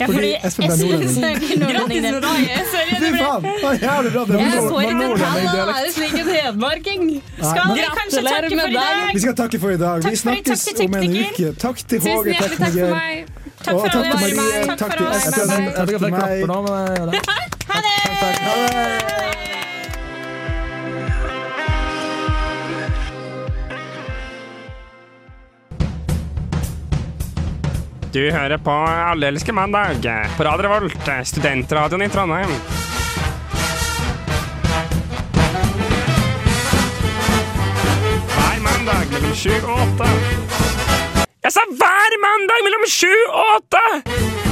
Ja, 0.00 0.06
Fordi 0.06 0.30
Espen 0.44 0.70
er 0.70 0.76
nordlending. 0.82 1.62
Grattis 1.62 2.02
med 2.02 2.18
dagen! 2.22 2.66
Sorry, 2.72 2.92
Fy 2.92 2.98
det 3.02 3.12
ble 3.16 3.72
jævlig 3.82 4.12
bra. 4.12 4.24
Det 4.24 4.34
var 4.34 4.42
Det 4.42 4.94
nordlendingdialekt. 5.00 5.78
er 5.78 5.92
slik 5.96 6.14
en 6.22 6.30
hedmarking. 6.36 7.02
Skal 7.40 7.74
vi 7.74 7.86
kanskje 7.98 8.20
takke 8.28 8.54
for 8.60 8.68
i 8.68 8.76
dag? 8.76 9.12
Vi 9.12 9.20
skal 9.26 9.36
takke 9.42 9.62
for 9.64 9.70
i 9.70 9.80
dag. 9.84 9.96
Vi 10.10 10.16
snakkes 10.24 10.66
om 10.86 10.98
en 11.00 11.16
uke. 11.22 11.52
Takk 11.66 11.76
til 11.88 11.98
Håge, 12.06 12.36
hjertelig 12.36 12.38
takk 12.38 12.52
for 12.52 12.64
tekniker. 12.64 13.40
Takk 13.62 13.74
Og 13.74 13.80
for 13.80 13.88
takk 13.88 13.92
til 13.92 14.00
alle. 14.02 14.34
Marie. 14.36 14.62
Takk 14.76 14.90
til. 14.96 15.06
Espen. 15.16 15.50
Jeg 15.62 15.82
vet 15.82 15.88
ikke 15.88 15.98
om 15.98 16.06
jeg 16.06 16.14
klapper 16.18 16.46
nå, 16.50 16.58
men 16.62 16.72
jeg 16.78 16.96
gjør 16.98 17.06
det. 17.10 17.20
Ha 17.72 17.78
det! 17.86 19.31
Du 28.12 28.20
hører 28.28 28.58
på 28.60 28.70
Alle 28.70 29.30
elsker 29.32 29.54
mandag 29.56 30.02
på 30.36 30.44
Radio 30.44 30.66
Revolt, 30.66 31.06
studentradioen 31.24 32.04
i 32.04 32.08
Trondheim. 32.12 32.52
Hver 38.34 38.60
mandag 38.68 39.08
mellom 39.16 39.32
sju 39.32 39.56
og 39.62 39.80
åtte. 39.86 40.12
Jeg 41.40 41.56
sa 41.56 41.64
hver 41.72 42.20
mandag 42.28 42.66
mellom 42.68 42.88
sju 43.00 43.12
og 43.32 43.54
åtte! 43.56 44.51